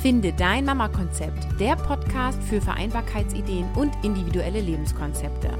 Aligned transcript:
Finde 0.00 0.32
dein 0.32 0.64
Mama-Konzept, 0.64 1.60
der 1.60 1.76
Podcast 1.76 2.42
für 2.44 2.62
Vereinbarkeitsideen 2.62 3.66
und 3.74 3.92
individuelle 4.02 4.62
Lebenskonzepte. 4.62 5.50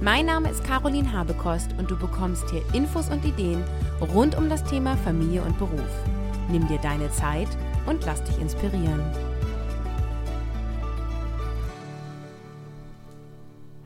Mein 0.00 0.26
Name 0.26 0.48
ist 0.48 0.62
Caroline 0.62 1.12
Habekost 1.12 1.74
und 1.76 1.90
du 1.90 1.98
bekommst 1.98 2.48
hier 2.50 2.62
Infos 2.72 3.08
und 3.10 3.24
Ideen 3.24 3.64
rund 4.14 4.38
um 4.38 4.48
das 4.48 4.62
Thema 4.62 4.96
Familie 4.98 5.42
und 5.42 5.58
Beruf. 5.58 5.90
Nimm 6.52 6.68
dir 6.68 6.78
deine 6.78 7.10
Zeit 7.10 7.48
und 7.86 8.06
lass 8.06 8.22
dich 8.22 8.38
inspirieren. 8.38 9.02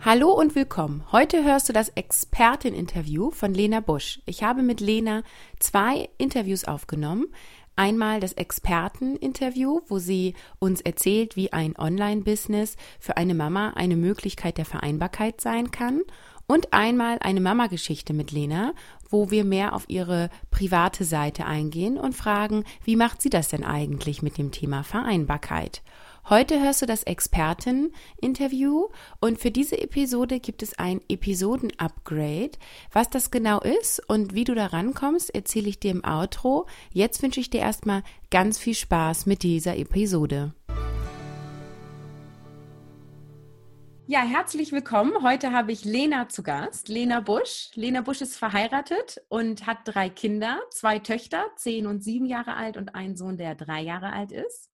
Hallo 0.00 0.32
und 0.32 0.54
willkommen. 0.54 1.02
Heute 1.12 1.44
hörst 1.44 1.70
du 1.70 1.72
das 1.72 1.88
Expertin-Interview 1.88 3.30
von 3.30 3.54
Lena 3.54 3.80
Busch. 3.80 4.20
Ich 4.26 4.42
habe 4.42 4.62
mit 4.62 4.82
Lena 4.82 5.22
zwei 5.60 6.10
Interviews 6.18 6.66
aufgenommen. 6.66 7.28
Einmal 7.76 8.20
das 8.20 8.34
Experteninterview, 8.34 9.80
wo 9.88 9.98
sie 9.98 10.34
uns 10.60 10.80
erzählt, 10.80 11.34
wie 11.34 11.52
ein 11.52 11.76
Online-Business 11.76 12.76
für 13.00 13.16
eine 13.16 13.34
Mama 13.34 13.70
eine 13.70 13.96
Möglichkeit 13.96 14.58
der 14.58 14.64
Vereinbarkeit 14.64 15.40
sein 15.40 15.70
kann. 15.70 16.02
Und 16.46 16.72
einmal 16.74 17.18
eine 17.20 17.40
Mama-Geschichte 17.40 18.12
mit 18.12 18.30
Lena, 18.30 18.74
wo 19.08 19.30
wir 19.30 19.44
mehr 19.44 19.74
auf 19.74 19.84
ihre 19.88 20.28
private 20.50 21.04
Seite 21.04 21.46
eingehen 21.46 21.96
und 21.96 22.14
fragen, 22.14 22.64
wie 22.84 22.96
macht 22.96 23.22
sie 23.22 23.30
das 23.30 23.48
denn 23.48 23.64
eigentlich 23.64 24.20
mit 24.20 24.36
dem 24.36 24.52
Thema 24.52 24.82
Vereinbarkeit? 24.82 25.82
Heute 26.30 26.58
hörst 26.58 26.80
du 26.80 26.86
das 26.86 27.02
Expertin-Interview 27.02 28.88
und 29.20 29.38
für 29.38 29.50
diese 29.50 29.78
Episode 29.78 30.40
gibt 30.40 30.62
es 30.62 30.72
ein 30.78 31.02
Episoden-Upgrade. 31.06 32.52
Was 32.90 33.10
das 33.10 33.30
genau 33.30 33.60
ist 33.60 34.00
und 34.08 34.32
wie 34.34 34.44
du 34.44 34.54
da 34.54 34.68
rankommst, 34.68 35.34
erzähle 35.34 35.68
ich 35.68 35.80
dir 35.80 35.90
im 35.90 36.02
Outro. 36.02 36.66
Jetzt 36.90 37.22
wünsche 37.22 37.40
ich 37.40 37.50
dir 37.50 37.60
erstmal 37.60 38.02
ganz 38.30 38.58
viel 38.58 38.72
Spaß 38.72 39.26
mit 39.26 39.42
dieser 39.42 39.76
Episode. 39.76 40.54
Ja, 44.06 44.20
herzlich 44.20 44.72
willkommen. 44.72 45.22
Heute 45.22 45.52
habe 45.52 45.72
ich 45.72 45.84
Lena 45.84 46.30
zu 46.30 46.42
Gast, 46.42 46.88
Lena 46.88 47.20
Busch. 47.20 47.68
Lena 47.74 48.00
Busch 48.00 48.22
ist 48.22 48.38
verheiratet 48.38 49.20
und 49.28 49.66
hat 49.66 49.80
drei 49.84 50.08
Kinder, 50.08 50.58
zwei 50.70 51.00
Töchter, 51.00 51.44
zehn 51.56 51.86
und 51.86 52.02
sieben 52.02 52.24
Jahre 52.24 52.56
alt 52.56 52.78
und 52.78 52.94
einen 52.94 53.14
Sohn, 53.14 53.36
der 53.36 53.54
drei 53.54 53.82
Jahre 53.82 54.14
alt 54.14 54.32
ist. 54.32 54.70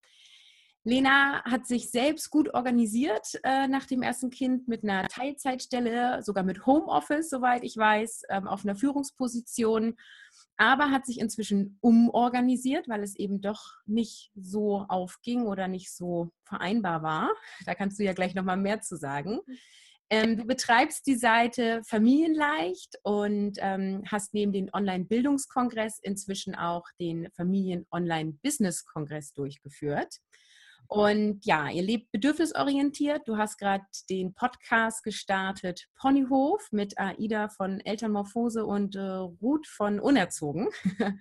Lena 0.82 1.44
hat 1.44 1.66
sich 1.66 1.90
selbst 1.90 2.30
gut 2.30 2.54
organisiert 2.54 3.38
äh, 3.42 3.68
nach 3.68 3.84
dem 3.84 4.02
ersten 4.02 4.30
Kind 4.30 4.66
mit 4.66 4.82
einer 4.82 5.08
Teilzeitstelle, 5.08 6.22
sogar 6.22 6.42
mit 6.42 6.64
Homeoffice, 6.64 7.28
soweit 7.28 7.64
ich 7.64 7.76
weiß, 7.76 8.22
ähm, 8.30 8.48
auf 8.48 8.64
einer 8.64 8.76
Führungsposition, 8.76 9.96
aber 10.56 10.90
hat 10.90 11.04
sich 11.04 11.20
inzwischen 11.20 11.76
umorganisiert, 11.80 12.88
weil 12.88 13.02
es 13.02 13.14
eben 13.16 13.42
doch 13.42 13.74
nicht 13.84 14.30
so 14.34 14.86
aufging 14.88 15.46
oder 15.46 15.68
nicht 15.68 15.94
so 15.94 16.30
vereinbar 16.44 17.02
war. 17.02 17.30
Da 17.66 17.74
kannst 17.74 17.98
du 17.98 18.04
ja 18.04 18.14
gleich 18.14 18.34
nochmal 18.34 18.56
mehr 18.56 18.80
zu 18.80 18.96
sagen. 18.96 19.40
Ähm, 20.12 20.36
du 20.36 20.44
betreibst 20.44 21.06
die 21.06 21.14
Seite 21.14 21.82
Familienleicht 21.86 22.98
und 23.04 23.58
ähm, 23.58 24.02
hast 24.06 24.34
neben 24.34 24.52
dem 24.52 24.68
Online-Bildungskongress 24.72 26.00
inzwischen 26.02 26.56
auch 26.56 26.82
den 26.98 27.30
Familien-Online-Business-Kongress 27.30 29.34
durchgeführt. 29.34 30.16
Und 30.90 31.46
ja, 31.46 31.70
ihr 31.70 31.82
lebt 31.82 32.10
bedürfnisorientiert. 32.10 33.28
Du 33.28 33.36
hast 33.36 33.58
gerade 33.58 33.84
den 34.10 34.34
Podcast 34.34 35.04
gestartet, 35.04 35.86
Ponyhof 35.94 36.66
mit 36.72 36.98
Aida 36.98 37.48
von 37.48 37.78
Elternmorphose 37.78 38.66
und 38.66 38.96
äh, 38.96 39.00
Ruth 39.00 39.68
von 39.68 40.00
Unerzogen. 40.00 40.68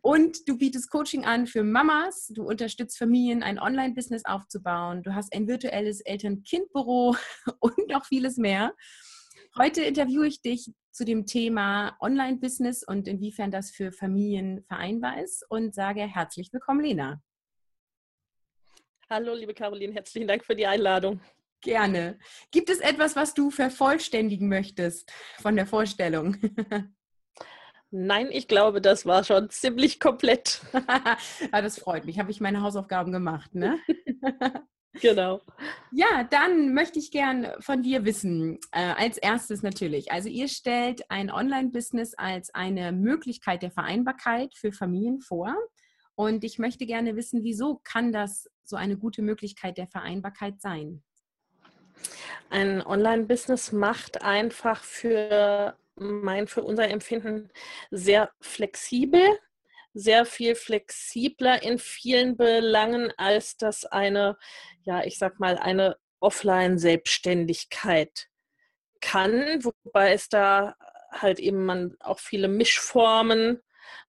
und 0.00 0.48
du 0.48 0.56
bietest 0.56 0.90
Coaching 0.90 1.26
an 1.26 1.46
für 1.46 1.62
Mamas. 1.64 2.28
Du 2.34 2.44
unterstützt 2.44 2.96
Familien, 2.96 3.42
ein 3.42 3.58
Online-Business 3.58 4.24
aufzubauen. 4.24 5.02
Du 5.02 5.14
hast 5.14 5.34
ein 5.34 5.46
virtuelles 5.48 6.00
Eltern-Kind-Büro 6.00 7.14
und 7.60 7.88
noch 7.90 8.06
vieles 8.06 8.38
mehr. 8.38 8.72
Heute 9.58 9.82
interviewe 9.82 10.26
ich 10.26 10.40
dich 10.40 10.72
zu 10.92 11.04
dem 11.04 11.26
Thema 11.26 11.94
Online-Business 12.00 12.82
und 12.82 13.06
inwiefern 13.06 13.50
das 13.50 13.70
für 13.70 13.92
Familien 13.92 14.64
vereinbar 14.66 15.22
ist 15.22 15.44
und 15.50 15.74
sage 15.74 16.00
herzlich 16.00 16.50
willkommen, 16.54 16.80
Lena. 16.80 17.20
Hallo, 19.10 19.34
liebe 19.34 19.52
Caroline, 19.52 19.92
herzlichen 19.92 20.26
Dank 20.26 20.46
für 20.46 20.56
die 20.56 20.66
Einladung. 20.66 21.20
Gerne. 21.60 22.18
Gibt 22.50 22.70
es 22.70 22.80
etwas, 22.80 23.16
was 23.16 23.34
du 23.34 23.50
vervollständigen 23.50 24.48
möchtest 24.48 25.12
von 25.40 25.56
der 25.56 25.66
Vorstellung? 25.66 26.36
Nein, 27.90 28.28
ich 28.30 28.48
glaube, 28.48 28.80
das 28.80 29.04
war 29.04 29.22
schon 29.22 29.50
ziemlich 29.50 30.00
komplett. 30.00 30.62
ja, 30.72 31.60
das 31.60 31.78
freut 31.78 32.06
mich. 32.06 32.18
Habe 32.18 32.30
ich 32.30 32.40
meine 32.40 32.62
Hausaufgaben 32.62 33.12
gemacht, 33.12 33.54
ne? 33.54 33.78
genau. 34.94 35.42
Ja, 35.92 36.24
dann 36.24 36.72
möchte 36.72 36.98
ich 36.98 37.10
gern 37.10 37.52
von 37.60 37.82
dir 37.82 38.06
wissen, 38.06 38.58
äh, 38.72 38.94
als 38.96 39.18
erstes 39.18 39.62
natürlich. 39.62 40.12
Also 40.12 40.30
ihr 40.30 40.48
stellt 40.48 41.10
ein 41.10 41.30
Online-Business 41.30 42.14
als 42.14 42.54
eine 42.54 42.90
Möglichkeit 42.90 43.62
der 43.62 43.70
Vereinbarkeit 43.70 44.54
für 44.54 44.72
Familien 44.72 45.20
vor. 45.20 45.54
Und 46.16 46.44
ich 46.44 46.58
möchte 46.58 46.86
gerne 46.86 47.16
wissen, 47.16 47.42
wieso 47.42 47.80
kann 47.82 48.12
das 48.12 48.48
so 48.62 48.76
eine 48.76 48.96
gute 48.96 49.22
Möglichkeit 49.22 49.78
der 49.78 49.88
Vereinbarkeit 49.88 50.60
sein? 50.60 51.02
Ein 52.50 52.82
Online-Business 52.82 53.72
macht 53.72 54.22
einfach 54.22 54.82
für 54.82 55.76
mein, 55.96 56.46
für 56.46 56.62
unser 56.62 56.88
Empfinden 56.88 57.50
sehr 57.90 58.30
flexibel, 58.40 59.22
sehr 59.92 60.26
viel 60.26 60.54
flexibler 60.54 61.62
in 61.62 61.78
vielen 61.78 62.36
Belangen, 62.36 63.12
als 63.16 63.56
das 63.56 63.84
eine, 63.84 64.36
ja, 64.82 65.04
ich 65.04 65.18
sag 65.18 65.40
mal, 65.40 65.56
eine 65.56 65.96
Offline-Selbstständigkeit 66.20 68.28
kann, 69.00 69.62
wobei 69.62 70.12
es 70.12 70.28
da 70.28 70.76
halt 71.10 71.38
eben 71.38 71.64
man 71.64 71.96
auch 72.00 72.18
viele 72.18 72.48
Mischformen 72.48 73.60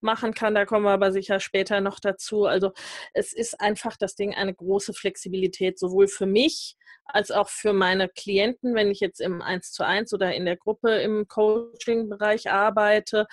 machen 0.02 0.34
kann. 0.34 0.56
Da 0.56 0.66
kommen 0.66 0.86
wir 0.86 0.92
aber 0.92 1.12
sicher 1.12 1.40
später 1.40 1.82
noch 1.82 2.00
dazu. 2.00 2.46
Also 2.46 2.72
es 3.14 3.34
ist 3.34 3.60
einfach 3.60 3.98
das 3.98 4.16
Ding 4.16 4.34
eine 4.36 4.54
große 4.54 4.94
Flexibilität, 4.94 5.80
sowohl 5.80 6.08
für 6.08 6.26
mich 6.26 6.76
als 7.06 7.32
auch 7.32 7.50
für 7.50 7.74
meine 7.74 8.10
Klienten, 8.10 8.74
wenn 8.74 8.90
ich 8.90 9.00
jetzt 9.00 9.22
im 9.22 9.42
1 9.42 9.72
zu 9.72 9.86
1 9.86 10.14
oder 10.14 10.34
in 10.34 10.46
der 10.46 10.58
Gruppe 10.58 10.96
im 11.02 11.28
Coaching-Bereich 11.28 12.52
arbeite. 12.52 13.28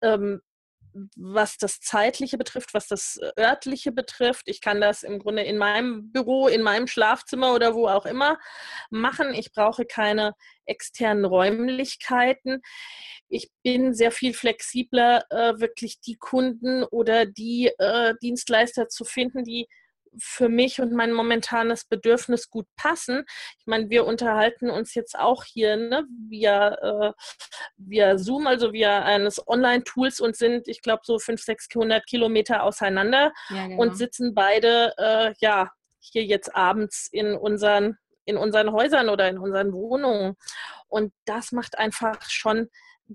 Ähm, 0.00 0.40
was 1.16 1.58
das 1.58 1.80
Zeitliche 1.80 2.38
betrifft, 2.38 2.74
was 2.74 2.88
das 2.88 3.18
Örtliche 3.38 3.92
betrifft. 3.92 4.44
Ich 4.46 4.60
kann 4.60 4.80
das 4.80 5.02
im 5.02 5.18
Grunde 5.18 5.42
in 5.42 5.58
meinem 5.58 6.12
Büro, 6.12 6.48
in 6.48 6.62
meinem 6.62 6.86
Schlafzimmer 6.86 7.54
oder 7.54 7.74
wo 7.74 7.88
auch 7.88 8.06
immer 8.06 8.38
machen. 8.90 9.34
Ich 9.34 9.52
brauche 9.52 9.84
keine 9.84 10.34
externen 10.64 11.24
Räumlichkeiten. 11.24 12.62
Ich 13.28 13.50
bin 13.62 13.94
sehr 13.94 14.10
viel 14.10 14.34
flexibler, 14.34 15.24
äh, 15.30 15.58
wirklich 15.60 16.00
die 16.00 16.16
Kunden 16.16 16.84
oder 16.84 17.26
die 17.26 17.70
äh, 17.78 18.14
Dienstleister 18.22 18.88
zu 18.88 19.04
finden, 19.04 19.44
die 19.44 19.68
für 20.18 20.48
mich 20.48 20.80
und 20.80 20.92
mein 20.92 21.12
momentanes 21.12 21.84
Bedürfnis 21.84 22.50
gut 22.50 22.66
passen. 22.76 23.24
Ich 23.58 23.66
meine, 23.66 23.90
wir 23.90 24.06
unterhalten 24.06 24.70
uns 24.70 24.94
jetzt 24.94 25.18
auch 25.18 25.44
hier 25.44 25.76
ne, 25.76 26.04
via, 26.28 26.74
äh, 26.74 27.12
via 27.76 28.18
Zoom, 28.18 28.46
also 28.46 28.72
via 28.72 29.02
eines 29.02 29.46
Online-Tools 29.46 30.20
und 30.20 30.36
sind, 30.36 30.68
ich 30.68 30.82
glaube, 30.82 31.02
so 31.04 31.18
500, 31.18 31.44
600 31.46 32.06
Kilometer 32.06 32.62
auseinander 32.62 33.32
ja, 33.50 33.66
genau. 33.66 33.82
und 33.82 33.96
sitzen 33.96 34.34
beide, 34.34 34.92
äh, 34.98 35.34
ja, 35.40 35.70
hier 36.00 36.24
jetzt 36.24 36.54
abends 36.54 37.08
in 37.10 37.34
unseren, 37.34 37.96
in 38.24 38.36
unseren 38.36 38.72
Häusern 38.72 39.08
oder 39.08 39.28
in 39.28 39.38
unseren 39.38 39.72
Wohnungen. 39.72 40.36
Und 40.88 41.12
das 41.24 41.52
macht 41.52 41.78
einfach 41.78 42.22
schon 42.28 42.68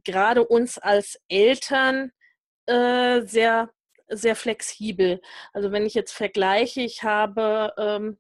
gerade 0.04 0.45
uns 0.45 0.77
als 0.77 1.19
Eltern 1.27 2.12
äh, 2.65 3.21
sehr 3.21 3.69
sehr 4.11 4.35
flexibel. 4.35 5.21
Also 5.53 5.71
wenn 5.71 5.85
ich 5.85 5.93
jetzt 5.93 6.13
vergleiche, 6.13 6.81
ich 6.81 7.03
habe 7.03 7.73
ähm, 7.77 8.17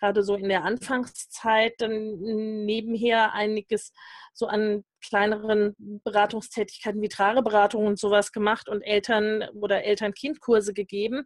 gerade 0.00 0.22
so 0.22 0.34
in 0.34 0.48
der 0.48 0.64
Anfangszeit 0.64 1.74
dann 1.78 2.18
nebenher 2.64 3.32
einiges 3.32 3.92
so 4.32 4.46
an 4.46 4.84
kleineren 5.00 5.74
Beratungstätigkeiten 5.78 7.00
wie 7.00 7.08
Trageberatung 7.08 7.86
und 7.86 7.98
sowas 7.98 8.32
gemacht 8.32 8.68
und 8.68 8.82
Eltern- 8.82 9.48
oder 9.54 9.84
Eltern-Kind-Kurse 9.84 10.74
gegeben. 10.74 11.24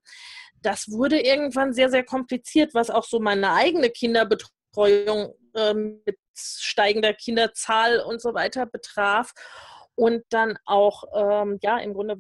Das 0.63 0.91
wurde 0.91 1.21
irgendwann 1.21 1.73
sehr, 1.73 1.91
sehr 1.91 2.05
kompliziert, 2.05 2.75
was 2.75 2.91
auch 2.91 3.05
so 3.05 3.21
meine 3.21 3.53
eigene 3.53 3.91
Kinderbetreuung 3.91 5.35
äh, 5.55 5.75
mit 5.75 6.19
steigender 6.37 7.15
Kinderzahl 7.15 8.01
und 8.01 8.21
so 8.21 8.35
weiter 8.35 8.67
betraf. 8.67 9.33
Und 9.95 10.23
dann 10.31 10.57
auch, 10.65 11.05
ähm, 11.15 11.59
ja, 11.63 11.79
im 11.79 11.95
Grunde 11.95 12.19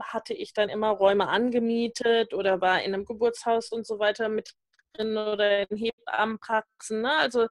hatte 0.00 0.34
ich 0.34 0.52
dann 0.52 0.68
immer 0.68 0.90
Räume 0.90 1.28
angemietet 1.28 2.34
oder 2.34 2.60
war 2.60 2.82
in 2.82 2.94
einem 2.94 3.04
Geburtshaus 3.04 3.70
und 3.70 3.86
so 3.86 3.98
weiter 3.98 4.28
mit 4.28 4.54
drin 4.94 5.16
oder 5.16 5.70
in 5.70 5.76
Hebammenpraxen. 5.76 7.02
Ne? 7.02 7.14
Also 7.16 7.46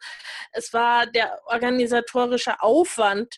es 0.51 0.73
war 0.73 1.05
der 1.07 1.41
organisatorische 1.45 2.61
Aufwand 2.61 3.37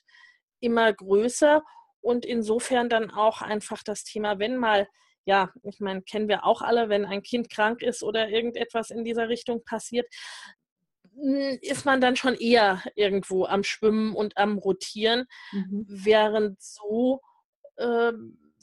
immer 0.59 0.91
größer 0.94 1.63
und 2.01 2.25
insofern 2.25 2.89
dann 2.89 3.11
auch 3.11 3.41
einfach 3.41 3.83
das 3.83 4.03
Thema, 4.03 4.39
wenn 4.39 4.57
mal 4.57 4.88
ja, 5.25 5.51
ich 5.62 5.79
meine, 5.79 6.01
kennen 6.01 6.27
wir 6.27 6.44
auch 6.44 6.63
alle, 6.63 6.89
wenn 6.89 7.05
ein 7.05 7.21
Kind 7.21 7.51
krank 7.51 7.83
ist 7.83 8.01
oder 8.01 8.29
irgendetwas 8.29 8.89
in 8.89 9.03
dieser 9.03 9.29
Richtung 9.29 9.63
passiert, 9.63 10.07
hm, 11.13 11.59
ist 11.62 11.85
man 11.85 12.01
dann 12.01 12.15
schon 12.15 12.33
eher 12.33 12.81
irgendwo 12.95 13.45
am 13.45 13.63
Schwimmen 13.63 14.15
und 14.15 14.38
am 14.38 14.57
Rotieren, 14.57 15.27
mhm. 15.51 15.85
während 15.88 16.59
so, 16.62 17.21
äh, 17.75 18.12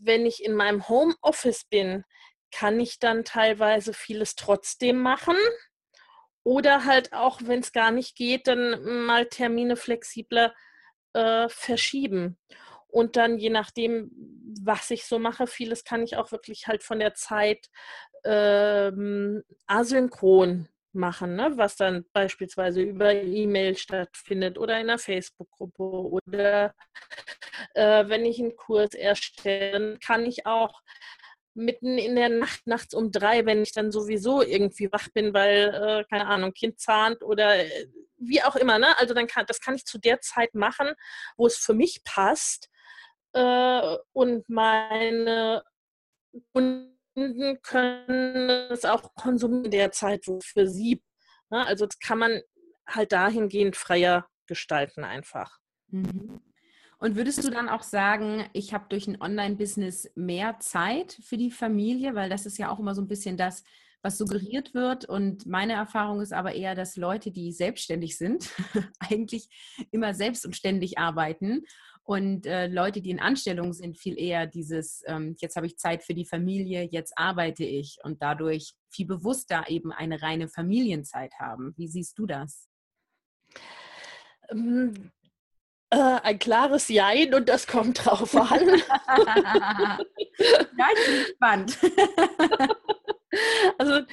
wenn 0.01 0.27
ich 0.27 0.45
in 0.45 0.55
meinem 0.55 0.89
Homeoffice 0.89 1.65
bin, 1.65 2.05
kann 2.51 2.81
ich 2.81 2.99
dann 2.99 3.25
teilweise 3.25 3.93
vieles 3.93 4.37
trotzdem 4.37 4.99
machen. 4.99 5.37
Oder 6.45 6.85
halt 6.85 7.13
auch, 7.13 7.41
wenn 7.45 7.61
es 7.61 7.73
gar 7.73 7.91
nicht 7.91 8.17
geht, 8.17 8.47
dann 8.47 9.05
mal 9.07 9.27
Termine 9.27 9.77
flexibler 9.77 10.55
äh, 11.13 11.49
verschieben. 11.49 12.39
Und 12.87 13.17
dann 13.17 13.39
je 13.39 13.51
nachdem, 13.51 14.11
was 14.63 14.91
ich 14.91 15.05
so 15.05 15.19
mache, 15.19 15.47
vieles 15.47 15.85
kann 15.85 16.03
ich 16.03 16.17
auch 16.17 16.33
wirklich 16.33 16.67
halt 16.67 16.83
von 16.83 16.99
der 16.99 17.15
Zeit 17.15 17.69
ähm, 18.25 19.43
asynchron 19.67 20.69
machen, 20.97 21.37
ne? 21.37 21.53
was 21.57 21.77
dann 21.77 22.05
beispielsweise 22.13 22.83
über 22.83 23.13
E-Mail 23.13 23.77
stattfindet 23.77 24.59
oder 24.59 24.75
in 24.75 24.91
einer 24.91 24.99
Facebook-Gruppe 24.99 25.83
oder 25.83 26.75
äh, 27.75 28.09
wenn 28.09 28.25
ich 28.25 28.41
einen 28.41 28.57
Kurs 28.57 28.95
erstelle, 28.95 29.99
kann 29.99 30.27
ich 30.27 30.47
auch 30.47 30.83
mitten 31.55 31.99
in 31.99 32.17
der 32.17 32.29
Nacht, 32.29 32.67
nachts 32.67 32.95
um 32.95 33.11
drei, 33.11 33.47
wenn 33.47 33.63
ich 33.63 33.73
dann 33.73 33.91
sowieso 33.91 34.43
irgendwie 34.43 34.93
wach 34.93 35.09
bin, 35.15 35.33
weil, 35.33 35.75
äh, 35.75 36.05
keine 36.09 36.27
Ahnung, 36.27 36.53
Kind 36.53 36.79
zahnt 36.81 37.23
oder 37.23 37.57
äh, 37.57 37.89
wie 38.19 38.43
auch 38.43 38.57
immer, 38.57 38.79
ne? 38.79 38.99
Also 38.99 39.15
dann 39.15 39.27
kann, 39.27 39.47
das 39.47 39.61
kann 39.61 39.75
ich 39.75 39.85
zu 39.85 39.99
der 39.99 40.21
Zeit 40.21 40.55
machen, 40.55 40.93
wo 41.37 41.47
es 41.47 41.57
für 41.57 41.75
mich 41.75 42.03
passt 42.05 42.69
äh, 43.33 43.97
und 44.13 44.49
meine 44.49 45.63
Kunden 47.17 47.63
können 47.63 48.71
es 48.71 48.85
auch 48.85 49.15
konsumieren 49.15 49.65
in 49.65 49.71
der 49.71 49.91
Zeit, 49.91 50.27
wo 50.27 50.39
für 50.41 50.67
sie. 50.67 51.03
Ne? 51.51 51.67
Also 51.67 51.87
das 51.87 51.99
kann 51.99 52.19
man 52.19 52.43
halt 52.87 53.13
dahingehend 53.13 53.75
freier 53.75 54.29
gestalten 54.47 55.03
einfach. 55.03 55.59
Mhm. 55.89 56.41
Und 56.99 57.17
würdest 57.17 57.43
du 57.43 57.51
dann 57.51 57.69
auch 57.69 57.83
sagen, 57.83 58.49
ich 58.53 58.75
habe 58.75 58.87
durch 58.89 59.07
ein 59.07 59.21
Online-Business 59.21 60.11
mehr 60.15 60.59
Zeit 60.61 61.19
für 61.23 61.37
die 61.37 61.51
Familie, 61.51 62.15
weil 62.15 62.29
das 62.29 62.47
ist 62.47 62.59
ja 62.59 62.71
auch 62.71 62.79
immer 62.79 62.95
so 62.95 63.03
ein 63.03 63.09
bisschen 63.09 63.37
das, 63.37 63.65
was 64.03 64.19
suggeriert 64.19 64.75
wird. 64.75 65.07
Und 65.07 65.47
meine 65.47 65.73
Erfahrung 65.73 66.21
ist 66.21 66.33
aber 66.33 66.55
eher, 66.55 66.75
dass 66.75 66.97
Leute, 66.97 67.31
die 67.31 67.53
selbstständig 67.53 68.19
sind, 68.19 68.51
eigentlich 68.99 69.49
immer 69.91 70.13
selbst 70.15 70.45
und 70.45 70.55
ständig 70.55 70.99
arbeiten. 70.99 71.65
Und 72.07 72.47
äh, 72.47 72.69
Leute, 72.69 73.03
die 73.03 73.11
in 73.11 73.19
Anstellung 73.19 73.73
sind, 73.73 73.99
viel 73.99 74.17
eher 74.17 74.47
dieses, 74.47 75.03
ähm, 75.07 75.35
jetzt 75.41 75.57
habe 75.57 75.67
ich 75.67 75.77
Zeit 75.77 76.05
für 76.05 76.15
die 76.15 76.25
Familie, 76.25 76.85
jetzt 76.85 77.19
arbeite 77.19 77.65
ich 77.65 77.99
und 78.05 78.23
dadurch 78.23 78.75
viel 78.91 79.07
bewusster 79.07 79.65
eben 79.67 79.91
eine 79.91 80.23
reine 80.23 80.49
Familienzeit 80.49 81.35
haben. 81.41 81.75
Wie 81.77 81.89
siehst 81.89 82.17
du 82.17 82.27
das? 82.27 82.69
Ähm, 84.51 85.11
äh, 85.91 86.21
ein 86.23 86.39
klares 86.39 86.87
Jein 86.87 87.35
und 87.35 87.49
das 87.49 87.67
kommt 87.67 88.05
drauf 88.05 88.37
an. 88.37 88.69
ja, 88.69 89.99
ich 90.95 91.07
bin 91.07 91.25
gespannt. 91.25 91.79
also 93.79 94.07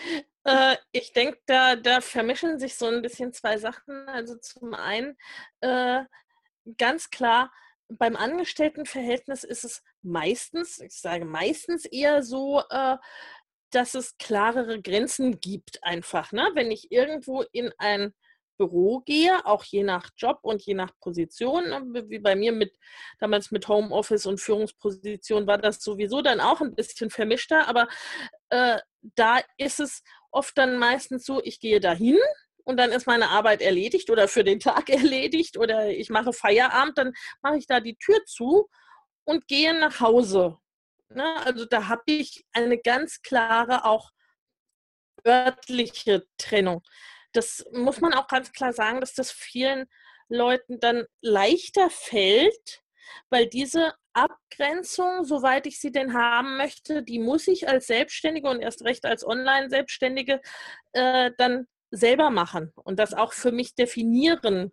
äh, 0.45 0.77
ich 0.91 1.13
denke, 1.13 1.37
da, 1.45 1.75
da 1.75 2.01
vermischen 2.01 2.57
sich 2.57 2.75
so 2.75 2.87
ein 2.87 3.03
bisschen 3.03 3.33
zwei 3.33 3.59
Sachen. 3.59 4.07
Also 4.07 4.35
zum 4.37 4.73
einen 4.73 5.15
äh, 5.61 6.01
ganz 6.79 7.11
klar, 7.11 7.51
beim 7.89 8.15
Angestelltenverhältnis 8.15 9.43
ist 9.43 9.63
es 9.63 9.83
meistens, 10.01 10.79
ich 10.79 10.93
sage 10.93 11.25
meistens 11.25 11.85
eher 11.85 12.23
so, 12.23 12.61
äh, 12.69 12.97
dass 13.71 13.95
es 13.95 14.17
klarere 14.17 14.81
Grenzen 14.81 15.39
gibt 15.39 15.83
einfach. 15.83 16.31
Ne? 16.31 16.49
Wenn 16.53 16.71
ich 16.71 16.91
irgendwo 16.91 17.43
in 17.51 17.71
ein 17.77 18.13
Büro 18.57 18.99
gehe, 18.99 19.45
auch 19.45 19.63
je 19.63 19.83
nach 19.83 20.09
Job 20.15 20.39
und 20.43 20.61
je 20.61 20.75
nach 20.75 20.91
Position, 20.99 21.69
ne, 21.69 22.05
wie 22.07 22.19
bei 22.19 22.35
mir 22.35 22.51
mit 22.51 22.73
damals 23.19 23.51
mit 23.51 23.67
Homeoffice 23.67 24.25
und 24.27 24.39
Führungsposition 24.39 25.47
war 25.47 25.57
das 25.57 25.81
sowieso 25.81 26.21
dann 26.21 26.39
auch 26.39 26.61
ein 26.61 26.75
bisschen 26.75 27.09
vermischter, 27.09 27.67
aber 27.67 27.87
äh, 28.49 28.77
da 29.15 29.39
ist 29.57 29.79
es 29.79 30.03
oft 30.31 30.57
dann 30.57 30.77
meistens 30.77 31.25
so, 31.25 31.41
ich 31.43 31.59
gehe 31.59 31.79
dahin 31.79 32.17
und 32.63 32.77
dann 32.77 32.91
ist 32.91 33.07
meine 33.07 33.29
Arbeit 33.29 33.61
erledigt 33.61 34.09
oder 34.09 34.27
für 34.27 34.43
den 34.43 34.59
Tag 34.59 34.89
erledigt 34.89 35.57
oder 35.57 35.89
ich 35.89 36.09
mache 36.09 36.33
Feierabend, 36.33 36.97
dann 36.97 37.13
mache 37.41 37.57
ich 37.57 37.67
da 37.67 37.79
die 37.79 37.95
Tür 37.95 38.23
zu 38.25 38.69
und 39.25 39.47
gehe 39.47 39.77
nach 39.79 39.99
Hause. 39.99 40.57
Ne? 41.09 41.35
Also 41.45 41.65
da 41.65 41.87
habe 41.87 42.03
ich 42.07 42.45
eine 42.53 42.77
ganz 42.77 43.21
klare 43.21 43.85
auch 43.85 44.11
örtliche 45.25 46.25
Trennung 46.37 46.83
das 47.33 47.65
muss 47.71 47.99
man 47.99 48.13
auch 48.13 48.27
ganz 48.27 48.51
klar 48.51 48.73
sagen, 48.73 49.01
dass 49.01 49.13
das 49.13 49.31
vielen 49.31 49.87
Leuten 50.29 50.79
dann 50.79 51.05
leichter 51.21 51.89
fällt, 51.89 52.81
weil 53.29 53.47
diese 53.47 53.93
Abgrenzung, 54.13 55.25
soweit 55.25 55.65
ich 55.65 55.79
sie 55.79 55.91
denn 55.91 56.13
haben 56.13 56.57
möchte, 56.57 57.03
die 57.03 57.19
muss 57.19 57.47
ich 57.47 57.67
als 57.67 57.87
Selbstständige 57.87 58.47
und 58.49 58.61
erst 58.61 58.83
recht 58.83 59.05
als 59.05 59.25
Online-Selbstständige 59.25 60.39
äh, 60.93 61.31
dann 61.37 61.67
selber 61.93 62.29
machen 62.31 62.71
und 62.75 62.99
das 62.99 63.13
auch 63.13 63.33
für 63.33 63.51
mich 63.51 63.75
definieren, 63.75 64.71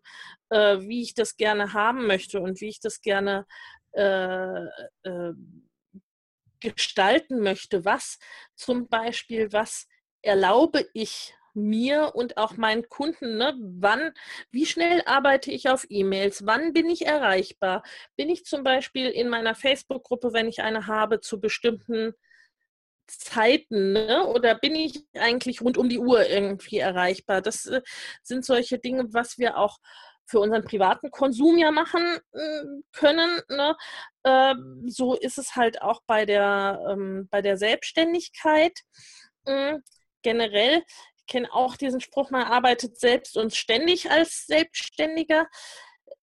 äh, 0.48 0.78
wie 0.80 1.02
ich 1.02 1.14
das 1.14 1.36
gerne 1.36 1.72
haben 1.74 2.06
möchte 2.06 2.40
und 2.40 2.60
wie 2.60 2.68
ich 2.68 2.80
das 2.80 3.00
gerne 3.02 3.46
äh, 3.92 4.64
äh 5.04 5.32
gestalten 6.62 7.40
möchte. 7.40 7.86
Was 7.86 8.18
zum 8.54 8.88
Beispiel, 8.88 9.50
was 9.50 9.88
erlaube 10.22 10.86
ich 10.92 11.34
mir 11.54 12.12
und 12.14 12.36
auch 12.36 12.56
meinen 12.56 12.88
Kunden, 12.88 13.38
ne, 13.38 13.54
wann, 13.58 14.12
wie 14.50 14.66
schnell 14.66 15.02
arbeite 15.06 15.50
ich 15.50 15.68
auf 15.68 15.86
E-Mails, 15.88 16.46
wann 16.46 16.72
bin 16.72 16.88
ich 16.88 17.06
erreichbar? 17.06 17.82
Bin 18.16 18.28
ich 18.28 18.44
zum 18.44 18.62
Beispiel 18.62 19.08
in 19.08 19.28
meiner 19.28 19.54
Facebook-Gruppe, 19.54 20.32
wenn 20.32 20.48
ich 20.48 20.62
eine 20.62 20.86
habe, 20.86 21.20
zu 21.20 21.40
bestimmten 21.40 22.14
Zeiten, 23.18 23.92
ne? 23.92 24.26
oder 24.26 24.54
bin 24.54 24.74
ich 24.74 25.04
eigentlich 25.14 25.60
rund 25.60 25.78
um 25.78 25.88
die 25.88 25.98
Uhr 25.98 26.26
irgendwie 26.26 26.78
erreichbar? 26.78 27.40
Das 27.42 27.66
äh, 27.66 27.82
sind 28.22 28.44
solche 28.44 28.78
Dinge, 28.78 29.12
was 29.12 29.38
wir 29.38 29.56
auch 29.56 29.78
für 30.26 30.40
unseren 30.40 30.64
privaten 30.64 31.10
Konsum 31.10 31.58
ja 31.58 31.70
machen 31.70 32.02
äh, 32.32 32.62
können. 32.92 33.40
Ne? 33.48 33.76
Äh, 34.22 34.54
so 34.86 35.14
ist 35.14 35.38
es 35.38 35.56
halt 35.56 35.82
auch 35.82 36.00
bei 36.06 36.24
der, 36.24 36.80
ähm, 36.88 37.28
bei 37.30 37.42
der 37.42 37.56
Selbstständigkeit. 37.56 38.78
Äh, 39.44 39.78
generell 40.22 40.84
kenne 41.26 41.52
auch 41.52 41.76
diesen 41.76 42.00
Spruch, 42.00 42.30
man 42.30 42.44
arbeitet 42.44 42.98
selbst 42.98 43.36
und 43.36 43.54
ständig 43.54 44.10
als 44.10 44.46
Selbstständiger. 44.46 45.46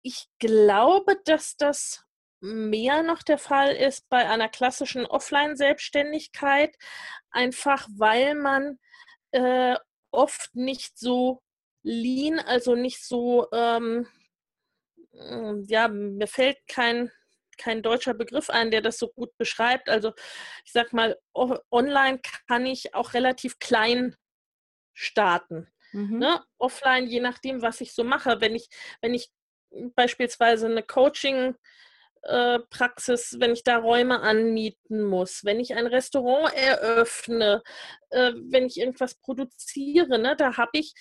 Ich 0.02 0.28
glaube, 0.38 1.16
dass 1.24 1.56
das 1.56 2.04
mehr 2.40 3.02
noch 3.02 3.22
der 3.22 3.38
Fall 3.38 3.74
ist 3.74 4.08
bei 4.08 4.28
einer 4.28 4.48
klassischen 4.48 5.06
Offline-Selbstständigkeit, 5.06 6.76
einfach 7.30 7.88
weil 7.96 8.34
man 8.34 8.78
äh, 9.32 9.76
oft 10.10 10.54
nicht 10.54 10.98
so 10.98 11.42
lean, 11.82 12.38
also 12.38 12.74
nicht 12.74 13.04
so, 13.04 13.48
ähm, 13.52 14.06
ja, 15.66 15.88
mir 15.88 16.28
fällt 16.28 16.58
kein, 16.68 17.10
kein 17.56 17.82
deutscher 17.82 18.14
Begriff 18.14 18.50
ein, 18.50 18.70
der 18.70 18.82
das 18.82 18.98
so 18.98 19.08
gut 19.08 19.36
beschreibt. 19.36 19.88
Also 19.88 20.12
ich 20.64 20.72
sag 20.72 20.92
mal, 20.92 21.18
online 21.34 22.20
kann 22.46 22.66
ich 22.66 22.94
auch 22.94 23.14
relativ 23.14 23.58
klein 23.58 24.16
starten. 24.94 25.68
Mhm. 25.92 26.18
Ne? 26.18 26.44
Offline, 26.58 27.06
je 27.06 27.20
nachdem, 27.20 27.62
was 27.62 27.80
ich 27.80 27.92
so 27.92 28.04
mache. 28.04 28.40
Wenn 28.40 28.54
ich, 28.54 28.68
wenn 29.00 29.14
ich 29.14 29.30
beispielsweise 29.94 30.66
eine 30.66 30.82
Coaching 30.82 31.56
Praxis, 32.70 33.36
wenn 33.38 33.52
ich 33.52 33.64
da 33.64 33.78
Räume 33.78 34.20
anmieten 34.20 35.02
muss, 35.04 35.44
wenn 35.44 35.60
ich 35.60 35.74
ein 35.74 35.86
Restaurant 35.86 36.52
eröffne, 36.54 37.62
äh, 38.10 38.32
wenn 38.34 38.66
ich 38.66 38.78
irgendwas 38.78 39.14
produziere, 39.14 40.18
ne, 40.18 40.36
da 40.36 40.56
habe 40.56 40.70
ich 40.74 40.94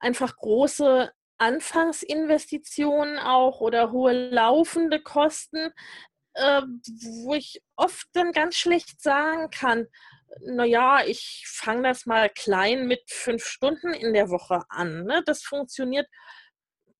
einfach 0.00 0.36
große 0.36 1.10
Anfangsinvestitionen 1.38 3.18
auch 3.18 3.60
oder 3.60 3.90
hohe 3.90 4.30
laufende 4.30 5.00
Kosten, 5.00 5.72
äh, 6.34 6.62
wo 7.24 7.34
ich 7.34 7.62
oft 7.76 8.06
dann 8.12 8.32
ganz 8.32 8.56
schlecht 8.56 9.00
sagen 9.02 9.50
kann, 9.50 9.86
naja, 10.40 11.04
ich 11.06 11.44
fange 11.46 11.88
das 11.88 12.06
mal 12.06 12.28
klein 12.28 12.86
mit 12.86 13.02
fünf 13.08 13.44
Stunden 13.44 13.92
in 13.92 14.14
der 14.14 14.30
Woche 14.30 14.62
an. 14.68 15.04
Ne? 15.04 15.22
Das 15.24 15.42
funktioniert 15.42 16.08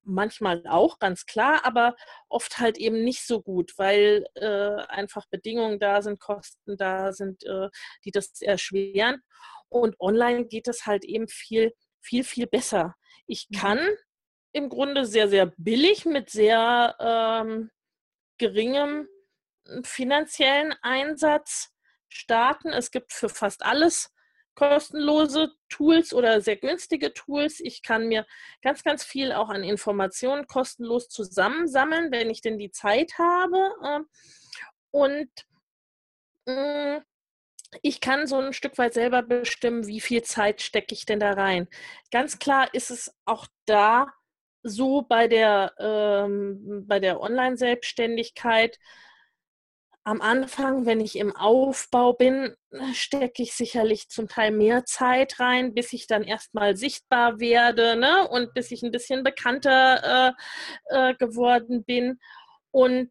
manchmal 0.04 0.62
auch, 0.66 0.99
ganz 0.99 1.26
klar, 1.26 1.64
aber 1.64 1.96
oft 2.28 2.58
halt 2.58 2.78
eben 2.78 3.04
nicht 3.04 3.26
so 3.26 3.42
gut, 3.42 3.73
weil 3.78 4.26
äh, 4.34 4.82
einfach 4.88 5.26
Bedingungen 5.30 5.78
da 5.78 6.02
sind, 6.02 6.20
Kosten 6.20 6.76
da 6.76 7.12
sind, 7.12 7.44
äh, 7.44 7.68
die 8.04 8.11
das 8.11 8.40
erschweren. 8.40 9.23
Und 9.68 9.99
online 9.99 10.46
geht 10.46 10.68
es 10.68 10.87
halt 10.87 11.04
eben 11.04 11.28
viel, 11.28 11.73
viel, 12.00 12.25
viel 12.25 12.46
besser. 12.46 12.94
Ich 13.26 13.49
mhm. 13.50 13.56
kann 13.56 13.88
im 14.52 14.68
Grunde 14.68 15.04
sehr, 15.04 15.28
sehr 15.28 15.46
billig 15.56 16.04
mit 16.04 16.30
sehr 16.30 16.96
ähm, 17.00 17.70
geringem 18.38 19.08
finanziellen 19.82 20.75
Einsatz 20.82 21.70
starten. 22.08 22.68
Es 22.68 22.90
gibt 22.90 23.12
für 23.12 23.28
fast 23.28 23.64
alles 23.64 24.13
kostenlose 24.54 25.52
Tools 25.68 26.14
oder 26.14 26.40
sehr 26.40 26.56
günstige 26.56 27.12
Tools. 27.12 27.61
Ich 27.61 27.82
kann 27.82 28.08
mir 28.08 28.26
ganz, 28.62 28.84
ganz 28.84 29.04
viel 29.04 29.32
auch 29.32 29.49
an 29.49 29.64
Informationen 29.64 30.46
kostenlos 30.46 31.08
zusammensammeln, 31.08 32.11
wenn 32.12 32.30
ich 32.30 32.40
denn 32.40 32.58
die 32.58 32.70
Zeit 32.70 33.18
habe. 33.18 33.75
Ähm, 33.84 34.06
und 34.90 35.30
mm, 36.46 36.99
ich 37.82 38.00
kann 38.00 38.26
so 38.26 38.38
ein 38.38 38.52
Stück 38.52 38.78
weit 38.78 38.94
selber 38.94 39.23
bestimmen, 39.23 39.87
wie 39.87 40.00
viel 40.00 40.23
Zeit 40.23 40.62
stecke 40.62 40.94
ich 40.94 41.06
denn 41.06 41.20
da 41.20 41.32
rein. 41.32 41.68
Ganz 42.11 42.38
klar 42.38 42.73
ist 42.73 42.90
es 42.90 43.14
auch 43.25 43.46
da 43.66 44.12
so 44.62 45.02
bei 45.02 45.28
der, 45.28 45.75
ähm, 45.78 46.84
bei 46.87 47.00
der 47.00 47.20
Online-Selbstständigkeit, 47.20 48.78
am 50.04 50.20
Anfang, 50.20 50.84
wenn 50.84 51.00
ich 51.00 51.16
im 51.16 51.34
Aufbau 51.34 52.12
bin, 52.12 52.54
stecke 52.92 53.42
ich 53.42 53.54
sicherlich 53.54 54.11
zum 54.11 54.28
Teil 54.28 54.50
mehr 54.50 54.84
Zeit 54.84 55.40
rein, 55.40 55.73
bis 55.73 55.94
ich 55.94 56.06
dann 56.06 56.23
erstmal 56.23 56.76
sichtbar 56.76 57.40
werde 57.40 57.96
ne? 57.96 58.28
und 58.28 58.52
bis 58.52 58.70
ich 58.70 58.82
ein 58.82 58.90
bisschen 58.90 59.25
bekannter 59.25 60.34
äh, 60.90 61.11
äh, 61.11 61.14
geworden 61.14 61.84
bin. 61.84 62.20
Und 62.70 63.11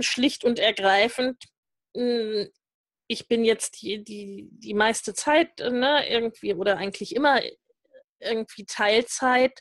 schlicht 0.00 0.44
und 0.44 0.58
ergreifend, 0.58 1.36
hm, 1.94 2.48
ich 3.08 3.28
bin 3.28 3.44
jetzt 3.44 3.82
die, 3.82 4.02
die, 4.02 4.48
die 4.52 4.74
meiste 4.74 5.12
Zeit 5.12 5.58
ne, 5.58 6.08
irgendwie 6.08 6.54
oder 6.54 6.78
eigentlich 6.78 7.14
immer 7.14 7.42
irgendwie 8.20 8.64
Teilzeit 8.64 9.60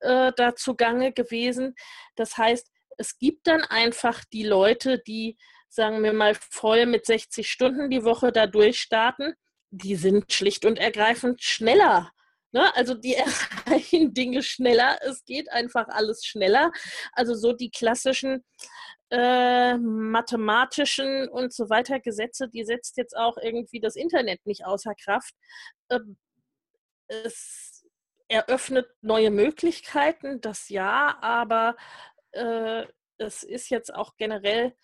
äh, 0.00 0.32
da 0.34 0.54
zugange 0.54 1.12
gewesen. 1.12 1.74
Das 2.14 2.38
heißt, 2.38 2.70
es 2.96 3.18
gibt 3.18 3.46
dann 3.48 3.62
einfach 3.62 4.24
die 4.32 4.44
Leute, 4.44 4.98
die 5.06 5.36
sagen 5.76 6.02
wir 6.02 6.12
mal, 6.12 6.34
voll 6.34 6.86
mit 6.86 7.06
60 7.06 7.48
Stunden 7.48 7.90
die 7.90 8.02
Woche 8.02 8.32
da 8.32 8.46
durchstarten, 8.46 9.34
die 9.70 9.94
sind 9.94 10.32
schlicht 10.32 10.64
und 10.64 10.78
ergreifend 10.78 11.42
schneller. 11.42 12.10
Ne? 12.52 12.74
Also 12.74 12.94
die 12.94 13.14
erreichen 13.66 14.14
Dinge 14.14 14.42
schneller. 14.42 14.98
Es 15.02 15.24
geht 15.24 15.52
einfach 15.52 15.86
alles 15.88 16.24
schneller. 16.24 16.72
Also 17.12 17.34
so 17.34 17.52
die 17.52 17.70
klassischen 17.70 18.42
äh, 19.10 19.76
mathematischen 19.76 21.28
und 21.28 21.52
so 21.52 21.68
weiter 21.68 22.00
Gesetze, 22.00 22.48
die 22.48 22.64
setzt 22.64 22.96
jetzt 22.96 23.16
auch 23.16 23.36
irgendwie 23.36 23.78
das 23.78 23.96
Internet 23.96 24.44
nicht 24.46 24.64
außer 24.64 24.94
Kraft. 24.94 25.34
Ähm, 25.90 26.16
es 27.06 27.84
eröffnet 28.28 28.88
neue 29.02 29.30
Möglichkeiten, 29.30 30.40
das 30.40 30.70
ja, 30.70 31.18
aber 31.20 31.76
äh, 32.32 32.84
es 33.18 33.44
ist 33.44 33.68
jetzt 33.68 33.94
auch 33.94 34.16
generell 34.16 34.74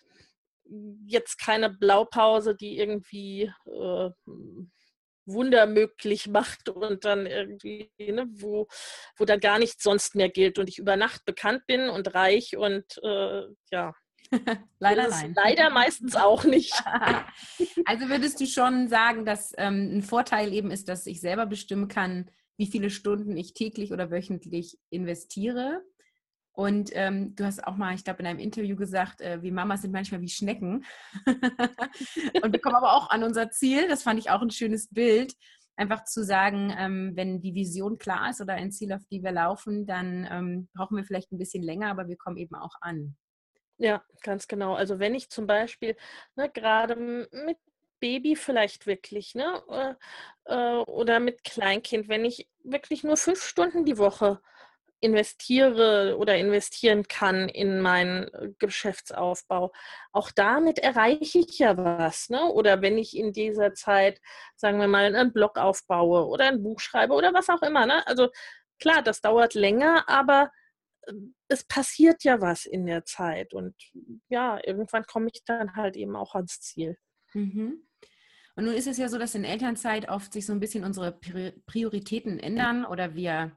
jetzt 1.05 1.37
keine 1.39 1.69
Blaupause, 1.69 2.55
die 2.55 2.77
irgendwie 2.77 3.51
äh, 3.65 4.09
Wunder 5.25 5.67
möglich 5.67 6.27
macht 6.27 6.69
und 6.69 7.05
dann 7.05 7.25
irgendwie, 7.25 7.89
ne, 7.99 8.27
wo, 8.31 8.67
wo 9.17 9.25
dann 9.25 9.39
gar 9.39 9.59
nichts 9.59 9.83
sonst 9.83 10.15
mehr 10.15 10.29
gilt 10.29 10.59
und 10.59 10.69
ich 10.69 10.79
über 10.79 10.97
Nacht 10.97 11.25
bekannt 11.25 11.65
bin 11.65 11.89
und 11.89 12.13
reich 12.13 12.57
und 12.57 12.85
äh, 13.03 13.43
ja. 13.71 13.93
leider 14.79 15.09
nein. 15.09 15.33
Leider 15.35 15.69
meistens 15.69 16.15
auch 16.15 16.43
nicht. 16.43 16.73
also 17.85 18.09
würdest 18.09 18.39
du 18.39 18.45
schon 18.45 18.87
sagen, 18.87 19.25
dass 19.25 19.53
ähm, 19.57 19.97
ein 19.97 20.01
Vorteil 20.01 20.53
eben 20.53 20.71
ist, 20.71 20.89
dass 20.89 21.05
ich 21.05 21.21
selber 21.21 21.45
bestimmen 21.45 21.87
kann, 21.87 22.29
wie 22.57 22.67
viele 22.67 22.89
Stunden 22.89 23.37
ich 23.37 23.53
täglich 23.53 23.91
oder 23.91 24.11
wöchentlich 24.11 24.77
investiere 24.89 25.81
und 26.53 26.91
ähm, 26.93 27.35
du 27.35 27.45
hast 27.45 27.65
auch 27.65 27.75
mal, 27.75 27.95
ich 27.95 28.03
glaube, 28.03 28.19
in 28.19 28.27
einem 28.27 28.39
Interview 28.39 28.75
gesagt, 28.75 29.21
äh, 29.21 29.41
wir 29.41 29.51
Mamas 29.51 29.81
sind 29.81 29.91
manchmal 29.91 30.21
wie 30.21 30.29
Schnecken. 30.29 30.85
und 31.25 32.53
wir 32.53 32.61
kommen 32.61 32.75
aber 32.75 32.93
auch 32.93 33.09
an 33.09 33.23
unser 33.23 33.49
Ziel. 33.49 33.87
Das 33.87 34.03
fand 34.03 34.19
ich 34.19 34.29
auch 34.29 34.41
ein 34.41 34.51
schönes 34.51 34.87
Bild. 34.89 35.33
Einfach 35.75 36.03
zu 36.03 36.23
sagen, 36.23 36.71
ähm, 36.77 37.13
wenn 37.15 37.41
die 37.41 37.55
Vision 37.55 37.97
klar 37.97 38.29
ist 38.29 38.39
oder 38.39 38.53
ein 38.53 38.71
Ziel, 38.71 38.93
auf 38.93 39.01
die 39.09 39.23
wir 39.23 39.31
laufen, 39.31 39.87
dann 39.87 40.27
ähm, 40.29 40.69
brauchen 40.75 40.95
wir 40.95 41.03
vielleicht 41.03 41.31
ein 41.31 41.39
bisschen 41.39 41.63
länger, 41.63 41.89
aber 41.89 42.07
wir 42.07 42.17
kommen 42.17 42.37
eben 42.37 42.53
auch 42.53 42.75
an. 42.81 43.15
Ja, 43.79 44.03
ganz 44.21 44.47
genau. 44.47 44.75
Also 44.75 44.99
wenn 44.99 45.15
ich 45.15 45.29
zum 45.29 45.47
Beispiel 45.47 45.95
ne, 46.35 46.51
gerade 46.51 46.95
mit 46.95 47.57
Baby 47.99 48.35
vielleicht 48.35 48.85
wirklich, 48.85 49.33
ne? 49.33 49.63
Äh, 49.69 49.95
äh, 50.53 50.83
oder 50.83 51.19
mit 51.19 51.43
Kleinkind, 51.43 52.09
wenn 52.09 52.25
ich 52.25 52.47
wirklich 52.63 53.03
nur 53.03 53.17
fünf 53.17 53.43
Stunden 53.43 53.85
die 53.85 53.97
Woche 53.97 54.39
investiere 55.03 56.17
oder 56.17 56.37
investieren 56.37 57.03
kann 57.07 57.49
in 57.49 57.81
meinen 57.81 58.33
äh, 58.33 58.49
Geschäftsaufbau. 58.57 59.73
Auch 60.13 60.31
damit 60.31 60.79
erreiche 60.79 61.39
ich 61.39 61.59
ja 61.59 61.77
was. 61.77 62.29
Ne? 62.29 62.41
Oder 62.45 62.81
wenn 62.81 62.97
ich 62.97 63.17
in 63.17 63.33
dieser 63.33 63.73
Zeit, 63.73 64.21
sagen 64.55 64.79
wir 64.79 64.87
mal, 64.87 65.03
einen 65.03 65.33
Blog 65.33 65.57
aufbaue 65.57 66.25
oder 66.27 66.47
ein 66.47 66.63
Buch 66.63 66.79
schreibe 66.79 67.13
oder 67.13 67.33
was 67.33 67.49
auch 67.49 67.61
immer. 67.61 67.85
Ne? 67.85 68.05
Also 68.07 68.29
klar, 68.79 69.01
das 69.01 69.19
dauert 69.19 69.55
länger, 69.55 70.07
aber 70.07 70.51
ähm, 71.07 71.35
es 71.49 71.65
passiert 71.65 72.23
ja 72.23 72.39
was 72.39 72.65
in 72.65 72.85
der 72.85 73.03
Zeit. 73.03 73.53
Und 73.53 73.75
ja, 74.29 74.59
irgendwann 74.65 75.03
komme 75.03 75.27
ich 75.33 75.43
dann 75.45 75.75
halt 75.75 75.97
eben 75.97 76.15
auch 76.15 76.33
ans 76.33 76.61
Ziel. 76.61 76.97
Mhm. 77.33 77.85
Und 78.55 78.65
nun 78.65 78.75
ist 78.75 78.87
es 78.87 78.97
ja 78.97 79.09
so, 79.09 79.17
dass 79.17 79.35
in 79.35 79.43
Elternzeit 79.43 80.09
oft 80.09 80.31
sich 80.31 80.45
so 80.45 80.53
ein 80.53 80.59
bisschen 80.59 80.83
unsere 80.83 81.19
Prioritäten 81.65 82.39
ändern 82.39 82.85
oder 82.85 83.15
wir 83.15 83.51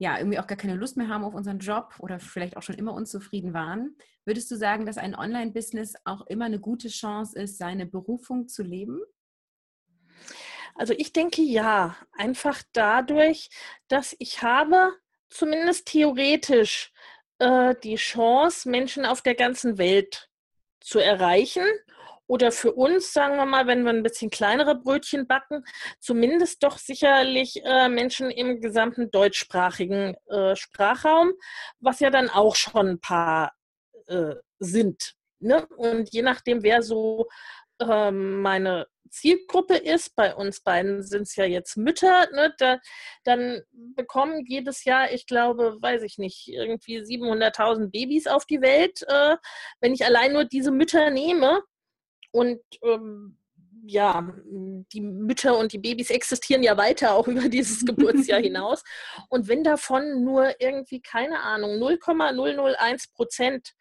ja, 0.00 0.16
irgendwie 0.16 0.38
auch 0.38 0.46
gar 0.46 0.56
keine 0.56 0.76
Lust 0.76 0.96
mehr 0.96 1.08
haben 1.08 1.24
auf 1.24 1.34
unseren 1.34 1.58
Job 1.58 1.94
oder 1.98 2.18
vielleicht 2.18 2.56
auch 2.56 2.62
schon 2.62 2.76
immer 2.76 2.94
unzufrieden 2.94 3.52
waren. 3.52 3.96
Würdest 4.24 4.50
du 4.50 4.56
sagen, 4.56 4.86
dass 4.86 4.96
ein 4.96 5.14
Online-Business 5.14 5.92
auch 6.04 6.26
immer 6.26 6.46
eine 6.46 6.58
gute 6.58 6.88
Chance 6.88 7.38
ist, 7.38 7.58
seine 7.58 7.84
Berufung 7.84 8.48
zu 8.48 8.62
leben? 8.62 9.02
Also 10.74 10.94
ich 10.96 11.12
denke 11.12 11.42
ja, 11.42 11.96
einfach 12.12 12.62
dadurch, 12.72 13.50
dass 13.88 14.16
ich 14.18 14.42
habe 14.42 14.94
zumindest 15.28 15.88
theoretisch 15.88 16.94
äh, 17.38 17.74
die 17.82 17.96
Chance, 17.96 18.70
Menschen 18.70 19.04
auf 19.04 19.20
der 19.20 19.34
ganzen 19.34 19.76
Welt 19.76 20.30
zu 20.80 20.98
erreichen 20.98 21.66
oder 22.30 22.52
für 22.52 22.72
uns, 22.72 23.12
sagen 23.12 23.36
wir 23.38 23.44
mal, 23.44 23.66
wenn 23.66 23.82
wir 23.82 23.90
ein 23.90 24.04
bisschen 24.04 24.30
kleinere 24.30 24.76
Brötchen 24.76 25.26
backen, 25.26 25.64
zumindest 25.98 26.62
doch 26.62 26.78
sicherlich 26.78 27.60
äh, 27.64 27.88
Menschen 27.88 28.30
im 28.30 28.60
gesamten 28.60 29.10
deutschsprachigen 29.10 30.14
äh, 30.28 30.54
Sprachraum, 30.54 31.32
was 31.80 31.98
ja 31.98 32.10
dann 32.10 32.30
auch 32.30 32.54
schon 32.54 32.86
ein 32.86 33.00
paar 33.00 33.52
äh, 34.06 34.36
sind. 34.60 35.14
Ne? 35.40 35.66
Und 35.76 36.12
je 36.12 36.22
nachdem, 36.22 36.62
wer 36.62 36.82
so 36.82 37.26
ähm, 37.80 38.40
meine 38.40 38.86
Zielgruppe 39.10 39.74
ist, 39.76 40.14
bei 40.14 40.32
uns 40.32 40.60
beiden 40.60 41.02
sind 41.02 41.22
es 41.22 41.34
ja 41.34 41.46
jetzt 41.46 41.76
Mütter, 41.76 42.28
ne, 42.32 42.54
da, 42.58 42.78
dann 43.24 43.60
bekommen 43.72 44.44
jedes 44.46 44.84
Jahr, 44.84 45.10
ich 45.12 45.26
glaube, 45.26 45.78
weiß 45.80 46.02
ich 46.02 46.16
nicht, 46.18 46.46
irgendwie 46.46 47.00
700.000 47.00 47.90
Babys 47.90 48.28
auf 48.28 48.46
die 48.46 48.60
Welt. 48.60 49.02
Äh, 49.08 49.36
wenn 49.80 49.92
ich 49.94 50.04
allein 50.04 50.32
nur 50.32 50.44
diese 50.44 50.70
Mütter 50.70 51.10
nehme, 51.10 51.60
und 52.32 52.60
ähm, 52.82 53.36
ja, 53.86 54.28
die 54.44 55.00
Mütter 55.00 55.56
und 55.56 55.72
die 55.72 55.78
Babys 55.78 56.10
existieren 56.10 56.62
ja 56.62 56.76
weiter 56.76 57.14
auch 57.14 57.26
über 57.28 57.48
dieses 57.48 57.84
Geburtsjahr 57.84 58.40
hinaus. 58.42 58.82
Und 59.28 59.48
wenn 59.48 59.64
davon 59.64 60.24
nur 60.24 60.60
irgendwie, 60.60 61.00
keine 61.00 61.40
Ahnung, 61.40 61.78
0,001 61.78 63.08
Prozent 63.08 63.72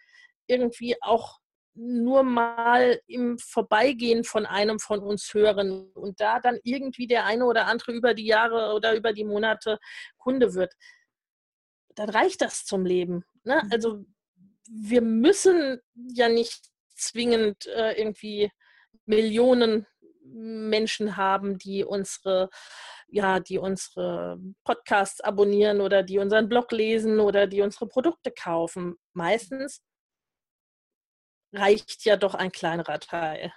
irgendwie 0.47 0.95
auch 1.01 1.39
nur 1.75 2.23
mal 2.23 2.99
im 3.07 3.37
Vorbeigehen 3.37 4.23
von 4.23 4.45
einem 4.45 4.79
von 4.79 4.99
uns 4.99 5.33
hören 5.33 5.91
und 5.93 6.19
da 6.19 6.39
dann 6.39 6.59
irgendwie 6.63 7.07
der 7.07 7.25
eine 7.25 7.45
oder 7.45 7.67
andere 7.67 7.93
über 7.93 8.13
die 8.13 8.25
Jahre 8.25 8.73
oder 8.73 8.95
über 8.95 9.13
die 9.13 9.23
Monate 9.23 9.79
Kunde 10.17 10.55
wird, 10.55 10.73
dann 11.95 12.09
reicht 12.09 12.41
das 12.41 12.65
zum 12.65 12.85
Leben. 12.85 13.23
Ne? 13.43 13.61
Mhm. 13.63 13.71
Also 13.71 14.05
wir 14.69 15.01
müssen 15.01 15.79
ja 15.95 16.27
nicht 16.27 16.68
zwingend 16.99 17.67
äh, 17.67 17.93
irgendwie 17.99 18.51
Millionen 19.05 19.87
Menschen 20.23 21.17
haben, 21.17 21.57
die 21.57 21.83
unsere, 21.83 22.49
ja, 23.07 23.39
die 23.39 23.57
unsere 23.57 24.39
Podcasts 24.63 25.21
abonnieren 25.21 25.81
oder 25.81 26.03
die 26.03 26.19
unseren 26.19 26.49
Blog 26.49 26.71
lesen 26.71 27.19
oder 27.19 27.47
die 27.47 27.61
unsere 27.61 27.87
Produkte 27.87 28.31
kaufen. 28.31 28.95
Meistens 29.13 29.81
reicht 31.53 32.05
ja 32.05 32.15
doch 32.15 32.35
ein 32.35 32.51
kleinerer 32.51 32.99
Teil. 32.99 33.51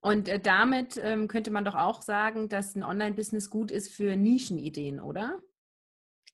Und 0.00 0.28
äh, 0.28 0.40
damit 0.40 0.98
ähm, 1.02 1.28
könnte 1.28 1.50
man 1.50 1.64
doch 1.64 1.74
auch 1.74 2.02
sagen, 2.02 2.48
dass 2.48 2.74
ein 2.74 2.82
Online-Business 2.82 3.50
gut 3.50 3.70
ist 3.70 3.92
für 3.92 4.16
Nischenideen, 4.16 5.00
oder? 5.00 5.40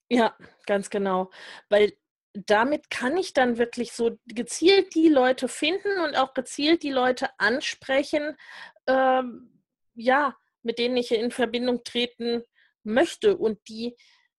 Ja, 0.09 0.35
ganz 0.65 0.89
genau. 0.89 1.31
Weil 1.69 1.93
damit 2.45 2.89
kann 2.89 3.17
ich 3.17 3.33
dann 3.33 3.57
wirklich 3.57 3.93
so 3.93 4.17
gezielt 4.27 4.93
die 4.95 5.09
Leute 5.09 5.47
finden 5.47 5.99
und 5.99 6.15
auch 6.15 6.33
gezielt 6.33 6.83
die 6.83 6.91
Leute 6.91 7.29
ansprechen, 7.39 8.35
ähm, 8.87 9.61
ja, 9.95 10.35
mit 10.61 10.79
denen 10.79 10.97
ich 10.97 11.11
in 11.11 11.31
Verbindung 11.31 11.83
treten 11.83 12.43
möchte. 12.83 13.37
Und 13.37 13.59
die 13.67 13.95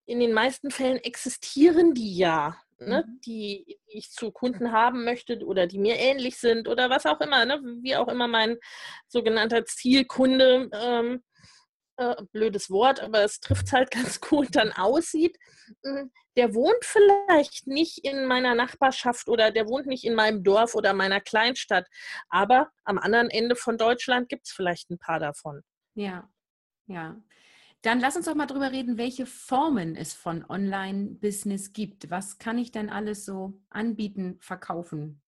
in 0.07 0.21
den 0.21 0.33
meisten 0.33 0.71
Fällen 0.71 0.99
existieren 0.99 1.95
die 1.95 2.17
ja. 2.17 2.57
ne, 2.79 3.05
mhm. 3.07 3.21
die, 3.25 3.65
die, 3.67 3.79
ich 3.87 4.11
zu 4.11 4.31
Kunden 4.31 4.73
haben 4.73 5.05
möchte 5.05 5.45
oder 5.45 5.67
die 5.67 5.79
mir 5.79 5.97
ähnlich 5.97 6.39
sind 6.39 6.69
oder 6.69 6.91
was 6.91 7.07
auch 7.07 7.21
immer, 7.21 7.45
ne, 7.45 7.61
wie 7.83 7.97
auch 7.97 8.09
immer 8.09 8.29
mein 8.29 8.59
sogenannter 9.09 9.65
Zielkunde, 9.65 10.71
ähm, 10.73 11.23
äh, 11.99 12.17
blödes 12.33 12.71
Wort, 12.71 13.01
aber 13.01 13.23
es 13.23 13.41
trifft 13.41 13.67
es 13.67 13.73
halt 13.73 13.91
ganz 13.91 14.21
gut, 14.21 14.49
dann 14.53 14.73
aussieht, 14.73 15.37
hm, 15.85 16.11
der 16.37 16.55
wohnt 16.55 16.85
vielleicht 16.85 17.67
nicht 17.67 17.99
in 18.05 18.27
meiner 18.27 18.55
Nachbarschaft 18.55 19.29
oder 19.29 19.51
der 19.51 19.67
wohnt 19.69 19.87
nicht 19.87 20.05
in 20.05 20.15
meinem 20.15 20.45
Dorf 20.45 20.75
oder 20.75 20.95
meiner 20.95 21.21
Kleinstadt, 21.21 21.87
aber 22.29 22.71
am 22.85 22.99
anderen 22.99 23.29
Ende 23.31 23.57
von 23.57 23.77
Deutschland 23.77 24.29
gibt 24.29 24.47
es 24.47 24.53
vielleicht 24.53 24.91
ein 24.91 24.99
paar 24.99 25.19
davon. 25.19 25.63
Ja, 25.95 26.31
ja. 26.87 27.21
Dann 27.83 28.01
lass 28.01 28.17
uns 28.17 28.27
doch 28.27 28.35
mal 28.35 28.47
drüber 28.47 28.73
reden, 28.73 28.99
welche 28.99 29.27
Formen 29.27 29.95
es 29.95 30.13
von 30.13 30.45
Online-Business 30.49 31.73
gibt. 31.73 32.11
Was 32.11 32.39
kann 32.39 32.59
ich 32.59 32.73
denn 32.73 32.91
alles 32.91 33.25
so 33.25 33.61
anbieten, 33.71 34.37
verkaufen? 34.41 35.23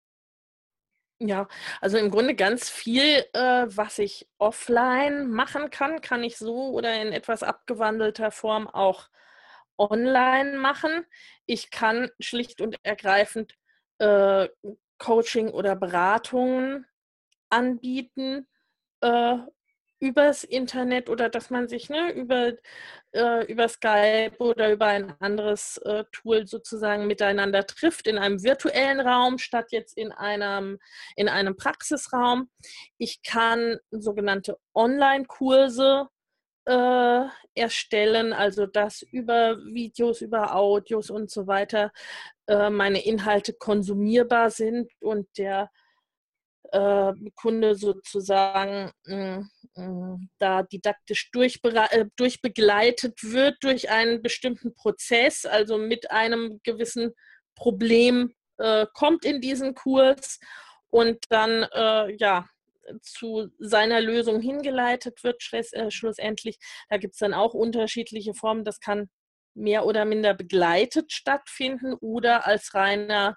Ja, 1.22 1.48
also 1.82 1.98
im 1.98 2.10
Grunde 2.10 2.34
ganz 2.34 2.70
viel, 2.70 3.24
äh, 3.34 3.66
was 3.68 3.98
ich 3.98 4.26
offline 4.38 5.28
machen 5.30 5.68
kann, 5.70 6.00
kann 6.00 6.24
ich 6.24 6.38
so 6.38 6.70
oder 6.70 6.94
in 7.02 7.12
etwas 7.12 7.42
abgewandelter 7.42 8.30
Form 8.30 8.66
auch 8.68 9.10
online 9.76 10.56
machen. 10.58 11.04
Ich 11.46 11.70
kann 11.70 12.10
schlicht 12.20 12.62
und 12.62 12.76
ergreifend 12.84 13.54
äh, 13.98 14.48
Coaching 14.98 15.50
oder 15.50 15.76
Beratungen 15.76 16.86
anbieten 17.50 18.46
äh, 19.02 19.38
übers 20.00 20.44
Internet 20.44 21.08
oder 21.08 21.28
dass 21.28 21.50
man 21.50 21.68
sich 21.68 21.90
ne, 21.90 22.10
über, 22.12 22.54
äh, 23.12 23.44
über 23.46 23.68
Skype 23.68 24.32
oder 24.38 24.72
über 24.72 24.86
ein 24.86 25.14
anderes 25.20 25.76
äh, 25.84 26.04
Tool 26.10 26.46
sozusagen 26.46 27.06
miteinander 27.06 27.66
trifft 27.66 28.06
in 28.06 28.18
einem 28.18 28.42
virtuellen 28.42 29.00
Raum 29.00 29.38
statt 29.38 29.66
jetzt 29.70 29.96
in 29.96 30.10
einem, 30.10 30.78
in 31.16 31.28
einem 31.28 31.56
Praxisraum. 31.56 32.50
Ich 32.96 33.22
kann 33.22 33.78
sogenannte 33.90 34.58
Online-Kurse 34.74 36.08
äh, 36.64 37.24
erstellen, 37.54 38.32
also 38.32 38.66
dass 38.66 39.02
über 39.02 39.58
Videos, 39.58 40.22
über 40.22 40.54
Audios 40.54 41.10
und 41.10 41.30
so 41.30 41.46
weiter 41.46 41.92
äh, 42.46 42.70
meine 42.70 43.04
Inhalte 43.04 43.52
konsumierbar 43.52 44.50
sind 44.50 44.90
und 45.00 45.26
der 45.36 45.70
äh, 46.72 47.12
Kunde 47.34 47.74
sozusagen 47.74 48.90
mh, 49.06 49.38
mm, 49.38 49.50
mh, 49.76 49.86
mm, 49.86 50.28
da 50.38 50.62
didaktisch 50.62 51.30
äh, 51.34 52.04
durchbegleitet 52.16 53.22
wird 53.22 53.56
durch 53.62 53.90
einen 53.90 54.22
bestimmten 54.22 54.74
Prozess, 54.74 55.46
also 55.46 55.78
mit 55.78 56.10
einem 56.10 56.60
gewissen 56.62 57.12
Problem 57.54 58.34
äh, 58.58 58.86
kommt 58.94 59.24
in 59.24 59.40
diesen 59.40 59.74
Kurs 59.74 60.38
und 60.88 61.24
dann 61.28 61.64
äh, 61.72 62.14
ja 62.16 62.46
zu 63.02 63.48
seiner 63.58 64.00
Lösung 64.00 64.40
hingeleitet 64.40 65.22
wird, 65.22 65.42
äh, 65.52 65.90
schlussendlich. 65.90 66.58
Da 66.88 66.96
gibt 66.96 67.14
es 67.14 67.18
dann 67.18 67.34
auch 67.34 67.54
unterschiedliche 67.54 68.34
Formen. 68.34 68.64
Das 68.64 68.80
kann 68.80 69.08
mehr 69.54 69.84
oder 69.84 70.04
minder 70.04 70.34
begleitet 70.34 71.12
stattfinden 71.12 71.94
oder 71.94 72.46
als 72.46 72.74
reiner 72.74 73.36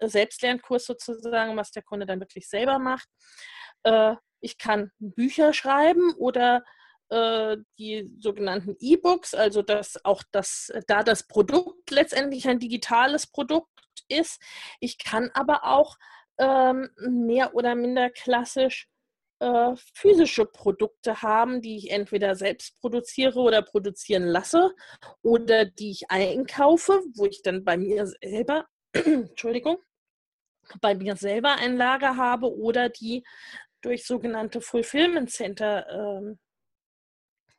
Selbstlernkurs 0.00 0.86
sozusagen, 0.86 1.56
was 1.56 1.70
der 1.70 1.82
Kunde 1.82 2.06
dann 2.06 2.20
wirklich 2.20 2.48
selber 2.48 2.78
macht. 2.78 3.08
Äh, 3.84 4.14
ich 4.40 4.58
kann 4.58 4.90
Bücher 4.98 5.52
schreiben 5.52 6.14
oder 6.14 6.62
äh, 7.10 7.56
die 7.78 8.10
sogenannten 8.18 8.76
E-Books, 8.80 9.34
also 9.34 9.62
dass 9.62 10.04
auch 10.04 10.22
das, 10.32 10.72
da 10.86 11.02
das 11.02 11.26
Produkt 11.26 11.90
letztendlich 11.90 12.48
ein 12.48 12.58
digitales 12.58 13.26
Produkt 13.26 13.68
ist. 14.08 14.40
Ich 14.80 14.98
kann 14.98 15.30
aber 15.34 15.64
auch 15.64 15.96
ähm, 16.38 16.90
mehr 16.98 17.54
oder 17.54 17.74
minder 17.74 18.10
klassisch 18.10 18.88
äh, 19.40 19.74
physische 19.94 20.46
Produkte 20.46 21.22
haben, 21.22 21.60
die 21.60 21.76
ich 21.76 21.90
entweder 21.90 22.34
selbst 22.34 22.80
produziere 22.80 23.38
oder 23.40 23.62
produzieren 23.62 24.24
lasse 24.24 24.74
oder 25.22 25.64
die 25.64 25.90
ich 25.90 26.10
einkaufe, 26.10 27.02
wo 27.14 27.26
ich 27.26 27.42
dann 27.42 27.64
bei 27.64 27.76
mir 27.76 28.06
selber 28.06 28.66
Entschuldigung, 28.94 29.78
bei 30.80 30.94
mir 30.94 31.16
selber 31.16 31.56
ein 31.56 31.76
Lager 31.76 32.16
habe 32.16 32.52
oder 32.56 32.88
die 32.88 33.24
durch 33.82 34.06
sogenannte 34.06 34.60
Fulfillment 34.60 35.30
Center 35.30 35.86
ähm, 35.90 36.38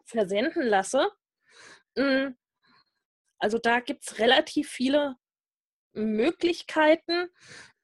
versenden 0.06 0.63
lasse. 0.63 1.12
Hm, 1.98 2.36
also 3.39 3.58
da 3.58 3.80
gibt 3.80 4.04
es 4.04 4.19
relativ 4.19 4.69
viele 4.69 5.15
Möglichkeiten. 5.93 7.30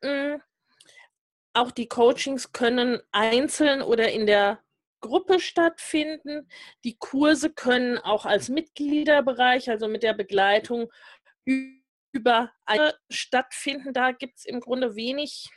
Hm, 0.04 0.42
auch 1.54 1.72
die 1.72 1.88
Coachings 1.88 2.54
können 2.54 3.02
einzeln 3.12 3.82
oder 3.82 4.12
in 4.12 4.26
der 4.26 4.64
Gruppe 5.02 5.40
stattfinden. 5.40 6.48
Die 6.84 6.98
Kurse 6.98 7.52
können 7.52 7.98
auch 7.98 8.26
als 8.26 8.50
Mitgliederbereich, 8.50 9.70
also 9.70 9.88
mit 9.88 10.04
der 10.04 10.14
Begleitung 10.14 10.92
über 12.12 12.52
eine 12.66 12.94
stattfinden. 13.10 13.94
Da 13.94 14.12
gibt 14.12 14.40
es 14.40 14.46
im 14.46 14.60
Grunde 14.60 14.96
wenig, 14.96 15.50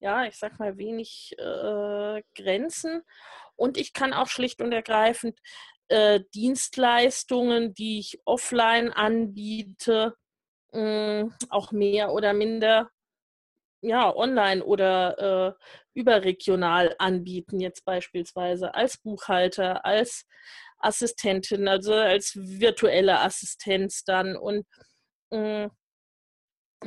ja, 0.00 0.24
ich 0.24 0.36
sag 0.36 0.58
mal, 0.58 0.76
wenig 0.76 1.34
äh, 1.38 2.22
Grenzen. 2.34 3.02
Und 3.56 3.76
ich 3.76 3.92
kann 3.92 4.12
auch 4.12 4.28
schlicht 4.28 4.60
und 4.60 4.72
ergreifend 4.72 5.38
äh, 5.88 6.20
Dienstleistungen, 6.34 7.74
die 7.74 7.98
ich 7.98 8.20
offline 8.24 8.90
anbiete, 8.90 10.16
mh, 10.72 11.24
mm, 11.24 11.34
auch 11.50 11.72
mehr 11.72 12.12
oder 12.12 12.32
minder 12.32 12.90
ja, 13.82 14.14
online 14.14 14.64
oder 14.64 15.56
äh, 15.58 15.64
überregional 15.94 16.94
anbieten, 16.98 17.60
jetzt 17.60 17.84
beispielsweise 17.84 18.74
als 18.74 18.96
Buchhalter, 18.98 19.84
als 19.84 20.24
Assistentin, 20.78 21.68
also 21.68 21.92
als 21.94 22.36
virtuelle 22.36 23.20
Assistenz 23.20 24.04
dann. 24.04 24.36
Und 24.36 24.66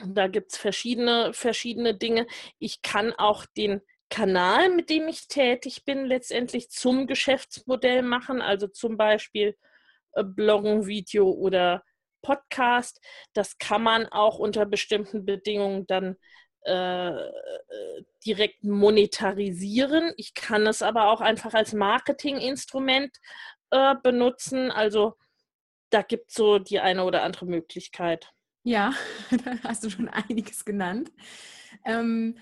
da 0.06 0.28
gibt 0.28 0.52
es 0.52 0.58
verschiedene, 0.58 1.34
verschiedene 1.34 1.96
Dinge. 1.96 2.28
Ich 2.60 2.82
kann 2.82 3.14
auch 3.14 3.46
den 3.58 3.82
Kanal, 4.10 4.70
mit 4.70 4.90
dem 4.90 5.08
ich 5.08 5.28
tätig 5.28 5.84
bin, 5.86 6.06
letztendlich 6.06 6.70
zum 6.70 7.08
Geschäftsmodell 7.08 8.02
machen. 8.02 8.42
Also 8.42 8.68
zum 8.68 8.98
Beispiel 8.98 9.56
äh, 10.14 10.24
Bloggen, 10.24 10.86
Video 10.86 11.30
oder 11.30 11.84
Podcast. 12.22 13.00
Das 13.34 13.58
kann 13.58 13.84
man 13.84 14.06
auch 14.08 14.40
unter 14.40 14.66
bestimmten 14.66 15.26
Bedingungen 15.26 15.88
dann 15.88 16.18
äh, 16.62 17.14
direkt 18.26 18.64
monetarisieren. 18.64 20.14
Ich 20.18 20.34
kann 20.34 20.66
es 20.68 20.82
aber 20.82 21.10
auch 21.12 21.22
einfach 21.22 21.54
als 21.54 21.74
Marketinginstrument 21.74 23.18
äh, 23.72 23.96
benutzen. 24.02 24.72
Also 24.72 25.16
da 25.96 26.02
gibt 26.02 26.30
es 26.30 26.36
so 26.36 26.60
die 26.60 26.82
eine 26.82 27.06
oder 27.06 27.24
andere 27.24 27.46
Möglichkeit. 27.46 28.34
Ja, 28.64 28.94
da 29.46 29.58
hast 29.64 29.86
du 29.86 29.90
schon 29.90 30.10
einiges 30.10 30.66
genannt. 30.66 31.10
Ähm, 31.86 32.38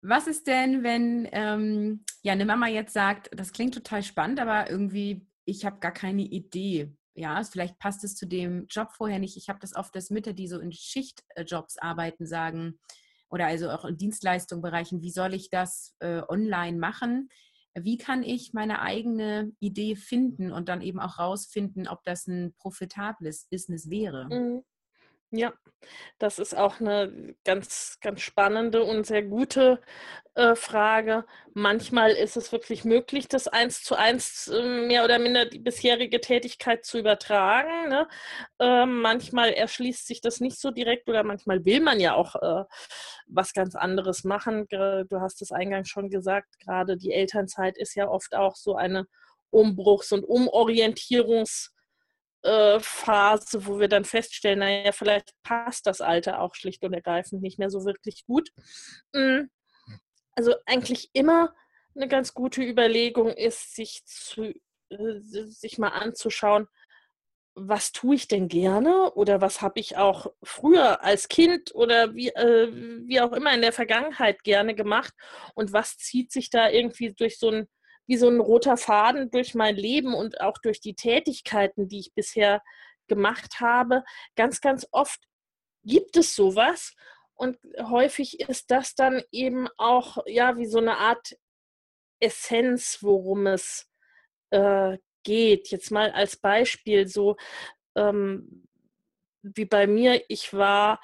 was 0.00 0.26
ist 0.26 0.46
denn, 0.46 0.82
wenn 0.82 1.28
ähm, 1.32 2.04
ja 2.22 2.32
eine 2.32 2.46
Mama 2.46 2.68
jetzt 2.68 2.94
sagt, 2.94 3.28
das 3.36 3.52
klingt 3.52 3.74
total 3.74 4.02
spannend, 4.02 4.40
aber 4.40 4.70
irgendwie 4.70 5.26
ich 5.44 5.66
habe 5.66 5.80
gar 5.80 5.92
keine 5.92 6.22
Idee. 6.22 6.96
Ja, 7.14 7.42
vielleicht 7.44 7.78
passt 7.78 8.04
es 8.04 8.16
zu 8.16 8.26
dem 8.26 8.66
Job 8.70 8.92
vorher 8.92 9.18
nicht. 9.18 9.36
Ich 9.36 9.50
habe 9.50 9.58
das 9.58 9.76
oft, 9.76 9.94
dass 9.94 10.08
Mütter, 10.08 10.32
die 10.32 10.48
so 10.48 10.58
in 10.58 10.72
Schichtjobs 10.72 11.76
arbeiten, 11.76 12.26
sagen 12.26 12.78
oder 13.28 13.46
also 13.46 13.68
auch 13.70 13.84
in 13.84 13.98
Dienstleistungsbereichen, 13.98 15.02
wie 15.02 15.10
soll 15.10 15.34
ich 15.34 15.50
das 15.50 15.94
äh, 15.98 16.22
online 16.26 16.78
machen? 16.78 17.28
Wie 17.74 17.96
kann 17.96 18.22
ich 18.22 18.52
meine 18.52 18.80
eigene 18.82 19.52
Idee 19.58 19.96
finden 19.96 20.52
und 20.52 20.68
dann 20.68 20.82
eben 20.82 21.00
auch 21.00 21.18
rausfinden, 21.18 21.88
ob 21.88 22.02
das 22.04 22.26
ein 22.26 22.54
profitables 22.58 23.46
Business 23.50 23.88
wäre? 23.90 24.28
Mhm. 24.30 24.62
Ja, 25.34 25.52
das 26.18 26.38
ist 26.38 26.54
auch 26.56 26.78
eine 26.80 27.34
ganz, 27.44 27.98
ganz 28.02 28.20
spannende 28.20 28.82
und 28.84 29.06
sehr 29.06 29.22
gute 29.22 29.80
äh, 30.34 30.54
Frage. 30.54 31.24
Manchmal 31.54 32.10
ist 32.12 32.36
es 32.36 32.52
wirklich 32.52 32.84
möglich, 32.84 33.28
das 33.28 33.48
eins 33.48 33.82
zu 33.82 33.96
eins 33.96 34.48
äh, 34.48 34.62
mehr 34.62 35.04
oder 35.04 35.18
minder 35.18 35.46
die 35.46 35.58
bisherige 35.58 36.20
Tätigkeit 36.20 36.84
zu 36.84 36.98
übertragen. 36.98 37.88
Ne? 37.88 38.08
Äh, 38.58 38.84
manchmal 38.86 39.52
erschließt 39.54 40.06
sich 40.06 40.20
das 40.20 40.40
nicht 40.40 40.60
so 40.60 40.70
direkt 40.70 41.08
oder 41.08 41.24
manchmal 41.24 41.64
will 41.64 41.80
man 41.80 41.98
ja 41.98 42.14
auch 42.14 42.36
äh, 42.36 42.64
was 43.26 43.54
ganz 43.54 43.74
anderes 43.74 44.24
machen. 44.24 44.66
Du 44.68 45.20
hast 45.20 45.40
es 45.42 45.50
eingangs 45.50 45.88
schon 45.88 46.10
gesagt, 46.10 46.60
gerade 46.60 46.98
die 46.98 47.12
Elternzeit 47.12 47.78
ist 47.78 47.94
ja 47.94 48.08
oft 48.08 48.34
auch 48.34 48.56
so 48.56 48.76
eine 48.76 49.06
Umbruchs- 49.50 50.12
und 50.12 50.24
Umorientierungs- 50.26 51.70
äh, 52.42 52.80
Phase, 52.80 53.66
wo 53.66 53.78
wir 53.78 53.88
dann 53.88 54.04
feststellen, 54.04 54.60
naja, 54.60 54.92
vielleicht 54.92 55.32
passt 55.42 55.86
das 55.86 56.00
Alter 56.00 56.40
auch 56.40 56.54
schlicht 56.54 56.84
und 56.84 56.92
ergreifend 56.92 57.42
nicht 57.42 57.58
mehr 57.58 57.70
so 57.70 57.84
wirklich 57.84 58.24
gut. 58.26 58.50
Mm, 59.12 59.42
also 60.34 60.54
eigentlich 60.66 61.10
immer 61.12 61.54
eine 61.94 62.08
ganz 62.08 62.34
gute 62.34 62.62
Überlegung 62.62 63.28
ist, 63.28 63.74
sich, 63.74 64.04
zu, 64.06 64.44
äh, 64.90 65.20
sich 65.20 65.78
mal 65.78 65.88
anzuschauen, 65.88 66.66
was 67.54 67.92
tue 67.92 68.14
ich 68.14 68.28
denn 68.28 68.48
gerne 68.48 69.12
oder 69.12 69.40
was 69.42 69.60
habe 69.60 69.78
ich 69.78 69.96
auch 69.98 70.32
früher 70.42 71.02
als 71.04 71.28
Kind 71.28 71.74
oder 71.74 72.14
wie, 72.14 72.28
äh, 72.28 72.72
wie 73.06 73.20
auch 73.20 73.32
immer 73.32 73.52
in 73.52 73.60
der 73.60 73.72
Vergangenheit 73.72 74.42
gerne 74.42 74.74
gemacht 74.74 75.12
und 75.54 75.72
was 75.72 75.98
zieht 75.98 76.32
sich 76.32 76.48
da 76.48 76.70
irgendwie 76.70 77.12
durch 77.12 77.38
so 77.38 77.50
ein, 77.50 77.68
wie 78.06 78.16
so 78.16 78.28
ein 78.28 78.40
roter 78.40 78.76
Faden 78.76 79.30
durch 79.30 79.54
mein 79.54 79.76
Leben 79.76 80.14
und 80.14 80.40
auch 80.40 80.58
durch 80.58 80.80
die 80.80 80.94
Tätigkeiten, 80.94 81.88
die 81.88 82.00
ich 82.00 82.14
bisher 82.14 82.62
gemacht 83.08 83.60
habe. 83.60 84.04
Ganz, 84.36 84.60
ganz 84.60 84.86
oft 84.90 85.20
gibt 85.84 86.16
es 86.16 86.34
sowas 86.34 86.94
und 87.34 87.58
häufig 87.80 88.40
ist 88.40 88.70
das 88.70 88.94
dann 88.94 89.22
eben 89.32 89.68
auch 89.76 90.18
ja 90.26 90.56
wie 90.56 90.66
so 90.66 90.78
eine 90.78 90.98
Art 90.98 91.36
Essenz, 92.20 92.98
worum 93.00 93.46
es 93.46 93.88
äh, 94.50 94.98
geht. 95.24 95.68
Jetzt 95.68 95.90
mal 95.90 96.10
als 96.12 96.36
Beispiel 96.36 97.08
so 97.08 97.36
ähm, 97.96 98.68
wie 99.42 99.64
bei 99.64 99.86
mir, 99.86 100.22
ich 100.28 100.54
war 100.54 101.00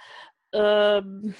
ähm, 0.52 1.34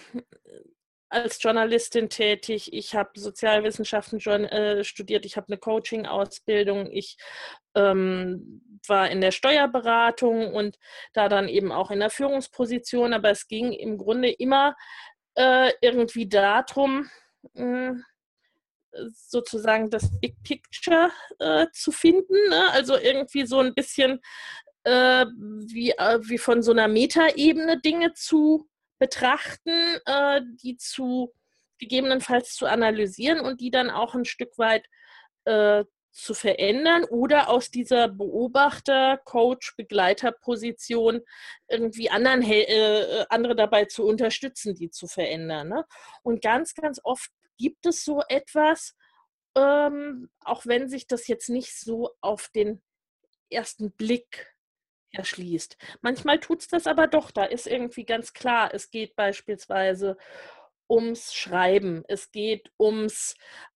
als 1.11 1.43
Journalistin 1.43 2.09
tätig, 2.09 2.73
ich 2.73 2.95
habe 2.95 3.19
Sozialwissenschaften 3.19 4.21
äh, 4.21 4.85
studiert, 4.85 5.25
ich 5.25 5.37
habe 5.37 5.49
eine 5.49 5.59
Coaching-Ausbildung, 5.59 6.91
ich 6.91 7.17
ähm, 7.75 8.63
war 8.87 9.11
in 9.11 9.21
der 9.21 9.31
Steuerberatung 9.31 10.53
und 10.55 10.79
da 11.13 11.29
dann 11.29 11.49
eben 11.49 11.73
auch 11.73 11.91
in 11.91 12.01
der 12.01 12.11
Führungsposition, 12.11 13.13
aber 13.13 13.31
es 13.31 13.49
ging 13.49 13.73
im 13.73 13.99
Grunde 13.99 14.31
immer 14.31 14.77
äh, 15.35 15.73
irgendwie 15.81 16.29
darum, 16.29 17.09
hm, 17.55 18.05
sozusagen 19.13 19.91
das 19.91 20.11
Big 20.21 20.43
Picture 20.43 21.11
äh, 21.39 21.67
zu 21.73 21.93
finden. 21.93 22.37
Ne? 22.49 22.71
Also 22.73 22.97
irgendwie 22.97 23.47
so 23.47 23.61
ein 23.61 23.75
bisschen 23.75 24.21
äh, 24.85 25.27
wie, 25.27 25.91
äh, 25.91 26.19
wie 26.23 26.39
von 26.39 26.63
so 26.63 26.73
einer 26.73 26.89
Metaebene 26.89 27.81
Dinge 27.81 28.15
zu 28.15 28.67
betrachten, 28.99 29.99
äh, 30.07 30.41
die 30.63 30.77
zu 30.77 31.33
gegebenenfalls 31.79 32.55
zu 32.55 32.67
analysieren 32.67 33.41
und 33.41 33.61
die 33.61 33.71
dann 33.71 33.91
auch 33.91 34.15
ein 34.15 34.25
Stück 34.25 34.59
weit 34.59 34.87
äh, 35.45 35.85
zu 36.11 36.35
verändern 36.35 37.05
oder 37.05 37.49
aus 37.49 37.71
dieser 37.71 38.09
Beobachter, 38.09 39.21
Coach, 39.25 39.77
Begleiterposition 39.77 41.21
irgendwie 41.69 42.11
anderen, 42.11 42.43
äh, 42.43 43.25
andere 43.29 43.55
dabei 43.55 43.85
zu 43.85 44.05
unterstützen, 44.05 44.75
die 44.75 44.91
zu 44.91 45.07
verändern. 45.07 45.69
Ne? 45.69 45.87
Und 46.23 46.43
ganz, 46.43 46.75
ganz 46.75 47.01
oft 47.05 47.31
gibt 47.57 47.87
es 47.87 48.05
so 48.05 48.23
etwas, 48.29 48.97
ähm, 49.55 50.29
auch 50.41 50.67
wenn 50.67 50.89
sich 50.89 51.07
das 51.07 51.29
jetzt 51.29 51.51
nicht 51.51 51.79
so 51.79 52.11
auf 52.21 52.49
den 52.49 52.83
ersten 53.51 53.93
Blick 53.93 54.53
erschließt. 55.13 55.77
Manchmal 56.01 56.41
tut 56.41 56.61
es 56.61 56.69
das 56.69 56.87
aber 56.87 57.07
doch. 57.07 57.31
Da 57.31 57.45
ist 57.45 57.67
irgendwie 57.67 58.05
ganz 58.05 58.33
klar, 58.33 58.73
es 58.73 58.91
geht 58.91 59.17
beispielsweise 59.17 60.17
ums 60.89 61.35
Schreiben, 61.35 62.03
es 62.09 62.31
geht 62.31 62.71
ums 62.79 63.35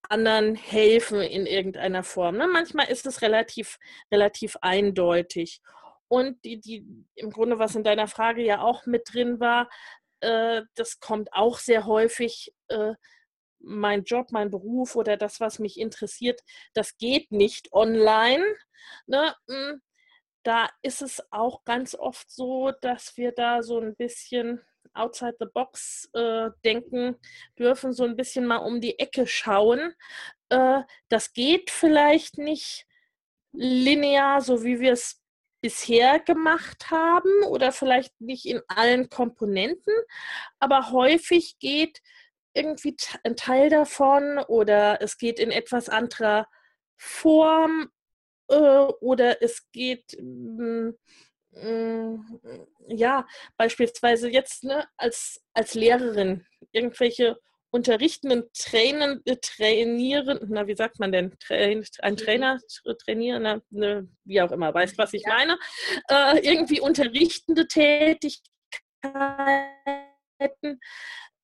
anderen 0.09 0.55
helfen 0.55 1.21
in 1.21 1.47
irgendeiner 1.47 2.03
Form. 2.03 2.37
Ne? 2.37 2.49
Manchmal 2.49 2.89
ist 2.89 3.07
es 3.07 3.23
relativ, 3.23 3.79
relativ 4.11 4.57
eindeutig. 4.63 5.61
Und 6.09 6.45
die, 6.45 6.61
die, 6.61 6.87
im 7.15 7.31
Grunde, 7.31 7.59
was 7.59 7.75
in 7.75 7.85
deiner 7.85 8.09
Frage 8.09 8.43
ja 8.43 8.61
auch 8.61 8.87
mit 8.87 9.13
drin 9.13 9.41
war, 9.41 9.69
äh, 10.21 10.63
das 10.75 11.01
kommt 11.01 11.33
auch 11.33 11.59
sehr 11.59 11.87
häufig 11.87 12.55
äh, 12.69 12.95
mein 13.61 14.05
Job, 14.05 14.33
mein 14.33 14.51
Beruf 14.51 14.97
oder 14.97 15.17
das, 15.17 15.41
was 15.41 15.59
mich 15.59 15.79
interessiert, 15.79 16.41
das 16.75 16.97
geht 16.97 17.31
nicht 17.31 17.73
online. 17.73 18.45
Ne? 19.07 19.35
Da 20.43 20.69
ist 20.83 21.03
es 21.03 21.23
auch 21.31 21.65
ganz 21.65 21.95
oft 21.95 22.31
so, 22.31 22.73
dass 22.81 23.17
wir 23.17 23.33
da 23.33 23.63
so 23.63 23.79
ein 23.79 23.95
bisschen 23.95 24.61
outside 24.95 25.37
the 25.39 25.47
box 25.53 26.09
äh, 26.15 26.51
denken 26.65 27.17
dürfen, 27.59 27.93
so 27.93 28.05
ein 28.05 28.17
bisschen 28.17 28.47
mal 28.47 28.59
um 28.59 28.81
die 28.81 28.99
Ecke 28.99 29.27
schauen. 29.27 29.95
Äh, 30.49 30.83
das 31.09 31.33
geht 31.33 31.71
vielleicht 31.71 32.39
nicht 32.39 32.87
linear, 33.53 34.41
so 34.41 34.65
wie 34.65 34.81
wir 34.81 34.93
es 34.93 35.23
bisher 35.63 36.19
gemacht 36.19 36.91
haben 36.91 37.45
oder 37.45 37.71
vielleicht 37.71 38.21
nicht 38.21 38.47
in 38.47 38.61
allen 38.67 39.09
Komponenten, 39.09 39.95
aber 40.59 40.91
häufig 40.91 41.59
geht 41.61 42.03
irgendwie 42.53 42.97
ein 43.25 43.37
Teil 43.37 43.71
davon 43.71 44.39
oder 44.49 45.01
es 45.01 45.19
geht 45.19 45.39
in 45.39 45.51
etwas 45.51 45.89
anderer 45.89 46.49
Form 46.97 47.91
oder 48.53 49.43
es 49.43 49.71
geht 49.73 50.17
mh, 50.21 50.93
mh, 51.53 52.25
ja 52.89 53.27
beispielsweise 53.57 54.29
jetzt 54.29 54.65
ne, 54.65 54.87
als, 54.97 55.41
als 55.55 55.75
Lehrerin 55.75 56.45
irgendwelche 56.73 57.39
unterrichtenden 57.71 58.45
Trainen, 58.53 59.23
äh, 59.25 59.37
trainieren, 59.37 60.41
na 60.49 60.67
wie 60.67 60.77
sagt 60.77 61.01
man 61.01 61.11
denn, 61.11 61.35
Train, 61.39 61.87
ein 62.01 62.19
Trainer, 62.19 62.61
trainieren, 63.05 63.63
ne, 63.71 64.09
wie 64.25 64.43
auch 64.43 64.53
immer, 64.53 64.75
weißt 64.75 64.99
was 64.99 65.15
ich 65.15 65.23
ja. 65.23 65.33
meine, 65.33 65.59
äh, 66.09 66.39
irgendwie 66.47 66.81
unterrichtende 66.81 67.67
Tätigkeiten 67.67 68.43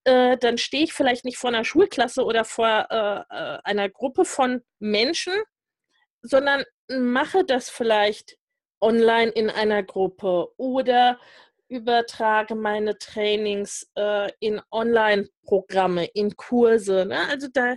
äh, 0.05 0.39
dann 0.39 0.59
stehe 0.59 0.85
ich 0.85 0.93
vielleicht 0.93 1.25
nicht 1.25 1.37
vor 1.37 1.49
einer 1.49 1.65
Schulklasse 1.65 2.25
oder 2.25 2.45
vor 2.45 2.87
äh, 2.91 3.21
äh, 3.29 3.59
einer 3.65 3.91
Gruppe 3.91 4.25
von 4.25 4.63
Menschen, 4.79 5.35
sondern 6.23 6.65
mache 6.89 7.45
das 7.45 7.71
vielleicht 7.71 8.39
online 8.81 9.31
in 9.31 9.51
einer 9.51 9.83
Gruppe 9.83 10.49
oder 10.57 11.19
übertrage 11.69 12.55
meine 12.55 12.97
Trainings 12.99 13.91
äh, 13.95 14.31
in 14.41 14.61
Online-Programme, 14.71 16.07
in 16.07 16.35
Kurse. 16.37 17.05
Ne? 17.07 17.19
Also 17.29 17.49
da 17.53 17.77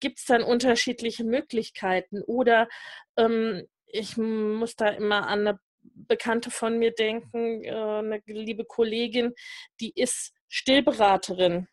gibt 0.00 0.18
es 0.18 0.24
dann 0.24 0.42
unterschiedliche 0.42 1.24
Möglichkeiten. 1.24 2.22
Oder 2.22 2.68
ähm, 3.16 3.66
ich 3.86 4.16
muss 4.16 4.74
da 4.76 4.88
immer 4.88 5.28
an 5.28 5.46
eine 5.46 5.60
Bekannte 5.82 6.50
von 6.50 6.78
mir 6.78 6.92
denken, 6.92 7.62
äh, 7.64 7.70
eine 7.70 8.22
liebe 8.26 8.64
Kollegin, 8.64 9.34
die 9.80 9.92
ist 9.94 10.32
Stillberaterin 10.48 11.68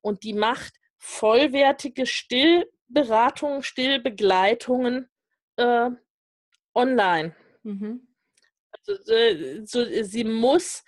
und 0.00 0.24
die 0.24 0.34
macht 0.34 0.74
vollwertige 0.98 2.06
Stillberatungen, 2.06 3.62
Stillbegleitungen 3.62 5.09
äh, 5.60 5.90
online. 6.74 7.34
Mhm. 7.62 8.08
Also, 8.72 9.12
äh, 9.12 9.64
so, 9.64 9.84
sie 10.02 10.24
muss 10.24 10.84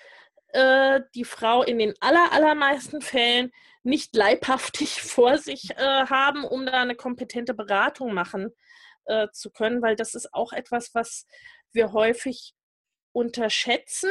äh, 0.48 1.00
die 1.14 1.24
Frau 1.24 1.62
in 1.62 1.78
den 1.78 1.94
aller, 2.00 2.32
allermeisten 2.32 3.00
Fällen 3.00 3.52
nicht 3.82 4.14
leibhaftig 4.14 5.02
vor 5.02 5.38
sich 5.38 5.70
äh, 5.70 6.06
haben, 6.06 6.44
um 6.44 6.66
da 6.66 6.82
eine 6.82 6.94
kompetente 6.94 7.54
Beratung 7.54 8.14
machen 8.14 8.50
äh, 9.06 9.28
zu 9.32 9.50
können, 9.50 9.82
weil 9.82 9.96
das 9.96 10.14
ist 10.14 10.32
auch 10.32 10.52
etwas, 10.52 10.94
was 10.94 11.26
wir 11.72 11.92
häufig 11.92 12.54
unterschätzen. 13.12 14.10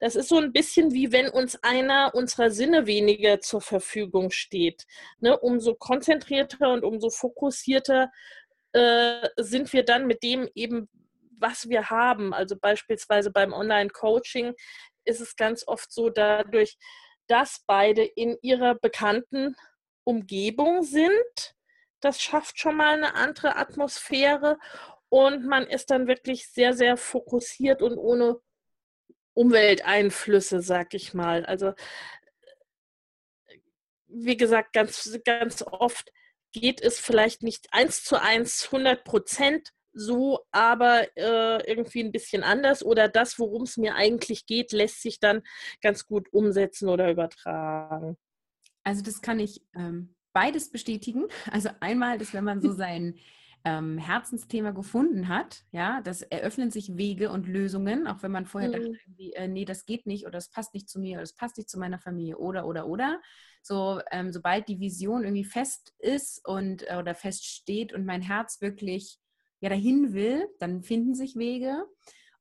Das 0.00 0.16
ist 0.16 0.28
so 0.28 0.38
ein 0.38 0.52
bisschen 0.52 0.92
wie 0.92 1.12
wenn 1.12 1.28
uns 1.28 1.62
einer 1.62 2.12
unserer 2.14 2.50
Sinne 2.50 2.86
weniger 2.86 3.40
zur 3.40 3.60
Verfügung 3.60 4.30
steht. 4.30 4.84
Ne? 5.20 5.38
Umso 5.38 5.74
konzentrierter 5.74 6.72
und 6.72 6.84
umso 6.84 7.08
fokussierter 7.08 8.10
äh, 8.76 9.30
sind 9.38 9.72
wir 9.72 9.84
dann 9.84 10.06
mit 10.06 10.22
dem 10.22 10.50
eben, 10.54 10.90
was 11.38 11.70
wir 11.70 11.88
haben. 11.88 12.34
Also 12.34 12.56
beispielsweise 12.56 13.30
beim 13.30 13.54
Online-Coaching 13.54 14.54
ist 15.06 15.20
es 15.20 15.36
ganz 15.36 15.66
oft 15.66 15.90
so, 15.90 16.10
dadurch, 16.10 16.76
dass 17.26 17.64
beide 17.66 18.04
in 18.04 18.36
ihrer 18.42 18.74
bekannten 18.74 19.56
Umgebung 20.04 20.82
sind, 20.82 21.54
das 22.00 22.20
schafft 22.20 22.60
schon 22.60 22.76
mal 22.76 22.94
eine 22.94 23.14
andere 23.14 23.56
Atmosphäre 23.56 24.58
und 25.08 25.46
man 25.46 25.66
ist 25.66 25.90
dann 25.90 26.06
wirklich 26.06 26.48
sehr, 26.48 26.74
sehr 26.74 26.98
fokussiert 26.98 27.80
und 27.80 27.96
ohne 27.96 28.40
Umwelteinflüsse, 29.32 30.60
sag 30.60 30.92
ich 30.92 31.14
mal. 31.14 31.46
Also, 31.46 31.72
wie 34.06 34.36
gesagt, 34.36 34.74
ganz, 34.74 35.18
ganz 35.24 35.62
oft 35.62 36.12
geht 36.52 36.80
es 36.80 36.98
vielleicht 36.98 37.42
nicht 37.42 37.66
eins 37.72 38.04
zu 38.04 38.20
eins, 38.20 38.64
100 38.66 39.04
Prozent 39.04 39.70
so, 39.92 40.40
aber 40.50 41.06
äh, 41.16 41.70
irgendwie 41.70 42.00
ein 42.04 42.12
bisschen 42.12 42.42
anders 42.42 42.84
oder 42.84 43.08
das, 43.08 43.38
worum 43.38 43.62
es 43.62 43.78
mir 43.78 43.94
eigentlich 43.94 44.44
geht, 44.46 44.72
lässt 44.72 45.00
sich 45.00 45.20
dann 45.20 45.42
ganz 45.80 46.06
gut 46.06 46.32
umsetzen 46.32 46.88
oder 46.88 47.10
übertragen. 47.10 48.16
Also 48.84 49.02
das 49.02 49.22
kann 49.22 49.40
ich 49.40 49.62
ähm, 49.74 50.14
beides 50.34 50.70
bestätigen. 50.70 51.24
Also 51.50 51.70
einmal, 51.80 52.18
dass 52.18 52.34
wenn 52.34 52.44
man 52.44 52.60
so 52.60 52.72
sein 52.72 53.18
ähm, 53.66 53.98
Herzensthema 53.98 54.70
gefunden 54.70 55.26
hat, 55.26 55.64
ja, 55.72 56.00
das 56.00 56.22
eröffnen 56.22 56.70
sich 56.70 56.96
Wege 56.96 57.32
und 57.32 57.48
Lösungen, 57.48 58.06
auch 58.06 58.22
wenn 58.22 58.30
man 58.30 58.46
vorher 58.46 58.68
mhm. 58.68 58.72
dachte, 58.74 59.32
äh, 59.34 59.48
nee, 59.48 59.64
das 59.64 59.86
geht 59.86 60.06
nicht 60.06 60.22
oder 60.24 60.34
das 60.34 60.50
passt 60.50 60.72
nicht 60.72 60.88
zu 60.88 61.00
mir 61.00 61.14
oder 61.14 61.22
das 61.22 61.34
passt 61.34 61.56
nicht 61.56 61.68
zu 61.68 61.76
meiner 61.76 61.98
Familie 61.98 62.38
oder 62.38 62.64
oder 62.64 62.86
oder. 62.86 63.20
So, 63.62 64.00
ähm, 64.12 64.32
sobald 64.32 64.68
die 64.68 64.78
Vision 64.78 65.24
irgendwie 65.24 65.44
fest 65.44 65.92
ist 65.98 66.46
und 66.46 66.88
äh, 66.88 66.94
oder 66.96 67.16
fest 67.16 67.44
steht 67.44 67.92
und 67.92 68.06
mein 68.06 68.22
Herz 68.22 68.60
wirklich 68.60 69.18
ja 69.58 69.68
dahin 69.68 70.12
will, 70.12 70.46
dann 70.60 70.84
finden 70.84 71.16
sich 71.16 71.34
Wege. 71.34 71.84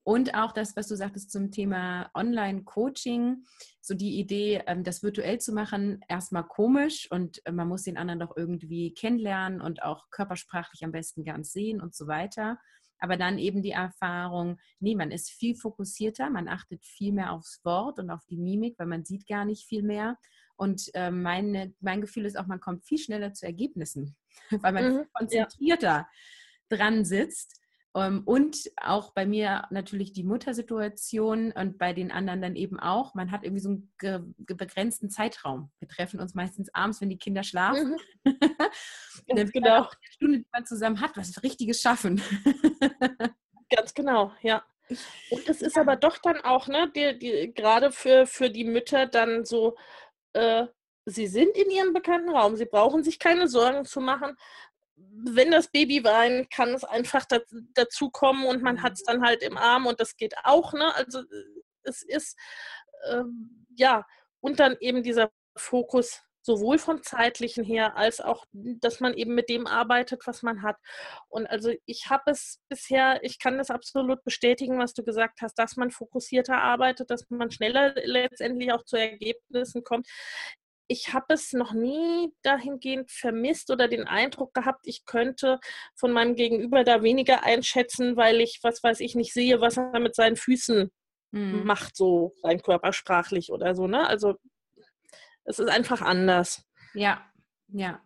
Und 0.06 0.36
auch 0.36 0.52
das, 0.52 0.76
was 0.76 0.88
du 0.88 0.96
sagtest 0.96 1.32
zum 1.32 1.50
Thema 1.50 2.12
Online-Coaching, 2.14 3.44
so 3.82 3.96
die 3.96 4.20
Idee, 4.20 4.62
ähm, 4.68 4.84
das 4.84 5.02
virtuell 5.02 5.40
zu 5.40 5.52
machen, 5.52 6.00
erstmal 6.08 6.44
komisch 6.44 7.10
und 7.10 7.44
äh, 7.48 7.52
man 7.52 7.68
muss 7.68 7.84
den 7.84 7.98
anderen 7.98 8.20
doch 8.20 8.38
irgendwie 8.38 8.94
kennenlernen 8.94 9.62
und 9.62 9.82
auch 9.82 10.12
körpersprachlich 10.12 10.86
am 10.86 10.92
besten 10.92 11.24
ganz 11.24 11.52
sehen 11.52 11.82
und 11.82 11.96
so 11.96 12.06
weiter. 12.06 12.60
Aber 13.00 13.18
dann 13.18 13.40
eben 13.40 13.64
die 13.64 13.72
Erfahrung, 13.72 14.60
nee, 14.80 14.94
man 14.94 15.10
ist 15.10 15.32
viel 15.32 15.56
fokussierter, 15.56 16.30
man 16.30 16.50
achtet 16.50 16.86
viel 16.86 17.12
mehr 17.12 17.32
aufs 17.32 17.62
Wort 17.64 17.98
und 17.98 18.12
auf 18.12 18.24
die 18.30 18.38
Mimik, 18.38 18.78
weil 18.78 18.88
man 18.88 19.06
sieht 19.06 19.26
gar 19.26 19.44
nicht 19.44 19.66
viel 19.66 19.82
mehr. 19.82 20.20
Und 20.56 20.92
äh, 20.94 21.10
meine, 21.10 21.74
mein 21.80 22.02
Gefühl 22.02 22.26
ist 22.26 22.38
auch, 22.38 22.46
man 22.46 22.60
kommt 22.60 22.86
viel 22.86 23.00
schneller 23.00 23.34
zu 23.34 23.48
Ergebnissen, 23.48 24.16
weil 24.52 24.72
man 24.72 24.94
mhm, 24.94 25.06
konzentrierter 25.14 25.88
ja. 25.88 26.08
dran 26.70 27.06
sitzt. 27.06 27.60
Ähm, 27.96 28.24
und 28.26 28.72
auch 28.76 29.14
bei 29.14 29.26
mir 29.26 29.64
natürlich 29.70 30.12
die 30.12 30.24
Muttersituation 30.24 31.54
und 31.54 31.78
bei 31.78 31.94
den 31.94 32.12
anderen 32.12 32.42
dann 32.42 32.56
eben 32.58 32.78
auch. 32.78 33.16
Man 33.16 33.32
hat 33.32 33.44
irgendwie 33.44 33.62
so 33.62 33.70
einen 33.70 34.36
begrenzten 34.38 35.10
Zeitraum. 35.10 35.72
Wir 35.80 35.88
treffen 35.88 36.20
uns 36.20 36.36
meistens 36.36 36.74
abends, 36.74 37.00
wenn 37.00 37.10
die 37.10 37.18
Kinder 37.18 37.44
schlafen. 37.44 37.98
Mhm. 38.26 38.38
Ganz 39.36 39.52
genau. 39.52 39.78
Eine 39.78 39.90
Stunde, 40.10 40.38
die 40.40 40.48
man 40.52 40.66
zusammen 40.66 41.00
hat, 41.00 41.16
was 41.16 41.42
Richtiges 41.42 41.82
schaffen. 41.82 42.22
Ganz 43.76 43.94
genau, 43.94 44.34
ja. 44.42 44.64
Und 45.32 45.48
das 45.50 45.62
ist 45.62 45.78
aber 45.78 45.96
doch 45.96 46.18
dann 46.20 46.42
auch, 46.42 46.68
ne, 46.68 46.92
die, 46.96 47.18
die, 47.18 47.54
gerade 47.54 47.92
für, 47.92 48.28
für 48.28 48.50
die 48.50 48.66
Mütter 48.66 49.08
dann 49.08 49.46
so, 49.46 49.76
äh, 50.34 50.68
sie 51.06 51.28
sind 51.28 51.58
in 51.58 51.72
ihrem 51.72 51.94
bekannten 51.94 52.30
Raum, 52.30 52.56
sie 52.56 52.66
brauchen 52.66 53.04
sich 53.04 53.18
keine 53.18 53.48
Sorgen 53.48 53.86
zu 53.86 54.00
machen, 54.00 54.36
wenn 54.98 55.52
das 55.52 55.70
Baby 55.70 56.04
weint, 56.04 56.50
kann 56.52 56.74
es 56.74 56.84
einfach 56.84 57.26
dazu 57.74 58.10
kommen 58.10 58.46
und 58.46 58.62
man 58.62 58.82
hat 58.82 58.94
es 58.94 59.04
dann 59.04 59.24
halt 59.24 59.44
im 59.44 59.58
Arm 59.58 59.86
und 59.86 60.00
das 60.00 60.16
geht 60.16 60.36
auch. 60.44 60.74
Ne? 60.74 60.94
Also 60.96 61.20
äh, 61.20 61.62
es 61.84 62.02
ist, 62.02 62.38
ähm, 63.10 63.66
ja, 63.76 64.06
und 64.40 64.60
dann 64.60 64.78
eben 64.80 65.04
dieser 65.04 65.32
Fokus 65.58 66.22
sowohl 66.42 66.78
vom 66.78 67.02
zeitlichen 67.02 67.64
her 67.64 67.98
als 67.98 68.22
auch, 68.22 68.46
dass 68.54 69.00
man 69.00 69.16
eben 69.16 69.34
mit 69.34 69.50
dem 69.50 69.66
arbeitet, 69.66 70.28
was 70.28 70.44
man 70.44 70.62
hat. 70.62 70.78
Und 71.28 71.48
also 71.48 71.72
ich 71.86 72.10
habe 72.12 72.30
es 72.30 72.62
bisher, 72.70 73.24
ich 73.24 73.40
kann 73.40 73.58
das 73.58 73.72
absolut 73.72 74.24
bestätigen, 74.24 74.78
was 74.78 74.94
du 74.94 75.04
gesagt 75.04 75.42
hast, 75.42 75.56
dass 75.56 75.76
man 75.76 75.90
fokussierter 75.90 76.62
arbeitet, 76.62 77.10
dass 77.10 77.28
man 77.30 77.50
schneller 77.50 77.96
letztendlich 77.96 78.72
auch 78.72 78.84
zu 78.86 78.96
Ergebnissen 78.96 79.84
kommt 79.84 80.08
ich 80.88 81.14
habe 81.14 81.34
es 81.34 81.54
noch 81.54 81.74
nie 81.74 82.32
dahingehend 82.44 83.12
vermisst 83.12 83.72
oder 83.72 83.88
den 83.88 84.08
Eindruck 84.08 84.54
gehabt, 84.54 84.88
ich 84.88 85.06
könnte 85.06 85.60
von 85.96 86.12
meinem 86.12 86.36
Gegenüber 86.36 86.84
da 86.84 87.02
weniger 87.02 87.44
einschätzen, 87.44 88.18
weil 88.18 88.42
ich, 88.42 88.60
was 88.62 88.84
weiß 88.84 89.00
ich, 89.00 89.16
nicht 89.16 89.34
sehe, 89.34 89.62
was 89.62 89.78
er 89.78 90.00
mit 90.00 90.16
seinen 90.16 90.36
Füßen 90.36 90.92
mhm. 91.32 91.64
macht, 91.66 91.96
so 91.96 92.34
rein 92.44 92.62
körpersprachlich 92.62 93.52
oder 93.52 93.76
so. 93.76 93.88
Ne? 93.88 94.08
Also 94.08 94.36
es 95.44 95.60
ist 95.60 95.70
einfach 95.70 96.02
anders. 96.02 96.64
Ja, 96.94 97.26
ja. 97.68 98.02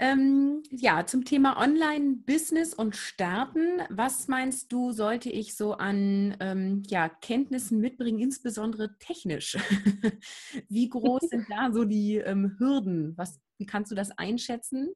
Ähm, 0.00 0.62
ja, 0.70 1.04
zum 1.06 1.24
Thema 1.24 1.60
Online-Business 1.60 2.72
und 2.72 2.94
Starten. 2.94 3.82
Was 3.90 4.28
meinst 4.28 4.70
du, 4.70 4.92
sollte 4.92 5.28
ich 5.28 5.56
so 5.56 5.72
an 5.72 6.36
ähm, 6.38 6.84
ja, 6.86 7.08
Kenntnissen 7.08 7.80
mitbringen, 7.80 8.20
insbesondere 8.20 8.96
technisch? 8.98 9.56
wie 10.68 10.88
groß 10.88 11.22
sind 11.22 11.46
da 11.50 11.72
so 11.72 11.84
die 11.84 12.16
ähm, 12.16 12.54
Hürden? 12.58 13.14
Was, 13.16 13.40
wie 13.58 13.66
kannst 13.66 13.90
du 13.90 13.96
das 13.96 14.16
einschätzen? 14.16 14.92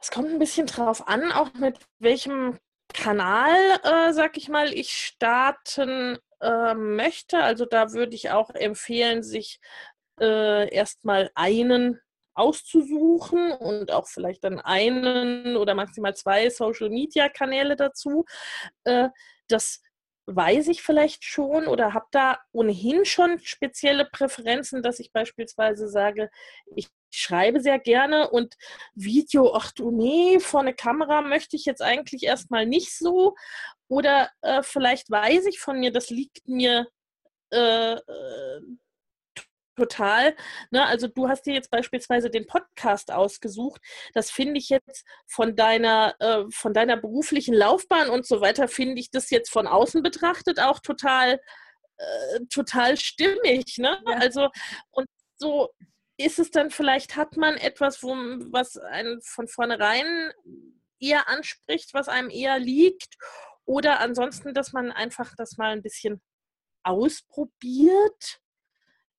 Es 0.00 0.10
kommt 0.10 0.30
ein 0.30 0.38
bisschen 0.38 0.66
drauf 0.66 1.06
an, 1.06 1.30
auch 1.30 1.52
mit 1.54 1.78
welchem 1.98 2.58
Kanal, 2.94 3.54
äh, 3.82 4.14
sag 4.14 4.38
ich 4.38 4.48
mal, 4.48 4.72
ich 4.72 4.92
starten 4.92 6.18
äh, 6.40 6.74
möchte. 6.74 7.38
Also 7.38 7.66
da 7.66 7.92
würde 7.92 8.14
ich 8.14 8.30
auch 8.30 8.48
empfehlen, 8.50 9.22
sich 9.22 9.60
äh, 10.20 10.74
erstmal 10.74 11.30
einen 11.34 12.00
auszusuchen 12.34 13.52
und 13.52 13.90
auch 13.92 14.06
vielleicht 14.08 14.44
dann 14.44 14.60
einen 14.60 15.56
oder 15.56 15.74
maximal 15.74 16.14
zwei 16.14 16.50
Social-Media-Kanäle 16.50 17.76
dazu. 17.76 18.24
Äh, 18.84 19.08
das 19.48 19.80
weiß 20.26 20.68
ich 20.68 20.82
vielleicht 20.82 21.24
schon 21.24 21.66
oder 21.66 21.94
habe 21.94 22.06
da 22.12 22.38
ohnehin 22.52 23.04
schon 23.04 23.38
spezielle 23.40 24.04
Präferenzen, 24.04 24.82
dass 24.82 25.00
ich 25.00 25.12
beispielsweise 25.12 25.88
sage, 25.88 26.30
ich 26.76 26.88
schreibe 27.10 27.60
sehr 27.60 27.78
gerne 27.78 28.30
und 28.30 28.54
Video, 28.94 29.54
ach 29.54 29.72
du 29.72 29.90
nee, 29.90 30.38
vor 30.40 30.60
eine 30.60 30.74
Kamera 30.74 31.22
möchte 31.22 31.56
ich 31.56 31.64
jetzt 31.64 31.82
eigentlich 31.82 32.22
erstmal 32.24 32.66
nicht 32.66 32.96
so. 32.96 33.34
Oder 33.88 34.30
äh, 34.42 34.62
vielleicht 34.62 35.10
weiß 35.10 35.46
ich 35.46 35.60
von 35.60 35.78
mir, 35.80 35.92
das 35.92 36.08
liegt 36.10 36.48
mir 36.48 36.86
äh, 37.52 37.94
äh 37.94 38.60
total. 39.76 40.36
Ne? 40.70 40.84
Also 40.86 41.08
du 41.08 41.28
hast 41.28 41.46
dir 41.46 41.54
jetzt 41.54 41.70
beispielsweise 41.70 42.30
den 42.30 42.46
Podcast 42.46 43.10
ausgesucht. 43.10 43.80
Das 44.14 44.30
finde 44.30 44.58
ich 44.58 44.68
jetzt 44.68 45.04
von 45.26 45.56
deiner, 45.56 46.14
äh, 46.20 46.44
von 46.50 46.74
deiner 46.74 46.96
beruflichen 46.96 47.54
Laufbahn 47.54 48.10
und 48.10 48.26
so 48.26 48.40
weiter, 48.40 48.68
finde 48.68 49.00
ich 49.00 49.10
das 49.10 49.30
jetzt 49.30 49.50
von 49.50 49.66
außen 49.66 50.02
betrachtet 50.02 50.60
auch 50.60 50.80
total, 50.80 51.40
äh, 51.96 52.40
total 52.50 52.96
stimmig. 52.96 53.78
Ne? 53.78 54.02
Ja. 54.06 54.16
Also 54.18 54.48
und 54.90 55.06
so 55.36 55.70
ist 56.16 56.38
es 56.38 56.50
dann 56.50 56.70
vielleicht, 56.70 57.16
hat 57.16 57.36
man 57.36 57.56
etwas, 57.56 58.02
wo, 58.02 58.14
was 58.50 58.76
einen 58.76 59.20
von 59.22 59.48
vornherein 59.48 60.32
eher 61.00 61.28
anspricht, 61.28 61.94
was 61.94 62.08
einem 62.08 62.30
eher 62.30 62.58
liegt. 62.58 63.16
Oder 63.64 64.00
ansonsten, 64.00 64.54
dass 64.54 64.72
man 64.72 64.92
einfach 64.92 65.34
das 65.36 65.56
mal 65.56 65.72
ein 65.72 65.82
bisschen 65.82 66.20
ausprobiert 66.84 68.41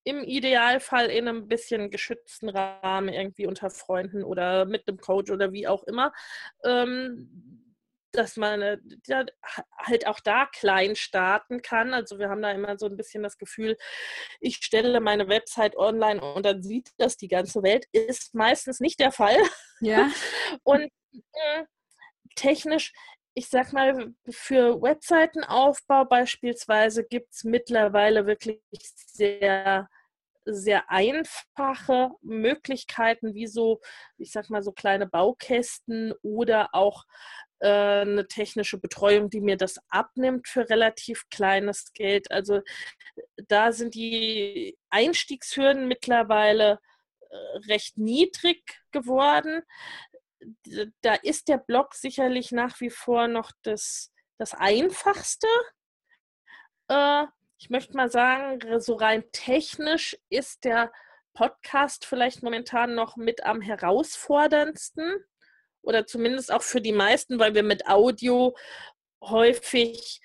im 0.04 0.24
Idealfall 0.24 1.08
in 1.08 1.28
einem 1.28 1.48
bisschen 1.48 1.90
geschützten 1.90 2.50
Rahmen 2.50 3.10
irgendwie 3.10 3.48
unter 3.48 3.70
Freunden 3.70 4.24
oder 4.24 4.66
mit 4.66 4.88
einem 4.88 4.98
Coach 4.98 5.32
oder 5.32 5.52
wie 5.52 5.68
auch 5.68 5.84
immer, 5.84 6.12
ähm, 6.64 7.64
dass 8.14 8.38
man 8.38 8.62
äh, 8.62 8.78
halt 9.78 10.08
auch 10.08 10.20
da 10.20 10.46
klein 10.46 10.96
starten 10.96 11.62
kann. 11.62 11.94
Also 11.94 12.20
wir 12.20 12.30
haben 12.30 12.42
da 12.42 12.52
immer 12.52 12.78
so 12.78 12.86
ein 12.86 12.96
bisschen 12.96 13.24
das 13.24 13.38
Gefühl, 13.38 13.76
ich 14.40 14.58
stelle 14.58 15.00
meine 15.00 15.28
Website 15.28 15.76
online 15.78 16.22
und 16.22 16.46
dann 16.46 16.62
sieht 16.62 16.92
das 16.98 17.18
die 17.18 17.28
ganze 17.28 17.64
Welt. 17.64 17.86
Ist 17.92 18.36
meistens 18.36 18.80
nicht 18.80 19.00
der 19.00 19.12
Fall. 19.12 19.38
Ja. 19.82 20.12
und 20.64 20.92
äh, 21.14 21.64
technisch 22.36 22.94
ich 23.36 23.50
sag 23.50 23.74
mal, 23.74 24.14
für 24.30 24.82
Webseitenaufbau 24.82 26.06
beispielsweise 26.06 27.04
gibt 27.04 27.34
es 27.34 27.44
mittlerweile 27.44 28.28
wirklich 28.28 28.62
sehr, 28.72 29.90
sehr 30.46 30.90
einfache 30.92 32.12
Möglichkeiten, 32.22 33.34
wie 33.34 33.48
so, 33.48 33.82
ich 34.18 34.32
sag 34.32 34.50
mal, 34.50 34.62
so 34.62 34.72
kleine 34.72 35.08
Baukästen 35.08 36.14
oder 36.22 36.70
auch 36.74 37.06
äh, 37.60 38.02
eine 38.02 38.28
technische 38.28 38.78
Betreuung, 38.78 39.30
die 39.30 39.42
mir 39.42 39.58
das 39.58 39.80
abnimmt 39.90 40.48
für 40.48 40.70
relativ 40.70 41.28
kleines 41.30 41.92
Geld. 41.94 42.30
Also 42.32 42.62
da 43.48 43.72
sind 43.72 43.96
die 43.96 44.78
Einstiegshürden 44.90 45.88
mittlerweile 45.88 46.80
äh, 47.30 47.36
recht 47.70 47.98
niedrig 47.98 48.82
geworden 48.92 49.64
da 51.02 51.16
ist 51.16 51.48
der 51.48 51.58
Blog 51.58 51.94
sicherlich 51.96 52.52
nach 52.52 52.80
wie 52.80 52.90
vor 52.90 53.28
noch 53.28 53.52
das, 53.64 54.12
das 54.38 54.54
Einfachste. 54.54 55.48
Äh, 56.88 57.26
ich 57.58 57.70
möchte 57.70 57.96
mal 57.96 58.12
sagen, 58.12 58.80
so 58.82 58.96
rein 58.96 59.24
technisch 59.32 60.18
ist 60.30 60.66
der 60.66 60.92
Podcast 61.34 62.06
vielleicht 62.06 62.44
momentan 62.44 62.94
noch 62.96 63.16
mit 63.16 63.44
am 63.46 63.62
herausforderndsten 63.62 65.24
oder 65.82 66.06
zumindest 66.06 66.52
auch 66.52 66.62
für 66.62 66.82
die 66.82 66.92
meisten, 66.92 67.40
weil 67.40 67.56
wir 67.56 67.64
mit 67.64 67.88
Audio 67.88 68.56
häufig 69.22 70.22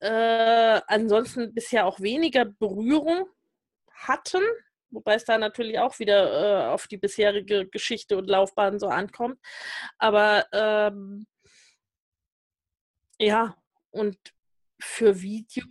äh, 0.00 0.80
ansonsten 0.86 1.52
bisher 1.54 1.86
auch 1.86 2.00
weniger 2.00 2.44
Berührung 2.44 3.28
hatten 3.92 4.42
wobei 4.90 5.14
es 5.14 5.24
da 5.24 5.38
natürlich 5.38 5.78
auch 5.78 5.98
wieder 5.98 6.66
äh, 6.66 6.68
auf 6.68 6.86
die 6.86 6.98
bisherige 6.98 7.66
Geschichte 7.66 8.16
und 8.16 8.28
Laufbahn 8.28 8.78
so 8.78 8.88
ankommt. 8.88 9.38
Aber 9.98 10.46
ähm, 10.52 11.26
ja, 13.18 13.56
und 13.90 14.16
für 14.80 15.20
Video 15.20 15.64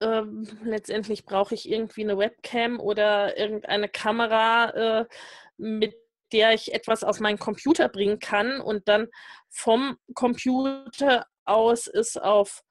ähm, 0.00 0.46
letztendlich 0.62 1.24
brauche 1.24 1.54
ich 1.54 1.68
irgendwie 1.68 2.02
eine 2.02 2.18
Webcam 2.18 2.78
oder 2.80 3.36
irgendeine 3.36 3.88
Kamera, 3.88 5.00
äh, 5.00 5.06
mit 5.56 5.94
der 6.32 6.52
ich 6.52 6.74
etwas 6.74 7.04
auf 7.04 7.20
meinen 7.20 7.38
Computer 7.38 7.88
bringen 7.88 8.18
kann 8.18 8.60
und 8.60 8.86
dann 8.86 9.08
vom 9.48 9.96
Computer 10.14 11.26
aus 11.44 11.86
ist 11.86 12.20
auf 12.20 12.62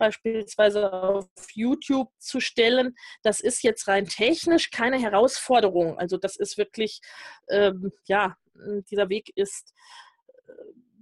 beispielsweise 0.00 0.92
auf 0.92 1.28
YouTube 1.52 2.10
zu 2.18 2.40
stellen, 2.40 2.96
das 3.22 3.40
ist 3.40 3.62
jetzt 3.62 3.86
rein 3.86 4.06
technisch 4.06 4.70
keine 4.70 4.98
Herausforderung. 4.98 5.98
Also 5.98 6.16
das 6.16 6.36
ist 6.36 6.58
wirklich, 6.58 7.00
ähm, 7.48 7.92
ja, 8.06 8.36
dieser 8.90 9.08
Weg 9.08 9.30
ist 9.36 9.72
äh, 10.48 10.52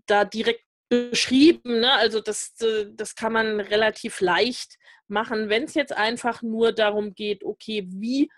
da 0.06 0.24
direkt 0.26 0.64
beschrieben. 0.88 1.80
Ne? 1.80 1.92
Also 1.92 2.20
das, 2.20 2.60
äh, 2.60 2.86
das 2.92 3.14
kann 3.14 3.32
man 3.32 3.60
relativ 3.60 4.20
leicht 4.20 4.76
machen, 5.06 5.48
wenn 5.48 5.64
es 5.64 5.74
jetzt 5.74 5.92
einfach 5.92 6.42
nur 6.42 6.72
darum 6.72 7.14
geht, 7.14 7.44
okay, 7.44 7.86
wie, 7.88 8.30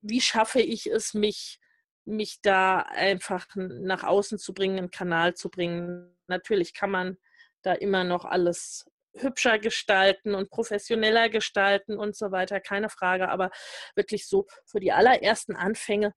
wie 0.00 0.20
schaffe 0.20 0.60
ich 0.60 0.86
es, 0.86 1.14
mich, 1.14 1.60
mich 2.04 2.40
da 2.42 2.78
einfach 2.80 3.46
nach 3.54 4.02
außen 4.02 4.38
zu 4.38 4.54
bringen, 4.54 4.78
einen 4.78 4.90
Kanal 4.90 5.34
zu 5.34 5.50
bringen. 5.50 6.16
Natürlich 6.26 6.74
kann 6.74 6.90
man 6.90 7.18
da 7.62 7.74
immer 7.74 8.04
noch 8.04 8.24
alles 8.24 8.86
hübscher 9.14 9.58
gestalten 9.58 10.34
und 10.34 10.50
professioneller 10.50 11.28
gestalten 11.28 11.98
und 11.98 12.16
so 12.16 12.30
weiter, 12.30 12.60
keine 12.60 12.88
Frage. 12.88 13.28
Aber 13.28 13.50
wirklich 13.94 14.28
so 14.28 14.46
für 14.66 14.80
die 14.80 14.92
allerersten 14.92 15.56
Anfänge 15.56 16.14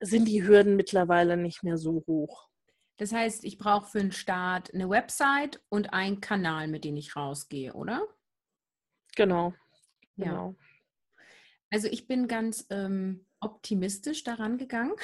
sind 0.00 0.26
die 0.26 0.46
Hürden 0.46 0.76
mittlerweile 0.76 1.36
nicht 1.36 1.62
mehr 1.62 1.78
so 1.78 2.04
hoch. 2.06 2.48
Das 2.98 3.12
heißt, 3.12 3.44
ich 3.44 3.58
brauche 3.58 3.90
für 3.90 3.98
den 3.98 4.12
Start 4.12 4.72
eine 4.72 4.88
Website 4.88 5.62
und 5.68 5.92
einen 5.92 6.20
Kanal, 6.20 6.68
mit 6.68 6.84
dem 6.84 6.96
ich 6.96 7.14
rausgehe, 7.14 7.74
oder? 7.74 8.06
Genau. 9.16 9.54
genau. 10.16 10.54
Ja. 10.56 11.24
Also 11.70 11.88
ich 11.88 12.06
bin 12.06 12.28
ganz 12.28 12.66
ähm, 12.70 13.26
optimistisch 13.40 14.24
daran 14.24 14.56
gegangen 14.56 14.94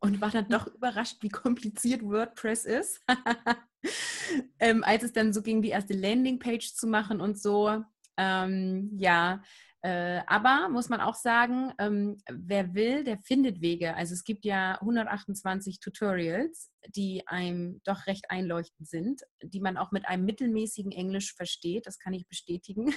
und 0.00 0.20
war 0.20 0.30
dann 0.30 0.48
doch 0.48 0.66
überrascht, 0.66 1.18
wie 1.20 1.28
kompliziert 1.28 2.02
WordPress 2.02 2.64
ist. 2.64 3.02
ähm, 4.58 4.84
als 4.84 5.02
es 5.02 5.12
dann 5.12 5.32
so 5.32 5.42
ging, 5.42 5.62
die 5.62 5.70
erste 5.70 5.94
Landingpage 5.94 6.74
zu 6.74 6.86
machen 6.86 7.20
und 7.20 7.40
so. 7.40 7.82
Ähm, 8.16 8.90
ja, 8.96 9.42
äh, 9.82 10.22
aber 10.26 10.68
muss 10.68 10.88
man 10.88 11.00
auch 11.00 11.14
sagen, 11.14 11.72
ähm, 11.78 12.18
wer 12.28 12.74
will, 12.74 13.04
der 13.04 13.18
findet 13.18 13.60
Wege. 13.60 13.94
Also 13.94 14.12
es 14.12 14.24
gibt 14.24 14.44
ja 14.44 14.74
128 14.80 15.78
Tutorials, 15.78 16.72
die 16.88 17.22
einem 17.26 17.80
doch 17.84 18.06
recht 18.06 18.28
einleuchtend 18.28 18.88
sind, 18.88 19.22
die 19.40 19.60
man 19.60 19.76
auch 19.76 19.92
mit 19.92 20.08
einem 20.08 20.24
mittelmäßigen 20.24 20.90
Englisch 20.90 21.34
versteht. 21.34 21.86
Das 21.86 21.98
kann 22.00 22.12
ich 22.12 22.26
bestätigen. 22.26 22.92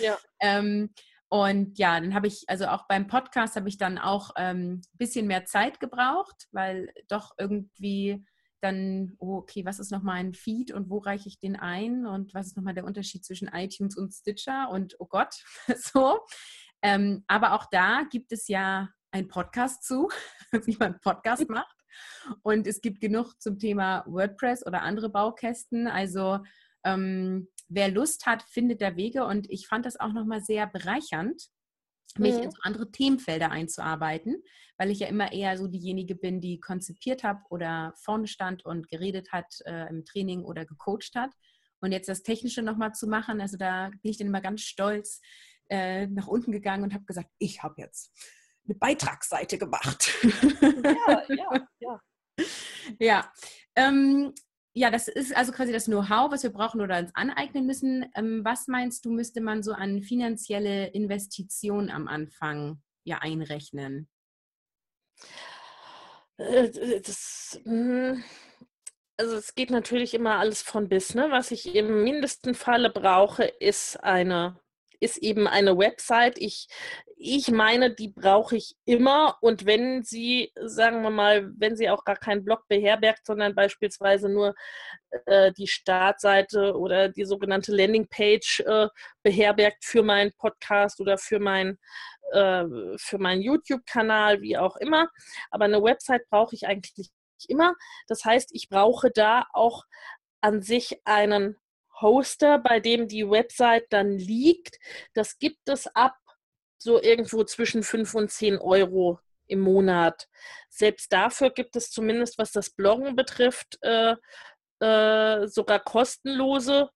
Ja. 0.00 0.16
ähm, 0.40 0.94
und 1.32 1.78
ja, 1.78 1.98
dann 1.98 2.12
habe 2.12 2.26
ich, 2.26 2.44
also 2.46 2.66
auch 2.66 2.86
beim 2.88 3.06
Podcast 3.06 3.56
habe 3.56 3.66
ich 3.66 3.78
dann 3.78 3.96
auch 3.96 4.34
ein 4.34 4.56
ähm, 4.56 4.80
bisschen 4.98 5.26
mehr 5.26 5.46
Zeit 5.46 5.80
gebraucht, 5.80 6.46
weil 6.52 6.92
doch 7.08 7.32
irgendwie 7.38 8.22
dann, 8.60 9.14
oh, 9.18 9.36
okay, 9.36 9.64
was 9.64 9.78
ist 9.78 9.90
nochmal 9.90 10.16
ein 10.16 10.34
Feed 10.34 10.72
und 10.72 10.90
wo 10.90 10.98
reiche 10.98 11.30
ich 11.30 11.40
den 11.40 11.56
ein 11.56 12.04
und 12.04 12.34
was 12.34 12.48
ist 12.48 12.58
nochmal 12.58 12.74
der 12.74 12.84
Unterschied 12.84 13.24
zwischen 13.24 13.48
iTunes 13.48 13.96
und 13.96 14.12
Stitcher 14.12 14.68
und 14.68 14.96
oh 14.98 15.06
Gott, 15.06 15.42
so. 15.74 16.20
Ähm, 16.82 17.24
aber 17.28 17.54
auch 17.54 17.64
da 17.70 18.02
gibt 18.10 18.30
es 18.32 18.46
ja 18.48 18.90
einen 19.10 19.28
Podcast 19.28 19.84
zu, 19.84 20.10
wie 20.66 20.76
man 20.76 21.00
Podcast 21.00 21.48
macht. 21.48 21.78
Und 22.42 22.66
es 22.66 22.82
gibt 22.82 23.00
genug 23.00 23.40
zum 23.40 23.58
Thema 23.58 24.04
WordPress 24.06 24.66
oder 24.66 24.82
andere 24.82 25.08
Baukästen. 25.08 25.86
Also 25.86 26.40
ähm, 26.84 27.48
wer 27.68 27.88
Lust 27.88 28.26
hat, 28.26 28.42
findet 28.42 28.80
da 28.82 28.96
Wege. 28.96 29.24
Und 29.24 29.50
ich 29.50 29.66
fand 29.66 29.86
das 29.86 29.98
auch 29.98 30.12
nochmal 30.12 30.42
sehr 30.42 30.66
bereichernd, 30.66 31.48
mich 32.18 32.34
mhm. 32.34 32.42
in 32.42 32.50
so 32.50 32.58
andere 32.62 32.90
Themenfelder 32.90 33.50
einzuarbeiten, 33.50 34.42
weil 34.76 34.90
ich 34.90 34.98
ja 34.98 35.08
immer 35.08 35.32
eher 35.32 35.56
so 35.56 35.66
diejenige 35.66 36.14
bin, 36.14 36.40
die 36.40 36.60
konzipiert 36.60 37.24
habe 37.24 37.40
oder 37.50 37.94
vorne 37.96 38.26
stand 38.26 38.64
und 38.64 38.88
geredet 38.88 39.32
hat 39.32 39.46
äh, 39.64 39.88
im 39.88 40.04
Training 40.04 40.44
oder 40.44 40.64
gecoacht 40.64 41.14
hat. 41.14 41.30
Und 41.80 41.92
jetzt 41.92 42.08
das 42.08 42.22
Technische 42.22 42.62
nochmal 42.62 42.92
zu 42.92 43.08
machen, 43.08 43.40
also 43.40 43.56
da 43.56 43.88
bin 43.88 44.10
ich 44.10 44.18
dann 44.18 44.28
immer 44.28 44.40
ganz 44.40 44.60
stolz 44.60 45.20
äh, 45.68 46.06
nach 46.06 46.28
unten 46.28 46.52
gegangen 46.52 46.84
und 46.84 46.94
habe 46.94 47.04
gesagt, 47.04 47.30
ich 47.38 47.62
habe 47.62 47.74
jetzt 47.78 48.12
eine 48.66 48.76
Beitragsseite 48.76 49.58
gemacht. 49.58 50.10
Ja, 51.06 51.22
ja, 51.28 51.66
ja. 51.80 52.00
ja. 53.00 53.32
Ähm, 53.74 54.32
ja, 54.74 54.90
das 54.90 55.08
ist 55.08 55.36
also 55.36 55.52
quasi 55.52 55.72
das 55.72 55.84
Know-how, 55.84 56.30
was 56.30 56.42
wir 56.42 56.50
brauchen 56.50 56.80
oder 56.80 56.98
uns 56.98 57.14
aneignen 57.14 57.66
müssen. 57.66 58.06
Ähm, 58.14 58.40
was 58.44 58.68
meinst 58.68 59.04
du, 59.04 59.10
müsste 59.10 59.40
man 59.40 59.62
so 59.62 59.72
an 59.72 60.02
finanzielle 60.02 60.86
Investitionen 60.88 61.90
am 61.90 62.08
Anfang 62.08 62.80
ja 63.04 63.18
einrechnen? 63.18 64.08
Äh, 66.38 67.00
das, 67.00 67.60
hm, 67.64 68.22
also 69.18 69.36
es 69.36 69.54
geht 69.54 69.70
natürlich 69.70 70.14
immer 70.14 70.38
alles 70.38 70.62
von 70.62 70.88
bis. 70.88 71.14
Ne? 71.14 71.30
Was 71.30 71.50
ich 71.50 71.74
im 71.74 72.02
mindesten 72.02 72.54
Falle 72.54 72.90
brauche, 72.90 73.44
ist 73.44 74.02
eine 74.02 74.58
ist 75.02 75.18
eben 75.18 75.46
eine 75.46 75.76
Website. 75.76 76.38
Ich, 76.38 76.68
ich 77.16 77.50
meine, 77.50 77.94
die 77.94 78.08
brauche 78.08 78.56
ich 78.56 78.76
immer. 78.84 79.36
Und 79.40 79.66
wenn 79.66 80.02
sie, 80.04 80.52
sagen 80.56 81.02
wir 81.02 81.10
mal, 81.10 81.50
wenn 81.56 81.76
sie 81.76 81.90
auch 81.90 82.04
gar 82.04 82.16
keinen 82.16 82.44
Blog 82.44 82.66
beherbergt, 82.68 83.26
sondern 83.26 83.54
beispielsweise 83.54 84.28
nur 84.28 84.54
äh, 85.26 85.52
die 85.52 85.66
Startseite 85.66 86.76
oder 86.76 87.08
die 87.08 87.24
sogenannte 87.24 87.74
Landingpage 87.74 88.60
äh, 88.60 88.88
beherbergt 89.22 89.84
für 89.84 90.02
meinen 90.02 90.32
Podcast 90.38 91.00
oder 91.00 91.18
für 91.18 91.40
mein 91.40 91.78
äh, 92.32 92.64
für 92.96 93.18
meinen 93.18 93.42
YouTube-Kanal, 93.42 94.40
wie 94.40 94.56
auch 94.56 94.76
immer. 94.76 95.08
Aber 95.50 95.64
eine 95.64 95.82
Website 95.82 96.28
brauche 96.30 96.54
ich 96.54 96.66
eigentlich 96.66 97.10
immer. 97.48 97.74
Das 98.06 98.24
heißt, 98.24 98.50
ich 98.52 98.68
brauche 98.68 99.10
da 99.10 99.46
auch 99.52 99.84
an 100.40 100.62
sich 100.62 101.00
einen 101.04 101.56
Hoster, 102.02 102.58
bei 102.58 102.80
dem 102.80 103.08
die 103.08 103.28
Website 103.28 103.86
dann 103.90 104.18
liegt. 104.18 104.78
Das 105.14 105.38
gibt 105.38 105.68
es 105.68 105.86
ab 105.94 106.16
so 106.78 107.00
irgendwo 107.00 107.44
zwischen 107.44 107.82
5 107.82 108.14
und 108.14 108.30
10 108.30 108.58
Euro 108.58 109.20
im 109.46 109.60
Monat. 109.60 110.28
Selbst 110.68 111.12
dafür 111.12 111.50
gibt 111.50 111.76
es 111.76 111.90
zumindest, 111.90 112.38
was 112.38 112.52
das 112.52 112.70
Bloggen 112.70 113.14
betrifft, 113.14 113.78
äh, 113.82 114.16
äh, 114.80 115.46
sogar 115.46 115.78
kostenlose 115.78 116.90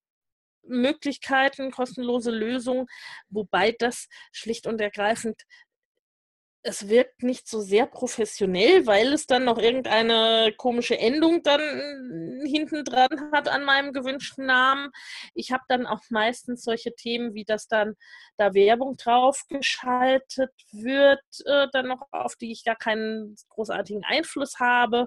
Möglichkeiten, 0.69 1.71
kostenlose 1.71 2.33
Lösungen, 2.33 2.87
wobei 3.29 3.73
das 3.79 4.09
schlicht 4.33 4.67
und 4.67 4.81
ergreifend 4.81 5.43
es 6.67 6.89
wirkt 6.89 7.23
nicht 7.23 7.49
so 7.49 7.61
sehr 7.61 7.87
professionell, 7.87 8.87
weil 8.87 9.13
es 9.13 9.27
dann 9.27 9.45
noch 9.45 9.57
irgendeine 9.57 10.53
komische 10.57 10.99
Endung 10.99 11.45
dann 11.45 11.61
hinten 12.45 12.85
dran 12.85 13.31
hat 13.33 13.49
an 13.49 13.65
meinem 13.65 13.93
gewünschten 13.93 14.47
Namen. 14.47 14.91
Ich 15.35 15.53
habe 15.53 15.63
dann 15.69 15.87
auch 15.87 16.01
meistens 16.11 16.65
solche 16.65 16.93
Themen, 16.97 17.35
wie 17.35 17.45
dass 17.45 17.69
dann 17.69 17.95
da 18.37 18.53
Werbung 18.53 18.97
drauf 18.97 19.45
geschaltet 19.49 20.51
wird, 20.73 21.23
äh, 21.45 21.69
dann 21.73 21.87
noch 21.87 22.03
auf 22.11 22.35
die 22.35 22.51
ich 22.51 22.65
gar 22.65 22.77
keinen 22.77 23.37
großartigen 23.51 24.03
Einfluss 24.05 24.59
habe, 24.59 25.07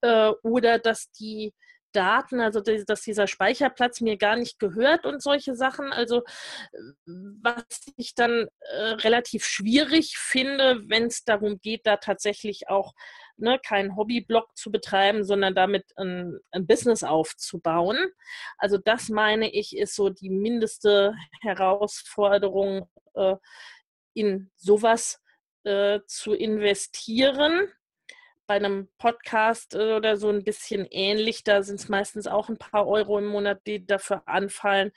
äh, 0.00 0.32
oder 0.42 0.80
dass 0.80 1.12
die 1.12 1.54
Daten, 1.96 2.40
also 2.40 2.60
dass 2.60 3.00
dieser 3.00 3.26
Speicherplatz 3.26 4.02
mir 4.02 4.18
gar 4.18 4.36
nicht 4.36 4.58
gehört 4.58 5.06
und 5.06 5.22
solche 5.22 5.54
Sachen. 5.54 5.92
Also 5.92 6.22
was 7.06 7.64
ich 7.96 8.14
dann 8.14 8.48
äh, 8.60 8.82
relativ 9.02 9.46
schwierig 9.46 10.18
finde, 10.18 10.82
wenn 10.88 11.06
es 11.06 11.24
darum 11.24 11.58
geht, 11.58 11.86
da 11.86 11.96
tatsächlich 11.96 12.68
auch 12.68 12.92
ne, 13.38 13.58
keinen 13.58 13.96
Hobbyblog 13.96 14.54
zu 14.56 14.70
betreiben, 14.70 15.24
sondern 15.24 15.54
damit 15.54 15.84
ein, 15.96 16.38
ein, 16.50 16.66
Business 16.66 17.02
aufzubauen. 17.02 17.96
Also 18.58 18.76
das 18.76 19.08
meine 19.08 19.50
ich, 19.50 19.76
ist 19.76 19.94
so 19.94 20.10
die 20.10 20.30
mindeste 20.30 21.14
Herausforderung, 21.40 22.88
äh, 23.14 23.36
in 24.12 24.50
sowas 24.56 25.22
äh, 25.64 26.00
zu 26.06 26.34
investieren 26.34 27.68
bei 28.46 28.54
einem 28.54 28.88
Podcast 28.98 29.74
äh, 29.74 29.94
oder 29.94 30.16
so 30.16 30.28
ein 30.28 30.44
bisschen 30.44 30.86
ähnlich. 30.90 31.44
Da 31.44 31.62
sind 31.62 31.80
es 31.80 31.88
meistens 31.88 32.26
auch 32.26 32.48
ein 32.48 32.58
paar 32.58 32.86
Euro 32.86 33.18
im 33.18 33.26
Monat, 33.26 33.60
die 33.66 33.84
dafür 33.84 34.22
anfallen, 34.26 34.92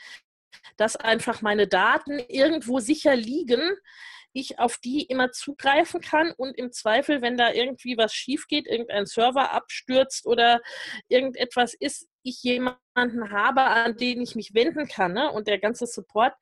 dass 0.78 0.96
einfach 0.96 1.42
meine 1.42 1.68
Daten 1.68 2.20
irgendwo 2.28 2.80
sicher 2.80 3.16
liegen, 3.16 3.62
ich 4.34 4.60
auf 4.60 4.78
die 4.78 5.04
immer 5.04 5.32
zugreifen 5.32 6.02
kann 6.02 6.32
und 6.32 6.58
im 6.58 6.72
Zweifel, 6.72 7.22
wenn 7.22 7.38
da 7.38 7.52
irgendwie 7.52 7.98
was 7.98 8.14
schief 8.14 8.48
geht, 8.48 8.68
irgendein 8.68 9.06
Server 9.06 9.54
abstürzt 9.54 10.26
oder 10.26 10.62
irgendetwas 11.08 11.74
ist, 11.74 12.09
ich 12.24 12.44
jemanden 12.44 13.32
habe, 13.32 13.62
an 13.62 13.96
den 13.96 14.22
ich 14.22 14.36
mich 14.36 14.54
wenden 14.54 14.88
kann. 14.88 15.14
Ne? 15.14 15.32
Und 15.32 15.48
der 15.48 15.60
ganze 15.60 15.86
Support 15.86 16.34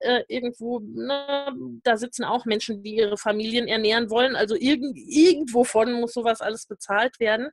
äh, 0.00 0.22
irgendwo, 0.28 0.80
ne, 0.80 1.52
da 1.82 1.96
sitzen 1.96 2.24
auch 2.24 2.44
Menschen, 2.44 2.82
die 2.82 2.96
ihre 2.96 3.16
Familien 3.16 3.68
ernähren 3.68 4.10
wollen. 4.10 4.36
Also 4.36 4.56
irgend, 4.56 4.96
irgendwovon 4.96 5.92
muss 5.92 6.12
sowas 6.12 6.40
alles 6.40 6.66
bezahlt 6.66 7.20
werden. 7.20 7.50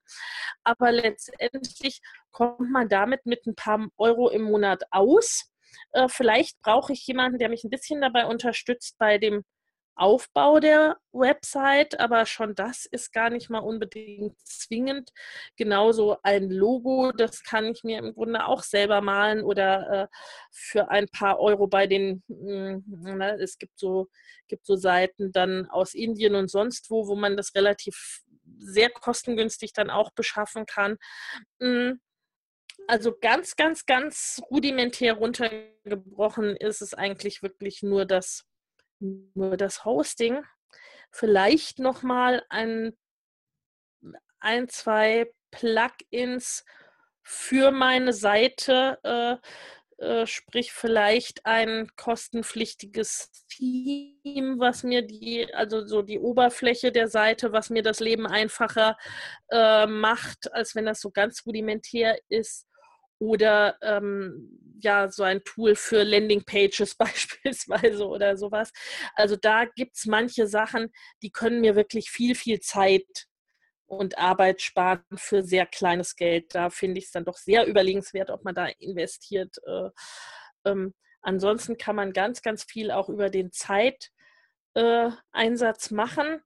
Aber 0.64 0.92
letztendlich 0.92 2.02
kommt 2.32 2.72
man 2.72 2.90
damit 2.90 3.26
mit 3.26 3.46
ein 3.46 3.56
paar 3.56 3.88
Euro 3.98 4.30
im 4.30 4.44
Monat 4.44 4.84
aus. 4.92 5.52
Äh, 5.92 6.08
vielleicht 6.10 6.60
brauche 6.62 6.94
ich 6.94 7.06
jemanden, 7.08 7.40
der 7.40 7.50
mich 7.50 7.64
ein 7.64 7.70
bisschen 7.70 8.02
dabei 8.02 8.26
unterstützt 8.26 8.98
bei 8.98 9.18
dem 9.18 9.44
Aufbau 9.98 10.60
der 10.60 10.98
Website, 11.12 12.00
aber 12.00 12.26
schon 12.26 12.56
das 12.56 12.86
ist 12.86 13.12
gar 13.14 13.30
nicht 13.30 13.50
mal 13.50 13.60
unbedingt 13.60 14.38
zwingend. 14.46 15.12
Genauso 15.56 16.18
ein 16.24 16.50
Logo, 16.50 17.12
das 17.12 17.44
kann 17.44 17.66
ich 17.66 17.84
mir 17.84 18.00
im 18.00 18.14
Grunde 18.14 18.46
auch 18.46 18.64
selber 18.64 19.02
malen 19.02 19.44
oder 19.44 20.04
äh, 20.04 20.08
für 20.52 20.90
ein 20.90 21.08
paar 21.08 21.40
Euro 21.40 21.68
bei 21.68 21.88
den, 21.88 22.24
mh, 22.28 22.82
hm, 23.04 23.18
ne, 23.18 23.38
es 23.42 23.58
gibt 23.58 23.80
so, 23.80 24.08
gibt 24.48 24.66
so 24.66 24.76
Seiten 24.76 25.32
dann 25.32 25.68
aus 25.70 25.94
Indien 25.94 26.36
und 26.36 26.50
sonst 26.50 26.90
wo, 26.90 27.08
wo 27.08 27.16
man 27.16 27.38
das 27.38 27.56
relativ 27.56 28.22
sehr 28.60 28.90
kostengünstig 28.90 29.74
dann 29.74 29.90
auch 29.90 30.12
beschaffen 30.12 30.66
kann. 30.66 30.98
Mh, 31.60 31.68
hm, 31.90 32.02
also 32.88 33.14
ganz, 33.20 33.56
ganz, 33.56 33.86
ganz 33.86 34.42
rudimentär 34.52 35.14
runtergebrochen 35.14 36.56
ist 36.56 36.82
es 36.82 36.94
eigentlich 36.94 37.42
wirklich 37.44 37.84
nur 37.84 38.06
das, 38.06 38.46
nur 39.00 39.58
das 39.58 39.86
Hosting. 39.86 40.44
Vielleicht 41.12 41.80
nochmal 41.80 42.44
ein, 42.50 42.98
ein, 44.40 44.68
zwei 44.70 45.32
Plugins 45.52 46.66
für 47.24 47.72
meine 47.72 48.14
Seite, 48.14 49.00
äh, 49.04 49.38
äh, 50.00 50.28
sprich 50.28 50.72
vielleicht 50.74 51.46
ein 51.46 51.90
kostenpflichtiges 51.96 53.32
Theme, 53.50 54.60
was 54.60 54.84
mir 54.84 55.02
die, 55.02 55.52
also 55.54 55.86
so 55.88 56.04
die 56.04 56.20
Oberfläche 56.20 56.92
der 56.92 57.08
Seite, 57.08 57.52
was 57.52 57.72
mir 57.72 57.82
das 57.82 58.00
Leben 58.00 58.28
einfacher 58.28 58.96
äh, 59.50 59.88
macht, 59.88 60.54
als 60.54 60.76
wenn 60.76 60.86
das 60.86 61.02
so 61.02 61.10
ganz 61.10 61.44
rudimentär 61.48 62.20
ist. 62.30 62.68
Oder 63.20 63.78
ähm, 63.82 64.78
ja, 64.80 65.10
so 65.10 65.24
ein 65.24 65.44
Tool 65.44 65.76
für 65.76 66.04
Landingpages 66.04 66.96
beispielsweise 66.98 68.08
oder 68.08 68.38
sowas. 68.38 68.72
Also 69.16 69.36
da 69.36 69.66
gibt 69.66 69.98
es 69.98 70.06
manche 70.06 70.48
Sachen, 70.48 70.92
die 71.22 71.32
können 71.32 71.62
mir 71.62 71.76
wirklich 71.76 72.10
viel, 72.10 72.36
viel 72.36 72.60
Zeit 72.60 73.28
und 73.88 74.18
Arbeit 74.18 74.62
sparen 74.62 75.04
für 75.16 75.44
sehr 75.44 75.66
kleines 75.66 76.16
Geld. 76.16 76.54
Da 76.54 76.70
finde 76.70 77.00
ich 77.00 77.06
es 77.06 77.12
dann 77.12 77.26
doch 77.26 77.38
sehr 77.38 77.66
überlegenswert, 77.66 78.30
ob 78.30 78.44
man 78.44 78.54
da 78.54 78.68
investiert. 78.80 79.56
Äh, 79.66 79.90
ähm, 80.66 80.94
ansonsten 81.22 81.78
kann 81.78 81.96
man 81.96 82.14
ganz, 82.14 82.42
ganz 82.42 82.64
viel 82.64 82.92
auch 82.92 83.10
über 83.10 83.30
den 83.30 83.52
Zeiteinsatz 83.52 85.92
äh, 85.92 85.94
machen. 85.94 86.42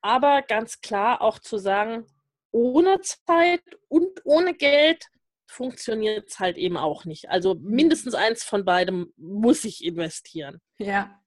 Aber 0.00 0.42
ganz 0.42 0.80
klar 0.80 1.20
auch 1.20 1.38
zu 1.38 1.58
sagen, 1.58 2.06
ohne 2.50 3.00
Zeit 3.02 3.62
und 3.88 4.22
ohne 4.24 4.54
Geld 4.54 5.06
funktioniert 5.50 6.30
es 6.30 6.38
halt 6.38 6.56
eben 6.56 6.76
auch 6.76 7.04
nicht. 7.04 7.28
Also 7.28 7.56
mindestens 7.56 8.14
eins 8.14 8.44
von 8.44 8.64
beidem 8.64 9.12
muss 9.16 9.64
ich 9.64 9.84
investieren. 9.84 10.60
Ja, 10.78 11.20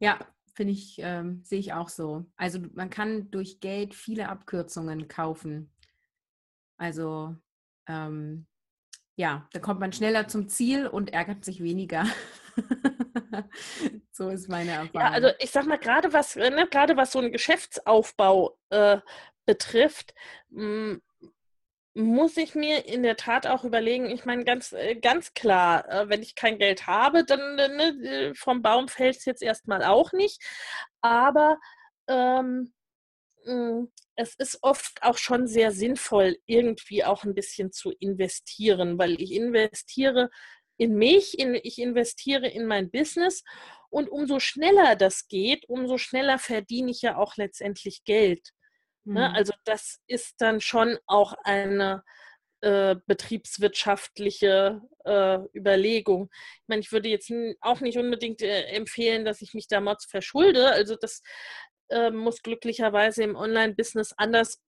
ja, 0.00 0.18
finde 0.54 0.72
ich, 0.72 0.96
ähm, 0.98 1.42
sehe 1.44 1.60
ich 1.60 1.72
auch 1.72 1.88
so. 1.88 2.26
Also 2.36 2.60
man 2.74 2.90
kann 2.90 3.30
durch 3.30 3.60
Geld 3.60 3.94
viele 3.94 4.28
Abkürzungen 4.28 5.06
kaufen. 5.06 5.72
Also 6.76 7.36
ähm, 7.86 8.46
ja, 9.14 9.48
da 9.52 9.60
kommt 9.60 9.78
man 9.78 9.92
schneller 9.92 10.26
zum 10.26 10.48
Ziel 10.48 10.88
und 10.88 11.12
ärgert 11.12 11.44
sich 11.44 11.62
weniger. 11.62 12.04
so 14.10 14.28
ist 14.28 14.48
meine 14.48 14.72
Erfahrung. 14.72 15.00
Ja, 15.00 15.10
also 15.10 15.28
ich 15.38 15.52
sag 15.52 15.66
mal, 15.66 15.78
gerade 15.78 16.12
was, 16.12 16.34
ne, 16.34 16.66
gerade 16.68 16.96
was 16.96 17.12
so 17.12 17.20
einen 17.20 17.30
Geschäftsaufbau 17.30 18.58
äh, 18.70 18.98
betrifft, 19.46 20.14
mh, 20.50 20.62
hm, 20.62 21.02
muss 21.94 22.36
ich 22.36 22.54
mir 22.54 22.86
in 22.86 23.02
der 23.02 23.16
Tat 23.16 23.46
auch 23.46 23.64
überlegen, 23.64 24.06
ich 24.10 24.24
meine, 24.24 24.44
ganz, 24.44 24.72
äh, 24.72 24.94
ganz 24.96 25.34
klar, 25.34 25.88
äh, 25.90 26.08
wenn 26.08 26.22
ich 26.22 26.34
kein 26.34 26.58
Geld 26.58 26.86
habe, 26.86 27.24
dann 27.24 27.58
äh, 27.58 27.68
ne, 27.68 28.32
vom 28.34 28.62
Baum 28.62 28.88
fällt 28.88 29.16
es 29.16 29.24
jetzt 29.24 29.42
erstmal 29.42 29.84
auch 29.84 30.12
nicht. 30.12 30.42
Aber 31.02 31.58
ähm, 32.08 32.72
hm, 33.44 33.90
es 34.16 34.34
ist 34.36 34.58
oft 34.62 35.02
auch 35.02 35.18
schon 35.18 35.46
sehr 35.46 35.72
sinnvoll, 35.72 36.36
irgendwie 36.46 37.04
auch 37.04 37.24
ein 37.24 37.34
bisschen 37.34 37.72
zu 37.72 37.90
investieren, 37.92 38.98
weil 38.98 39.20
ich 39.20 39.32
investiere 39.32 40.30
in 40.76 40.94
mich, 40.94 41.38
in, 41.38 41.54
ich 41.54 41.78
investiere 41.78 42.48
in 42.48 42.66
mein 42.66 42.90
Business 42.90 43.42
und 43.90 44.08
umso 44.08 44.40
schneller 44.40 44.96
das 44.96 45.28
geht, 45.28 45.68
umso 45.68 45.98
schneller 45.98 46.38
verdiene 46.38 46.90
ich 46.90 47.02
ja 47.02 47.16
auch 47.16 47.36
letztendlich 47.36 48.04
Geld. 48.04 48.52
Ne? 49.04 49.28
Mhm. 49.28 49.34
Also 49.34 49.52
das 49.64 50.00
ist 50.06 50.40
dann 50.40 50.60
schon 50.60 50.98
auch 51.06 51.34
eine 51.44 52.02
äh, 52.60 52.96
betriebswirtschaftliche 53.06 54.80
äh, 55.04 55.38
Überlegung. 55.54 56.30
Ich 56.32 56.68
meine, 56.68 56.80
ich 56.80 56.92
würde 56.92 57.08
jetzt 57.08 57.32
auch 57.60 57.80
nicht 57.80 57.98
unbedingt 57.98 58.40
äh, 58.42 58.66
empfehlen, 58.66 59.24
dass 59.24 59.42
ich 59.42 59.54
mich 59.54 59.66
da 59.66 59.80
Mods 59.80 60.06
verschulde. 60.06 60.70
Also 60.70 60.94
das 60.94 61.22
äh, 61.88 62.10
muss 62.10 62.42
glücklicherweise 62.42 63.24
im 63.24 63.36
Online-Business 63.36 64.12
anders 64.16 64.60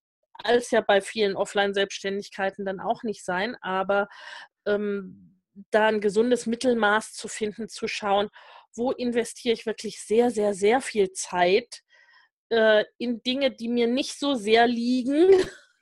als 0.43 0.73
ja 0.73 0.81
bei 0.81 1.01
vielen 1.01 1.37
Offline-Selbstständigkeiten 1.37 2.65
dann 2.65 2.81
auch 2.81 3.05
nicht 3.05 3.25
sein. 3.25 3.57
Aber 3.61 4.09
ähm, 4.67 5.41
da 5.71 5.87
ein 5.87 6.01
gesundes 6.01 6.47
Mittelmaß 6.47 7.13
zu 7.13 7.29
finden, 7.29 7.69
zu 7.69 7.87
schauen, 7.87 8.29
wo 8.75 8.91
investiere 8.91 9.55
ich 9.55 9.67
wirklich 9.67 10.03
sehr, 10.03 10.31
sehr, 10.31 10.53
sehr 10.53 10.81
viel 10.81 11.13
Zeit 11.13 11.83
äh, 12.51 12.85
in 12.99 13.23
Dinge, 13.23 13.51
die 13.51 13.69
mir 13.69 13.87
nicht 13.87 14.19
so 14.19 14.35
sehr 14.35 14.67
liegen, 14.67 15.31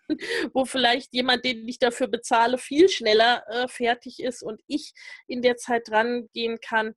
wo 0.52 0.64
vielleicht 0.64 1.12
jemand, 1.14 1.44
den 1.44 1.68
ich 1.68 1.78
dafür 1.78 2.08
bezahle, 2.08 2.58
viel 2.58 2.88
schneller 2.88 3.44
äh, 3.48 3.68
fertig 3.68 4.20
ist 4.20 4.42
und 4.42 4.60
ich 4.66 4.92
in 5.26 5.42
der 5.42 5.56
Zeit 5.56 5.88
dran 5.88 6.28
gehen 6.32 6.58
kann, 6.60 6.94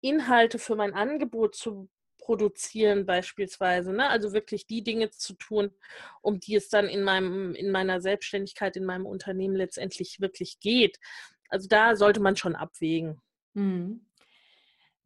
Inhalte 0.00 0.58
für 0.58 0.76
mein 0.76 0.94
Angebot 0.94 1.56
zu 1.56 1.88
produzieren 2.18 3.06
beispielsweise. 3.06 3.92
Ne? 3.92 4.08
Also 4.08 4.32
wirklich 4.32 4.66
die 4.66 4.82
Dinge 4.82 5.10
zu 5.10 5.34
tun, 5.34 5.70
um 6.22 6.40
die 6.40 6.56
es 6.56 6.68
dann 6.68 6.88
in, 6.88 7.02
meinem, 7.02 7.54
in 7.54 7.70
meiner 7.70 8.00
Selbstständigkeit, 8.00 8.76
in 8.76 8.84
meinem 8.84 9.06
Unternehmen 9.06 9.54
letztendlich 9.54 10.20
wirklich 10.20 10.58
geht. 10.60 10.98
Also 11.48 11.68
da 11.68 11.94
sollte 11.94 12.20
man 12.20 12.36
schon 12.36 12.56
abwägen. 12.56 13.20
Mhm. 13.54 14.05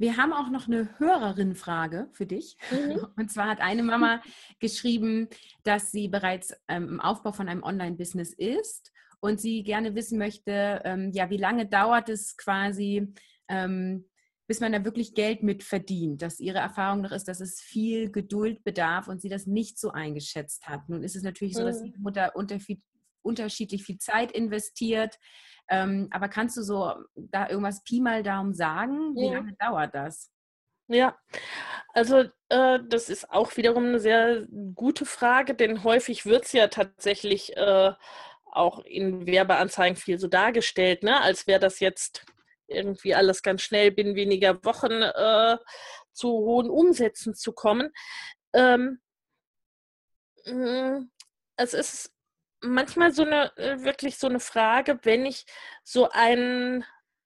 Wir 0.00 0.16
haben 0.16 0.32
auch 0.32 0.48
noch 0.48 0.66
eine 0.66 0.98
Hörerin-Frage 0.98 2.08
für 2.12 2.24
dich. 2.24 2.56
Mhm. 2.70 3.06
Und 3.18 3.30
zwar 3.30 3.48
hat 3.48 3.60
eine 3.60 3.82
Mama 3.82 4.22
geschrieben, 4.58 5.28
dass 5.62 5.92
sie 5.92 6.08
bereits 6.08 6.54
ähm, 6.68 6.88
im 6.88 7.00
Aufbau 7.00 7.32
von 7.32 7.50
einem 7.50 7.62
Online-Business 7.62 8.32
ist 8.32 8.92
und 9.20 9.42
sie 9.42 9.62
gerne 9.62 9.94
wissen 9.94 10.16
möchte, 10.16 10.80
ähm, 10.84 11.10
ja, 11.12 11.28
wie 11.28 11.36
lange 11.36 11.66
dauert 11.66 12.08
es 12.08 12.38
quasi, 12.38 13.12
ähm, 13.48 14.06
bis 14.46 14.60
man 14.60 14.72
da 14.72 14.82
wirklich 14.86 15.12
Geld 15.12 15.42
mit 15.42 15.62
verdient. 15.62 16.22
Dass 16.22 16.40
ihre 16.40 16.60
Erfahrung 16.60 17.02
noch 17.02 17.12
ist, 17.12 17.28
dass 17.28 17.40
es 17.40 17.60
viel 17.60 18.10
Geduld 18.10 18.64
bedarf 18.64 19.06
und 19.06 19.20
sie 19.20 19.28
das 19.28 19.46
nicht 19.46 19.78
so 19.78 19.90
eingeschätzt 19.90 20.66
hat. 20.66 20.88
Nun 20.88 21.04
ist 21.04 21.14
es 21.14 21.22
natürlich 21.22 21.56
so, 21.56 21.64
dass 21.64 21.82
die 21.82 21.92
mhm. 21.94 22.02
Mutter 22.02 22.34
unterschiedlich 23.22 23.84
viel 23.84 23.98
Zeit 23.98 24.32
investiert. 24.32 25.18
Ähm, 25.68 26.08
aber 26.10 26.28
kannst 26.28 26.56
du 26.56 26.62
so 26.62 26.92
da 27.14 27.48
irgendwas 27.48 27.82
Pi 27.84 28.00
mal 28.00 28.22
Daumen 28.22 28.54
sagen? 28.54 29.14
Wie 29.14 29.26
ja. 29.26 29.34
lange 29.34 29.54
dauert 29.58 29.94
das? 29.94 30.30
Ja, 30.88 31.16
also 31.94 32.24
äh, 32.48 32.80
das 32.88 33.08
ist 33.08 33.30
auch 33.30 33.56
wiederum 33.56 33.84
eine 33.84 34.00
sehr 34.00 34.44
gute 34.74 35.06
Frage, 35.06 35.54
denn 35.54 35.84
häufig 35.84 36.26
wird 36.26 36.46
es 36.46 36.52
ja 36.52 36.66
tatsächlich 36.66 37.56
äh, 37.56 37.92
auch 38.50 38.80
in 38.80 39.24
Werbeanzeigen 39.24 39.96
viel 39.96 40.18
so 40.18 40.26
dargestellt, 40.26 41.04
ne? 41.04 41.20
als 41.20 41.46
wäre 41.46 41.60
das 41.60 41.78
jetzt 41.78 42.26
irgendwie 42.66 43.14
alles 43.14 43.42
ganz 43.42 43.62
schnell 43.62 43.92
binnen 43.92 44.16
weniger 44.16 44.64
Wochen 44.64 44.90
äh, 44.90 45.58
zu 46.12 46.28
hohen 46.28 46.68
Umsätzen 46.68 47.34
zu 47.34 47.52
kommen. 47.52 47.90
Ähm, 48.52 49.00
mm, 50.44 51.08
es 51.56 51.74
ist 51.74 52.12
manchmal 52.62 53.12
so 53.12 53.24
eine, 53.24 53.56
äh, 53.56 53.82
wirklich 53.82 54.18
so 54.18 54.26
eine 54.26 54.40
Frage, 54.40 54.98
wenn 55.02 55.26
ich 55.26 55.44
so 55.84 56.08
einen, 56.10 56.84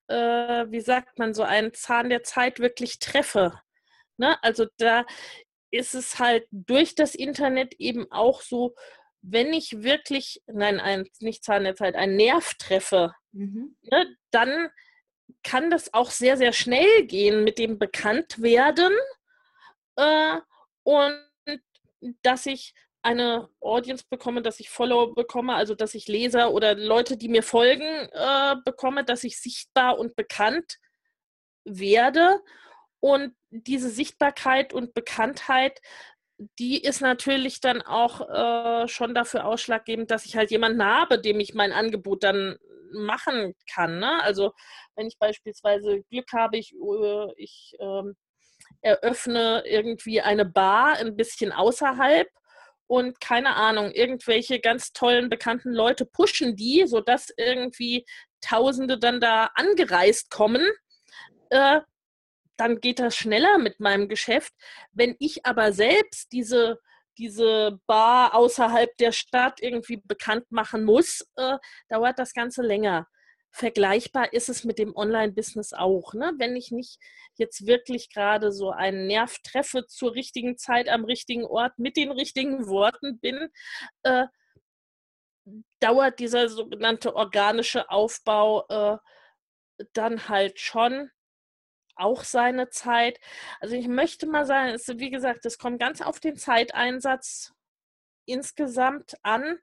äh, 0.08 0.66
wie 0.68 0.80
sagt 0.80 1.18
man, 1.18 1.34
so 1.34 1.42
einen 1.42 1.72
Zahn 1.74 2.10
der 2.10 2.22
Zeit 2.22 2.60
wirklich 2.60 2.98
treffe. 2.98 3.60
Ne? 4.16 4.42
Also 4.42 4.66
da 4.78 5.04
ist 5.70 5.94
es 5.94 6.18
halt 6.18 6.46
durch 6.50 6.94
das 6.94 7.14
Internet 7.14 7.74
eben 7.74 8.10
auch 8.12 8.42
so, 8.42 8.74
wenn 9.22 9.52
ich 9.52 9.82
wirklich, 9.82 10.42
nein, 10.46 10.78
ein, 10.80 11.08
nicht 11.20 11.44
Zahn 11.44 11.64
der 11.64 11.74
Zeit, 11.74 11.96
einen 11.96 12.16
Nerv 12.16 12.54
treffe, 12.54 13.14
mhm. 13.32 13.76
ne, 13.82 14.16
dann 14.30 14.70
kann 15.42 15.70
das 15.70 15.92
auch 15.94 16.10
sehr, 16.10 16.36
sehr 16.36 16.52
schnell 16.52 17.06
gehen 17.06 17.42
mit 17.42 17.58
dem 17.58 17.78
Bekanntwerden 17.78 18.92
äh, 19.96 20.36
und 20.82 21.18
dass 22.22 22.46
ich 22.46 22.74
eine 23.04 23.50
Audience 23.60 24.04
bekomme, 24.08 24.40
dass 24.40 24.60
ich 24.60 24.70
Follower 24.70 25.14
bekomme, 25.14 25.54
also 25.54 25.74
dass 25.74 25.94
ich 25.94 26.08
Leser 26.08 26.52
oder 26.52 26.74
Leute, 26.74 27.18
die 27.18 27.28
mir 27.28 27.42
folgen, 27.42 28.08
äh, 28.12 28.56
bekomme, 28.64 29.04
dass 29.04 29.24
ich 29.24 29.38
sichtbar 29.38 29.98
und 29.98 30.16
bekannt 30.16 30.78
werde. 31.64 32.40
Und 33.00 33.34
diese 33.50 33.90
Sichtbarkeit 33.90 34.72
und 34.72 34.94
Bekanntheit, 34.94 35.80
die 36.58 36.82
ist 36.82 37.02
natürlich 37.02 37.60
dann 37.60 37.82
auch 37.82 38.22
äh, 38.22 38.88
schon 38.88 39.14
dafür 39.14 39.44
ausschlaggebend, 39.44 40.10
dass 40.10 40.24
ich 40.24 40.36
halt 40.36 40.50
jemanden 40.50 40.82
habe, 40.82 41.20
dem 41.20 41.40
ich 41.40 41.52
mein 41.52 41.72
Angebot 41.72 42.24
dann 42.24 42.56
machen 42.92 43.54
kann. 43.70 43.98
Ne? 43.98 44.22
Also 44.22 44.52
wenn 44.96 45.08
ich 45.08 45.18
beispielsweise 45.18 46.02
Glück 46.10 46.32
habe, 46.32 46.56
ich, 46.56 46.72
äh, 46.72 47.32
ich 47.36 47.76
äh, 47.78 48.02
eröffne 48.80 49.62
irgendwie 49.66 50.22
eine 50.22 50.46
Bar 50.46 50.96
ein 50.96 51.16
bisschen 51.16 51.52
außerhalb 51.52 52.28
und 52.94 53.20
keine 53.20 53.56
Ahnung, 53.56 53.90
irgendwelche 53.90 54.60
ganz 54.60 54.92
tollen, 54.92 55.28
bekannten 55.28 55.72
Leute 55.72 56.06
pushen 56.06 56.54
die, 56.54 56.86
sodass 56.86 57.34
irgendwie 57.36 58.06
Tausende 58.40 58.98
dann 58.98 59.20
da 59.20 59.50
angereist 59.56 60.30
kommen, 60.30 60.64
äh, 61.50 61.80
dann 62.56 62.80
geht 62.80 63.00
das 63.00 63.16
schneller 63.16 63.58
mit 63.58 63.80
meinem 63.80 64.08
Geschäft. 64.08 64.52
Wenn 64.92 65.16
ich 65.18 65.44
aber 65.44 65.72
selbst 65.72 66.30
diese, 66.30 66.78
diese 67.18 67.80
Bar 67.88 68.32
außerhalb 68.34 68.96
der 68.98 69.10
Stadt 69.10 69.60
irgendwie 69.60 69.96
bekannt 69.96 70.52
machen 70.52 70.84
muss, 70.84 71.26
äh, 71.34 71.58
dauert 71.88 72.20
das 72.20 72.32
Ganze 72.32 72.62
länger. 72.62 73.08
Vergleichbar 73.54 74.32
ist 74.32 74.48
es 74.48 74.64
mit 74.64 74.80
dem 74.80 74.96
Online-Business 74.96 75.74
auch. 75.74 76.12
Ne? 76.12 76.32
Wenn 76.38 76.56
ich 76.56 76.72
nicht 76.72 76.98
jetzt 77.36 77.68
wirklich 77.68 78.10
gerade 78.10 78.50
so 78.50 78.70
einen 78.70 79.06
Nerv 79.06 79.38
treffe 79.44 79.86
zur 79.86 80.14
richtigen 80.14 80.58
Zeit 80.58 80.88
am 80.88 81.04
richtigen 81.04 81.44
Ort 81.44 81.78
mit 81.78 81.96
den 81.96 82.10
richtigen 82.10 82.66
Worten 82.66 83.20
bin, 83.20 83.48
äh, 84.02 84.26
dauert 85.78 86.18
dieser 86.18 86.48
sogenannte 86.48 87.14
organische 87.14 87.90
Aufbau 87.90 88.66
äh, 88.68 88.98
dann 89.92 90.28
halt 90.28 90.58
schon 90.58 91.10
auch 91.94 92.24
seine 92.24 92.70
Zeit. 92.70 93.20
Also 93.60 93.76
ich 93.76 93.86
möchte 93.86 94.26
mal 94.26 94.46
sagen, 94.46 94.70
es, 94.70 94.88
wie 94.88 95.10
gesagt, 95.10 95.46
es 95.46 95.58
kommt 95.58 95.78
ganz 95.78 96.00
auf 96.00 96.18
den 96.18 96.36
Zeiteinsatz 96.36 97.54
insgesamt 98.26 99.14
an. 99.22 99.60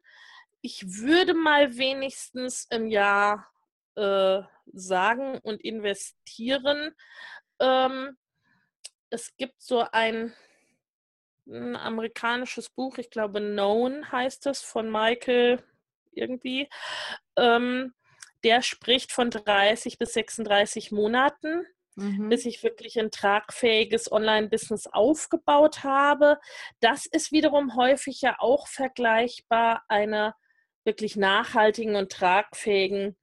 Ich 0.62 0.86
würde 1.02 1.34
mal 1.34 1.76
wenigstens 1.76 2.68
im 2.70 2.88
Jahr 2.88 3.52
äh, 3.96 4.42
sagen 4.74 5.40
und 5.40 5.62
investieren. 5.62 6.96
Ähm, 7.60 8.18
es 9.10 9.36
gibt 9.36 9.62
so 9.62 9.86
ein, 9.92 10.34
ein, 11.48 11.76
amerikanisches 11.76 12.70
Buch, 12.70 12.98
ich 12.98 13.10
glaube 13.10 13.40
Known 13.40 14.12
heißt 14.12 14.48
es, 14.48 14.62
von 14.62 14.90
Michael 14.90 15.64
irgendwie. 16.14 16.70
Ähm, 17.36 17.94
der 18.44 18.62
spricht 18.62 19.12
von 19.12 19.30
30 19.30 19.98
bis 19.98 20.14
36 20.14 20.92
Monaten, 20.92 21.66
mhm. 21.96 22.30
bis 22.30 22.46
ich 22.46 22.64
wirklich 22.64 23.00
ein 23.00 23.12
tragfähiges 23.12 24.12
Online-Business 24.12 24.88
aufgebaut 24.88 25.84
habe. 25.84 26.40
Das 26.80 27.06
ist 27.06 27.32
wiederum 27.32 27.76
häufig 27.76 28.22
ja 28.22 28.38
auch 28.40 28.68
vergleichbar 28.68 29.84
einer 29.88 30.36
wirklich 30.84 31.16
nachhaltigen 31.16 31.96
und 31.96 32.12
tragfähigen 32.12 33.16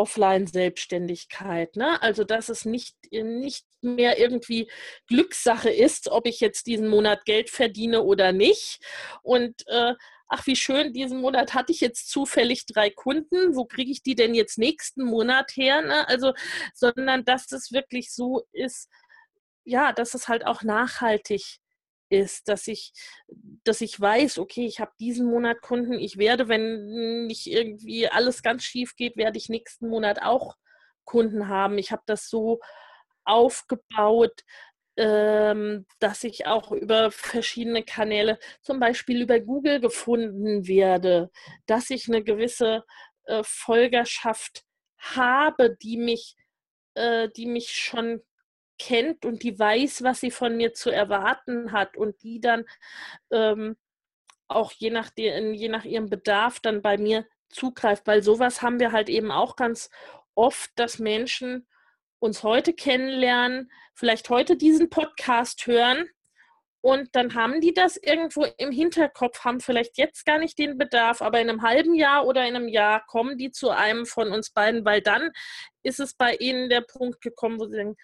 Offline-Selbstständigkeit. 0.00 1.76
Ne? 1.76 2.00
Also, 2.02 2.24
dass 2.24 2.48
es 2.48 2.64
nicht, 2.64 2.96
nicht 3.10 3.66
mehr 3.82 4.18
irgendwie 4.18 4.70
Glückssache 5.06 5.70
ist, 5.70 6.08
ob 6.08 6.26
ich 6.26 6.40
jetzt 6.40 6.66
diesen 6.66 6.88
Monat 6.88 7.26
Geld 7.26 7.50
verdiene 7.50 8.02
oder 8.02 8.32
nicht. 8.32 8.80
Und 9.22 9.66
äh, 9.66 9.94
ach, 10.28 10.46
wie 10.46 10.56
schön, 10.56 10.94
diesen 10.94 11.20
Monat 11.20 11.52
hatte 11.52 11.72
ich 11.72 11.80
jetzt 11.80 12.10
zufällig 12.10 12.64
drei 12.64 12.88
Kunden. 12.88 13.54
Wo 13.54 13.66
kriege 13.66 13.90
ich 13.90 14.02
die 14.02 14.14
denn 14.14 14.34
jetzt 14.34 14.56
nächsten 14.56 15.04
Monat 15.04 15.52
her? 15.54 15.82
Ne? 15.82 16.08
Also, 16.08 16.32
sondern 16.72 17.24
dass 17.26 17.52
es 17.52 17.72
wirklich 17.72 18.14
so 18.14 18.46
ist, 18.52 18.88
ja, 19.64 19.92
dass 19.92 20.14
es 20.14 20.28
halt 20.28 20.46
auch 20.46 20.62
nachhaltig 20.62 21.59
ist, 22.10 22.48
dass 22.48 22.66
ich, 22.68 22.92
dass 23.64 23.80
ich 23.80 23.98
weiß, 23.98 24.38
okay, 24.38 24.66
ich 24.66 24.80
habe 24.80 24.92
diesen 25.00 25.26
Monat 25.30 25.62
Kunden, 25.62 25.94
ich 25.94 26.18
werde, 26.18 26.48
wenn 26.48 27.26
nicht 27.26 27.46
irgendwie 27.46 28.08
alles 28.08 28.42
ganz 28.42 28.64
schief 28.64 28.96
geht, 28.96 29.16
werde 29.16 29.38
ich 29.38 29.48
nächsten 29.48 29.88
Monat 29.88 30.20
auch 30.20 30.56
Kunden 31.04 31.48
haben. 31.48 31.78
Ich 31.78 31.92
habe 31.92 32.02
das 32.06 32.28
so 32.28 32.60
aufgebaut, 33.24 34.42
ähm, 34.96 35.86
dass 35.98 36.24
ich 36.24 36.46
auch 36.46 36.72
über 36.72 37.10
verschiedene 37.10 37.84
Kanäle, 37.84 38.38
zum 38.60 38.80
Beispiel 38.80 39.22
über 39.22 39.40
Google 39.40 39.80
gefunden 39.80 40.66
werde, 40.66 41.30
dass 41.66 41.90
ich 41.90 42.08
eine 42.08 42.22
gewisse 42.22 42.84
äh, 43.24 43.42
Folgerschaft 43.44 44.64
habe, 44.98 45.76
die 45.82 45.96
mich, 45.96 46.36
äh, 46.94 47.28
die 47.36 47.46
mich 47.46 47.70
schon 47.70 48.22
kennt 48.80 49.24
und 49.24 49.42
die 49.42 49.58
weiß, 49.58 50.02
was 50.02 50.20
sie 50.20 50.30
von 50.30 50.56
mir 50.56 50.72
zu 50.72 50.90
erwarten 50.90 51.72
hat 51.72 51.96
und 51.96 52.22
die 52.22 52.40
dann 52.40 52.64
ähm, 53.30 53.76
auch 54.48 54.72
je 54.72 54.90
nach, 54.90 55.10
de, 55.10 55.54
je 55.54 55.68
nach 55.68 55.84
ihrem 55.84 56.08
Bedarf 56.08 56.58
dann 56.60 56.82
bei 56.82 56.96
mir 56.96 57.26
zugreift. 57.50 58.06
Weil 58.06 58.22
sowas 58.22 58.62
haben 58.62 58.80
wir 58.80 58.90
halt 58.90 59.08
eben 59.08 59.30
auch 59.30 59.54
ganz 59.54 59.90
oft, 60.34 60.70
dass 60.76 60.98
Menschen 60.98 61.68
uns 62.18 62.42
heute 62.42 62.72
kennenlernen, 62.72 63.70
vielleicht 63.94 64.30
heute 64.30 64.56
diesen 64.56 64.90
Podcast 64.90 65.66
hören 65.66 66.08
und 66.82 67.14
dann 67.14 67.34
haben 67.34 67.60
die 67.60 67.74
das 67.74 67.98
irgendwo 67.98 68.46
im 68.56 68.70
Hinterkopf, 68.70 69.44
haben 69.44 69.60
vielleicht 69.60 69.98
jetzt 69.98 70.24
gar 70.24 70.38
nicht 70.38 70.58
den 70.58 70.78
Bedarf, 70.78 71.20
aber 71.20 71.40
in 71.40 71.50
einem 71.50 71.62
halben 71.62 71.94
Jahr 71.94 72.26
oder 72.26 72.46
in 72.46 72.56
einem 72.56 72.68
Jahr 72.68 73.04
kommen 73.06 73.36
die 73.36 73.50
zu 73.50 73.68
einem 73.68 74.06
von 74.06 74.32
uns 74.32 74.50
beiden, 74.50 74.84
weil 74.84 75.02
dann 75.02 75.30
ist 75.82 76.00
es 76.00 76.14
bei 76.14 76.34
ihnen 76.36 76.70
der 76.70 76.80
Punkt 76.80 77.20
gekommen, 77.20 77.60
wo 77.60 77.66
sie 77.66 77.76
denken, 77.76 77.96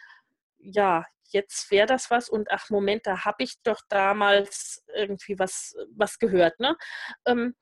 ja, 0.58 1.04
jetzt 1.30 1.70
wäre 1.70 1.86
das 1.86 2.10
was 2.10 2.28
und 2.28 2.50
ach 2.50 2.70
Moment, 2.70 3.06
da 3.06 3.24
habe 3.24 3.44
ich 3.44 3.60
doch 3.62 3.80
damals 3.88 4.84
irgendwie 4.94 5.38
was, 5.38 5.74
was 5.94 6.18
gehört. 6.18 6.58
Ne? 6.60 6.76
Ähm, 7.26 7.54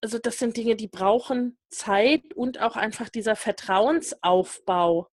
also 0.00 0.18
das 0.18 0.38
sind 0.38 0.56
Dinge, 0.56 0.76
die 0.76 0.88
brauchen 0.88 1.58
Zeit 1.70 2.34
und 2.34 2.60
auch 2.60 2.76
einfach 2.76 3.08
dieser 3.08 3.36
Vertrauensaufbau 3.36 5.08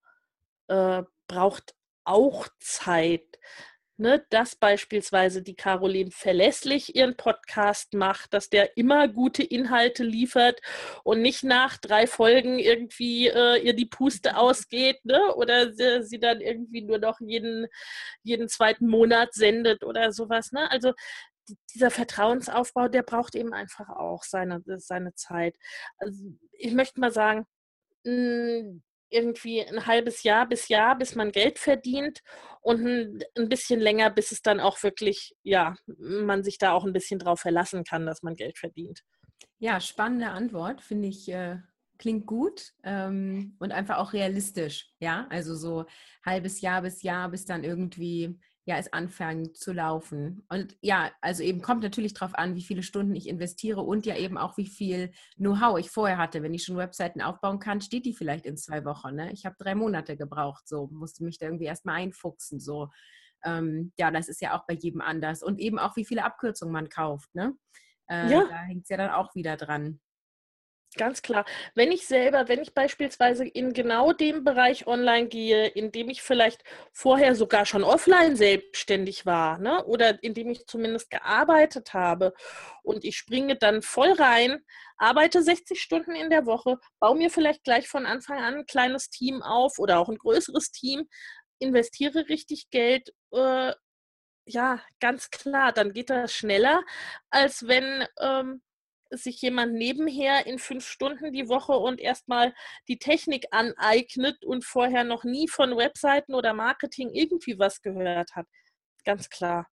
äh, 0.68 1.04
braucht 1.28 1.76
auch 2.04 2.48
Zeit 2.60 3.40
ne, 3.98 4.26
dass 4.30 4.56
beispielsweise 4.56 5.42
die 5.42 5.56
Caroline 5.56 6.12
verlässlich 6.12 6.96
ihren 6.96 7.16
Podcast 7.16 7.94
macht, 7.94 8.34
dass 8.34 8.50
der 8.50 8.78
immer 8.78 9.08
gute 9.08 9.44
Inhalte 9.44 10.04
liefert 10.04 10.60
und 11.04 11.22
nicht 11.22 11.44
nach 11.44 11.78
drei 11.78 12.08
Folgen 12.08 12.60
irgendwie 12.60 13.28
äh, 13.28 13.58
ihr 13.64 13.74
die 13.74 13.86
Puste 13.86 14.38
ausgeht 14.38 15.04
ne, 15.06 15.36
oder 15.36 15.74
sie, 15.74 16.04
sie, 16.04 16.20
dann 16.20 16.42
irgendwie 16.42 16.82
nur 16.82 16.98
noch 16.98 17.20
jeden, 17.20 17.68
jeden 18.24 18.50
zweiten 18.50 18.88
Monat 18.88 19.34
sendet 19.34 19.84
oder 19.84 20.12
sowas. 20.12 20.52
Ne? 20.52 20.70
Also 20.72 20.94
dieser 21.74 21.92
Vertrauensaufbau, 21.92 22.88
der 22.88 23.04
braucht 23.04 23.36
eben 23.36 23.54
einfach 23.54 23.90
auch 23.90 24.24
seine, 24.24 24.62
seine 24.66 25.14
Zeit. 25.16 25.56
Also 25.98 26.24
ich 26.52 26.74
möchte 26.74 27.00
mal 27.00 27.12
sagen, 27.12 27.46
hm, 28.06 28.84
irgendwie 29.14 29.62
ein 29.62 29.86
halbes 29.86 30.24
Jahr 30.24 30.48
bis 30.48 30.68
Jahr, 30.68 30.98
bis 30.98 31.16
man 31.16 31.32
Geld 31.32 31.60
verdient 31.60 32.22
und 32.62 32.86
ein, 32.86 33.24
ein, 33.38 33.50
bisschen 33.50 33.80
länger, 33.80 34.10
bis 34.10 34.32
es 34.32 34.42
dann 34.42 34.60
auch 34.60 34.82
wirklich, 34.84 35.36
ja, 35.44 35.76
man 35.86 36.44
sich 36.44 36.58
da 36.58 36.72
auch 36.74 36.86
ein 36.86 36.94
bisschen 36.94 37.20
drauf 37.20 37.40
verlassen 37.40 37.84
kann, 37.84 38.06
dass 38.06 38.24
man 38.24 38.36
Geld 38.36 38.58
verdient. 38.58 39.02
Ja, 39.60 39.80
spannende 39.80 40.30
Antwort, 40.30 40.82
finde 40.82 41.08
ich, 41.08 41.30
äh, 41.30 41.58
klingt 41.98 42.26
gut 42.26 42.74
ähm, 42.84 43.56
und 43.60 43.72
einfach 43.72 43.98
auch 43.98 44.14
realistisch, 44.14 44.92
ja, 45.00 45.28
also 45.30 45.56
so 45.56 45.86
halbes 46.26 46.62
Jahr 46.62 46.82
bis 46.82 47.02
Jahr, 47.02 47.30
bis 47.30 47.46
dann 47.46 47.64
irgendwie 47.64 48.40
ja, 48.66 48.78
es 48.78 48.92
anfangen 48.94 49.54
zu 49.54 49.74
laufen. 49.74 50.46
Und 50.50 50.78
ja, 50.82 51.12
also 51.22 51.44
eben 51.44 51.62
kommt 51.62 51.84
natürlich 51.84 52.14
darauf 52.14 52.34
an, 52.36 52.56
wie 52.56 52.64
viele 52.64 52.84
Stunden 52.84 53.14
ich 53.16 53.28
investiere 53.28 53.82
und 53.82 54.06
ja 54.06 54.16
eben 54.16 54.38
auch, 54.38 54.58
wie 54.58 54.68
viel 54.68 55.12
Know-how 55.36 55.78
ich 55.80 55.92
vorher 55.92 56.18
hatte. 56.18 56.44
Wenn 56.44 56.54
ich 56.54 56.64
schon 56.64 56.78
Webseiten 56.78 57.22
aufbauen 57.22 57.60
kann, 57.60 57.82
steht 57.82 58.06
die 58.06 58.14
vielleicht 58.14 58.46
in 58.46 58.56
zwei 58.56 58.86
Wochen. 58.86 59.16
Ne? 59.16 59.32
Ich 59.34 59.46
habe 59.46 59.56
drei 59.60 59.76
Monate 59.76 60.16
gebraucht, 60.16 60.68
so 60.68 60.88
musste 60.92 61.26
mich 61.26 61.38
da 61.38 61.48
irgendwie 61.48 61.66
erstmal 61.66 61.96
einfuchsen. 61.96 62.62
So. 62.62 62.90
Ähm, 63.44 63.92
ja, 63.98 64.12
das 64.12 64.30
ist 64.30 64.42
ja 64.42 64.58
auch 64.58 64.66
bei 64.66 64.76
jedem 64.76 65.02
anders. 65.02 65.44
Und 65.44 65.60
eben 65.60 65.78
auch, 65.78 65.98
wie 65.98 66.06
viele 66.06 66.24
Abkürzungen 66.24 66.72
man 66.72 66.88
kauft. 66.88 67.36
Ne? 67.36 67.54
Äh, 68.10 68.32
ja. 68.32 68.46
Da 68.48 68.62
hängt 68.62 68.84
es 68.84 68.90
ja 68.90 68.96
dann 68.98 69.12
auch 69.12 69.36
wieder 69.36 69.58
dran. 69.58 70.00
Ganz 70.96 71.24
klar. 71.24 71.44
Wenn 71.74 71.92
ich 71.92 72.06
selber, 72.06 72.48
wenn 72.50 72.62
ich 72.62 72.74
beispielsweise 72.76 73.46
in 73.48 73.74
genau 73.74 74.14
dem 74.14 74.44
Bereich 74.44 74.86
online 74.86 75.28
gehe, 75.28 75.68
in 75.68 75.92
dem 75.92 76.10
ich 76.10 76.22
vielleicht 76.22 76.64
vorher 76.92 77.36
sogar 77.36 77.66
schon 77.66 77.84
offline 77.84 78.36
selbstständig 78.36 79.26
war, 79.26 79.58
ne, 79.58 79.84
oder 79.86 80.22
in 80.22 80.36
dem 80.36 80.50
ich 80.52 80.68
zumindest 80.68 81.10
gearbeitet 81.10 81.94
habe 81.94 82.34
und 82.84 83.06
ich 83.06 83.18
springe 83.18 83.56
dann 83.56 83.82
voll 83.82 84.12
rein, 84.12 84.64
arbeite 84.98 85.42
60 85.42 85.82
Stunden 85.82 86.14
in 86.14 86.30
der 86.30 86.46
Woche, 86.46 86.78
baue 87.00 87.18
mir 87.18 87.32
vielleicht 87.32 87.64
gleich 87.64 87.88
von 87.88 88.06
Anfang 88.06 88.38
an 88.38 88.56
ein 88.56 88.66
kleines 88.68 89.10
Team 89.10 89.42
auf 89.42 89.80
oder 89.80 90.00
auch 90.00 90.10
ein 90.10 90.18
größeres 90.18 90.72
Team, 90.72 91.10
investiere 91.58 92.30
richtig 92.30 92.70
Geld, 92.70 93.12
äh, 93.32 93.74
ja, 94.46 94.82
ganz 95.00 95.30
klar, 95.32 95.72
dann 95.72 95.94
geht 95.94 96.10
das 96.10 96.34
schneller, 96.34 96.84
als 97.30 97.68
wenn 97.68 98.06
ähm, 98.20 98.62
sich 99.18 99.42
jemand 99.42 99.74
nebenher 99.74 100.46
in 100.46 100.60
fünf 100.60 100.86
Stunden 100.86 101.32
die 101.32 101.48
Woche 101.50 101.74
und 101.74 102.00
erstmal 102.00 102.54
die 102.88 103.00
Technik 103.00 103.48
aneignet 103.52 104.44
und 104.44 104.66
vorher 104.66 105.04
noch 105.04 105.24
nie 105.24 105.48
von 105.48 105.78
Webseiten 105.78 106.34
oder 106.34 106.54
Marketing 106.54 107.10
irgendwie 107.12 107.60
was 107.60 107.82
gehört 107.82 108.36
hat. 108.36 108.48
Ganz 109.06 109.30
klar. 109.30 109.68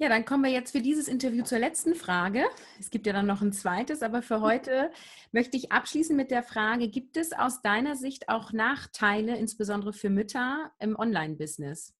Ja, 0.00 0.08
dann 0.08 0.24
kommen 0.24 0.44
wir 0.44 0.50
jetzt 0.52 0.70
für 0.70 0.80
dieses 0.80 1.08
Interview 1.08 1.42
zur 1.42 1.58
letzten 1.58 1.96
Frage. 1.96 2.44
Es 2.78 2.90
gibt 2.90 3.08
ja 3.08 3.12
dann 3.12 3.26
noch 3.26 3.42
ein 3.42 3.52
zweites, 3.52 4.04
aber 4.04 4.22
für 4.22 4.40
heute 4.40 4.92
möchte 5.32 5.56
ich 5.56 5.72
abschließen 5.72 6.16
mit 6.16 6.30
der 6.30 6.44
Frage, 6.44 6.88
gibt 6.88 7.16
es 7.16 7.32
aus 7.32 7.62
deiner 7.62 7.96
Sicht 7.96 8.28
auch 8.28 8.52
Nachteile, 8.52 9.36
insbesondere 9.36 9.92
für 9.92 10.08
Mütter 10.08 10.72
im 10.78 10.94
Online-Business? 10.94 11.96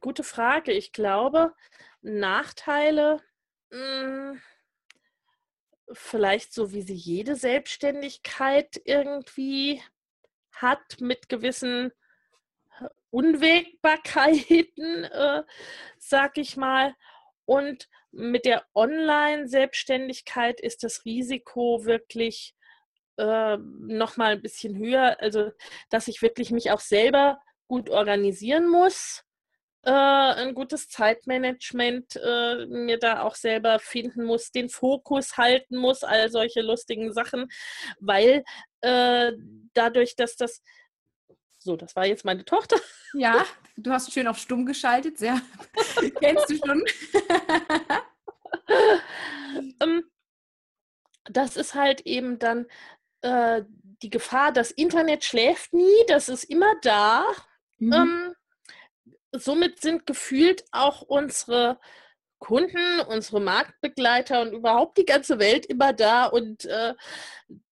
Gute 0.00 0.22
Frage. 0.22 0.72
Ich 0.72 0.92
glaube, 0.92 1.54
Nachteile, 2.02 3.20
mh, 3.70 3.78
hm, 3.78 4.40
vielleicht 5.92 6.52
so 6.52 6.72
wie 6.72 6.82
sie 6.82 6.94
jede 6.94 7.34
Selbstständigkeit 7.36 8.80
irgendwie 8.84 9.82
hat, 10.52 11.00
mit 11.00 11.28
gewissen 11.28 11.92
Unwägbarkeiten, 13.10 15.04
äh, 15.04 15.42
sag 15.98 16.38
ich 16.38 16.56
mal. 16.56 16.94
Und 17.44 17.88
mit 18.10 18.44
der 18.44 18.66
Online-Selbstständigkeit 18.74 20.60
ist 20.60 20.82
das 20.82 21.04
Risiko 21.04 21.84
wirklich 21.84 22.54
äh, 23.16 23.56
noch 23.56 24.16
mal 24.16 24.32
ein 24.32 24.42
bisschen 24.42 24.76
höher. 24.76 25.16
Also, 25.20 25.52
dass 25.90 26.08
ich 26.08 26.22
wirklich 26.22 26.50
mich 26.50 26.70
auch 26.70 26.80
selber 26.80 27.40
gut 27.66 27.90
organisieren 27.90 28.68
muss, 28.68 29.24
äh, 29.82 29.90
ein 29.90 30.54
gutes 30.54 30.88
Zeitmanagement 30.88 32.16
äh, 32.16 32.66
mir 32.66 32.98
da 32.98 33.22
auch 33.22 33.34
selber 33.34 33.78
finden 33.78 34.24
muss, 34.24 34.50
den 34.50 34.68
Fokus 34.68 35.36
halten 35.36 35.76
muss, 35.76 36.04
all 36.04 36.30
solche 36.30 36.62
lustigen 36.62 37.12
Sachen, 37.12 37.48
weil 38.00 38.44
äh, 38.80 39.32
dadurch, 39.74 40.16
dass 40.16 40.36
das 40.36 40.62
so, 41.60 41.76
das 41.76 41.96
war 41.96 42.06
jetzt 42.06 42.24
meine 42.24 42.44
Tochter. 42.44 42.76
Ja, 43.14 43.44
du 43.76 43.90
hast 43.90 44.12
schön 44.12 44.28
auf 44.28 44.38
stumm 44.38 44.64
geschaltet, 44.64 45.18
sehr. 45.18 45.40
Kennst 46.20 46.50
du 46.50 46.56
schon? 46.56 46.84
Ähm, 49.80 50.04
das 51.24 51.56
ist 51.56 51.74
halt 51.74 52.02
eben 52.02 52.38
dann 52.38 52.66
äh, 53.22 53.62
die 54.02 54.10
Gefahr, 54.10 54.52
das 54.52 54.70
Internet 54.70 55.24
schläft 55.24 55.72
nie, 55.72 56.04
das 56.06 56.28
ist 56.28 56.44
immer 56.44 56.74
da. 56.82 57.26
Mhm. 57.78 57.92
Ähm, 57.92 58.27
somit 59.32 59.80
sind 59.80 60.06
gefühlt 60.06 60.64
auch 60.72 61.02
unsere 61.02 61.78
Kunden, 62.38 63.00
unsere 63.08 63.40
Marktbegleiter 63.40 64.42
und 64.42 64.52
überhaupt 64.52 64.96
die 64.98 65.04
ganze 65.04 65.38
Welt 65.38 65.66
immer 65.66 65.92
da 65.92 66.26
und 66.26 66.64
äh, 66.66 66.94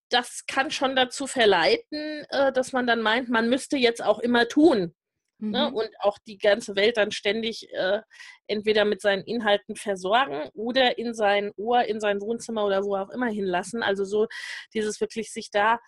das 0.09 0.45
kann 0.47 0.71
schon 0.71 0.97
dazu 0.97 1.27
verleiten, 1.27 2.25
äh, 2.31 2.53
dass 2.53 2.73
man 2.73 2.87
dann 2.87 3.01
meint, 3.01 3.29
man 3.29 3.49
müsste 3.49 3.77
jetzt 3.77 4.03
auch 4.03 4.19
immer 4.19 4.49
tun. 4.49 4.95
Ne? 5.39 5.49
Mhm. 5.49 5.51
Ne? 5.51 5.73
Und 5.73 5.91
auch 6.01 6.19
die 6.27 6.39
ganze 6.39 6.77
Welt 6.77 6.97
dann 6.97 7.11
ständig 7.11 7.69
äh, 7.73 8.01
entweder 8.47 8.85
mit 8.85 9.01
seinen 9.01 9.25
Inhalten 9.25 9.77
versorgen 9.77 10.49
oder 10.55 10.99
in 10.99 11.15
sein 11.15 11.53
Ohr, 11.57 11.85
in 11.85 12.01
sein 12.01 12.21
Wohnzimmer 12.21 12.65
oder 12.65 12.85
wo 12.85 12.97
auch 12.97 13.11
immer 13.11 13.29
hinlassen. 13.29 13.83
Also 13.83 14.05
so 14.05 14.27
dieses 14.73 15.01
wirklich 15.01 15.33
sich 15.33 15.51
da 15.51 15.79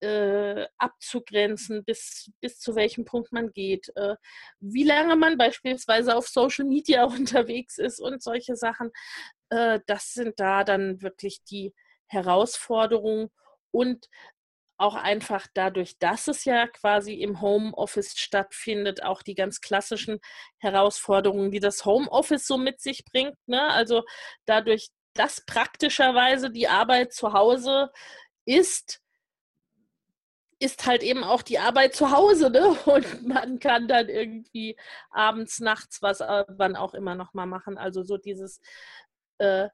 äh, 0.00 0.66
abzugrenzen, 0.78 1.84
bis, 1.84 2.30
bis 2.40 2.58
zu 2.58 2.74
welchem 2.74 3.04
Punkt 3.04 3.32
man 3.32 3.52
geht, 3.52 3.92
äh, 3.96 4.16
wie 4.60 4.84
lange 4.84 5.16
man 5.16 5.36
beispielsweise 5.36 6.16
auf 6.16 6.28
Social 6.28 6.64
Media 6.64 7.04
unterwegs 7.04 7.78
ist 7.78 8.00
und 8.00 8.22
solche 8.22 8.56
Sachen. 8.56 8.90
Äh, 9.50 9.80
das 9.86 10.12
sind 10.14 10.40
da 10.40 10.64
dann 10.64 11.02
wirklich 11.02 11.44
die 11.44 11.74
Herausforderungen 12.06 13.30
und 13.70 14.08
auch 14.80 14.94
einfach 14.94 15.46
dadurch, 15.52 15.98
dass 15.98 16.26
es 16.26 16.46
ja 16.46 16.66
quasi 16.66 17.14
im 17.14 17.42
Homeoffice 17.42 18.18
stattfindet, 18.18 19.02
auch 19.02 19.22
die 19.22 19.34
ganz 19.34 19.60
klassischen 19.60 20.20
Herausforderungen, 20.56 21.50
die 21.50 21.60
das 21.60 21.84
Homeoffice 21.84 22.46
so 22.46 22.56
mit 22.56 22.80
sich 22.80 23.04
bringt. 23.04 23.36
Ne? 23.46 23.62
Also 23.62 24.04
dadurch, 24.46 24.88
dass 25.12 25.44
praktischerweise 25.44 26.50
die 26.50 26.66
Arbeit 26.66 27.12
zu 27.12 27.34
Hause 27.34 27.90
ist, 28.46 29.02
ist 30.60 30.86
halt 30.86 31.02
eben 31.02 31.24
auch 31.24 31.42
die 31.42 31.58
Arbeit 31.58 31.94
zu 31.94 32.10
Hause, 32.10 32.50
ne? 32.50 32.68
Und 32.86 33.26
man 33.26 33.58
kann 33.58 33.88
dann 33.88 34.08
irgendwie 34.08 34.76
abends, 35.10 35.58
nachts, 35.58 36.02
was, 36.02 36.20
äh, 36.20 36.44
wann 36.48 36.76
auch 36.76 36.94
immer 36.94 37.14
noch 37.14 37.34
mal 37.34 37.46
machen. 37.46 37.78
Also 37.78 38.02
so 38.02 38.18
dieses, 38.18 38.60
äh, 39.38 39.68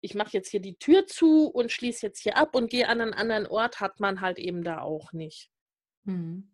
ich 0.00 0.14
mache 0.14 0.30
jetzt 0.32 0.50
hier 0.50 0.60
die 0.60 0.76
Tür 0.76 1.06
zu 1.06 1.48
und 1.48 1.72
schließe 1.72 2.06
jetzt 2.06 2.20
hier 2.20 2.36
ab 2.36 2.54
und 2.54 2.70
gehe 2.70 2.88
an 2.88 3.00
einen 3.00 3.14
anderen 3.14 3.46
Ort, 3.48 3.80
hat 3.80 3.98
man 3.98 4.20
halt 4.20 4.38
eben 4.38 4.62
da 4.62 4.80
auch 4.80 5.12
nicht. 5.12 5.50
Hm. 6.04 6.48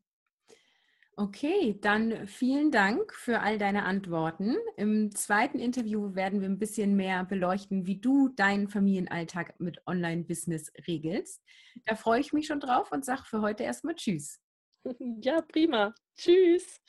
Okay, 1.16 1.78
dann 1.80 2.26
vielen 2.26 2.72
Dank 2.72 3.14
für 3.14 3.38
all 3.38 3.56
deine 3.56 3.84
Antworten. 3.84 4.56
Im 4.76 5.14
zweiten 5.14 5.60
Interview 5.60 6.16
werden 6.16 6.40
wir 6.40 6.48
ein 6.48 6.58
bisschen 6.58 6.96
mehr 6.96 7.24
beleuchten, 7.24 7.86
wie 7.86 8.00
du 8.00 8.30
deinen 8.30 8.66
Familienalltag 8.66 9.60
mit 9.60 9.80
Online-Business 9.86 10.72
regelst. 10.88 11.40
Da 11.86 11.94
freue 11.94 12.18
ich 12.18 12.32
mich 12.32 12.48
schon 12.48 12.58
drauf 12.58 12.90
und 12.90 13.04
sage 13.04 13.22
für 13.26 13.42
heute 13.42 13.62
erstmal 13.62 13.94
Tschüss. 13.94 14.40
Ja, 15.20 15.40
prima. 15.40 15.94
Tschüss. 16.16 16.80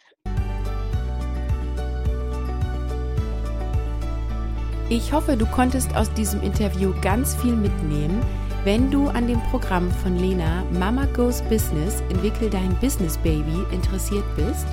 Ich 4.89 5.13
hoffe, 5.13 5.37
du 5.37 5.45
konntest 5.45 5.95
aus 5.95 6.11
diesem 6.15 6.41
Interview 6.41 6.93
ganz 7.01 7.35
viel 7.35 7.55
mitnehmen 7.55 8.23
wenn 8.65 8.89
du 8.89 9.07
an 9.09 9.27
dem 9.27 9.39
Programm 9.51 9.91
von 9.91 10.17
Lena 10.17 10.63
Mama 10.71 11.05
Goes 11.13 11.43
Business, 11.43 12.01
entwickel 12.09 12.49
dein 12.49 12.75
Business 12.81 13.15
Baby 13.19 13.63
interessiert 13.71 14.25
bist, 14.35 14.65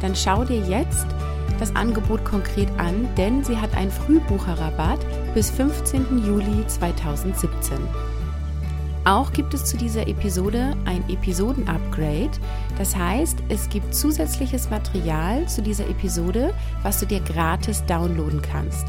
dann 0.00 0.14
schau 0.14 0.44
dir 0.44 0.60
jetzt 0.60 1.06
das 1.58 1.74
Angebot 1.74 2.24
konkret 2.24 2.68
an, 2.78 3.08
denn 3.16 3.42
sie 3.42 3.56
hat 3.56 3.76
einen 3.76 3.90
Frühbucherrabatt 3.90 5.00
bis 5.34 5.50
15. 5.50 6.24
Juli 6.24 6.64
2017. 6.68 7.76
Auch 9.04 9.32
gibt 9.32 9.52
es 9.52 9.64
zu 9.64 9.76
dieser 9.76 10.06
Episode 10.06 10.76
ein 10.84 11.02
Episoden-Upgrade. 11.08 12.30
Das 12.78 12.94
heißt, 12.94 13.38
es 13.48 13.68
gibt 13.68 13.94
zusätzliches 13.94 14.70
Material 14.70 15.48
zu 15.48 15.60
dieser 15.60 15.88
Episode, 15.88 16.54
was 16.84 17.00
du 17.00 17.06
dir 17.06 17.20
gratis 17.20 17.84
downloaden 17.86 18.42
kannst. 18.42 18.86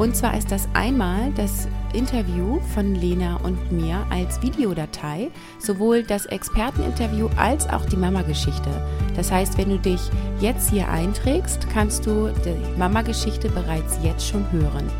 Und 0.00 0.16
zwar 0.16 0.34
ist 0.34 0.50
das 0.50 0.66
einmal 0.72 1.30
das 1.36 1.68
Interview 1.92 2.58
von 2.72 2.94
Lena 2.94 3.36
und 3.42 3.70
mir 3.70 3.98
als 4.08 4.40
Videodatei, 4.40 5.30
sowohl 5.58 6.04
das 6.04 6.24
Experteninterview 6.24 7.28
als 7.36 7.68
auch 7.68 7.84
die 7.84 7.98
Mama-Geschichte. 7.98 8.70
Das 9.14 9.30
heißt, 9.30 9.58
wenn 9.58 9.68
du 9.68 9.78
dich 9.78 10.00
jetzt 10.40 10.70
hier 10.70 10.88
einträgst, 10.88 11.68
kannst 11.68 12.06
du 12.06 12.30
die 12.46 12.78
Mama-Geschichte 12.78 13.50
bereits 13.50 13.98
jetzt 14.02 14.26
schon 14.26 14.50
hören. 14.50 14.90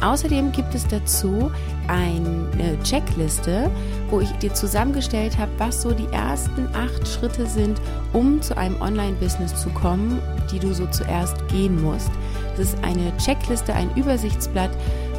Außerdem 0.00 0.52
gibt 0.52 0.74
es 0.74 0.86
dazu 0.86 1.50
eine 1.86 2.78
Checkliste, 2.82 3.70
wo 4.08 4.20
ich 4.20 4.30
dir 4.38 4.54
zusammengestellt 4.54 5.36
habe, 5.36 5.52
was 5.58 5.82
so 5.82 5.90
die 5.90 6.08
ersten 6.12 6.66
acht 6.74 7.06
Schritte 7.06 7.46
sind, 7.46 7.78
um 8.14 8.40
zu 8.40 8.56
einem 8.56 8.80
Online-Business 8.80 9.54
zu 9.54 9.68
kommen, 9.70 10.18
die 10.50 10.58
du 10.58 10.72
so 10.72 10.86
zuerst 10.86 11.46
gehen 11.48 11.82
musst. 11.82 12.10
Das 12.56 12.68
ist 12.68 12.84
eine 12.84 13.16
Checkliste, 13.18 13.74
ein 13.74 13.94
Übersichtsblatt, 13.96 14.70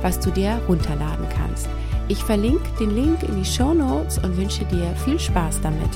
was 0.02 0.20
du 0.20 0.32
dir 0.32 0.60
runterladen 0.68 1.28
kannst. 1.30 1.70
Ich 2.08 2.24
verlinke 2.24 2.70
den 2.80 2.92
Link 2.92 3.24
in 3.24 3.36
die 3.36 3.46
Show 3.46 3.74
Notes 3.74 4.18
und 4.20 4.38
wünsche 4.38 4.66
dir 4.66 4.96
viel 5.04 5.20
Spaß 5.20 5.62
damit. 5.62 5.90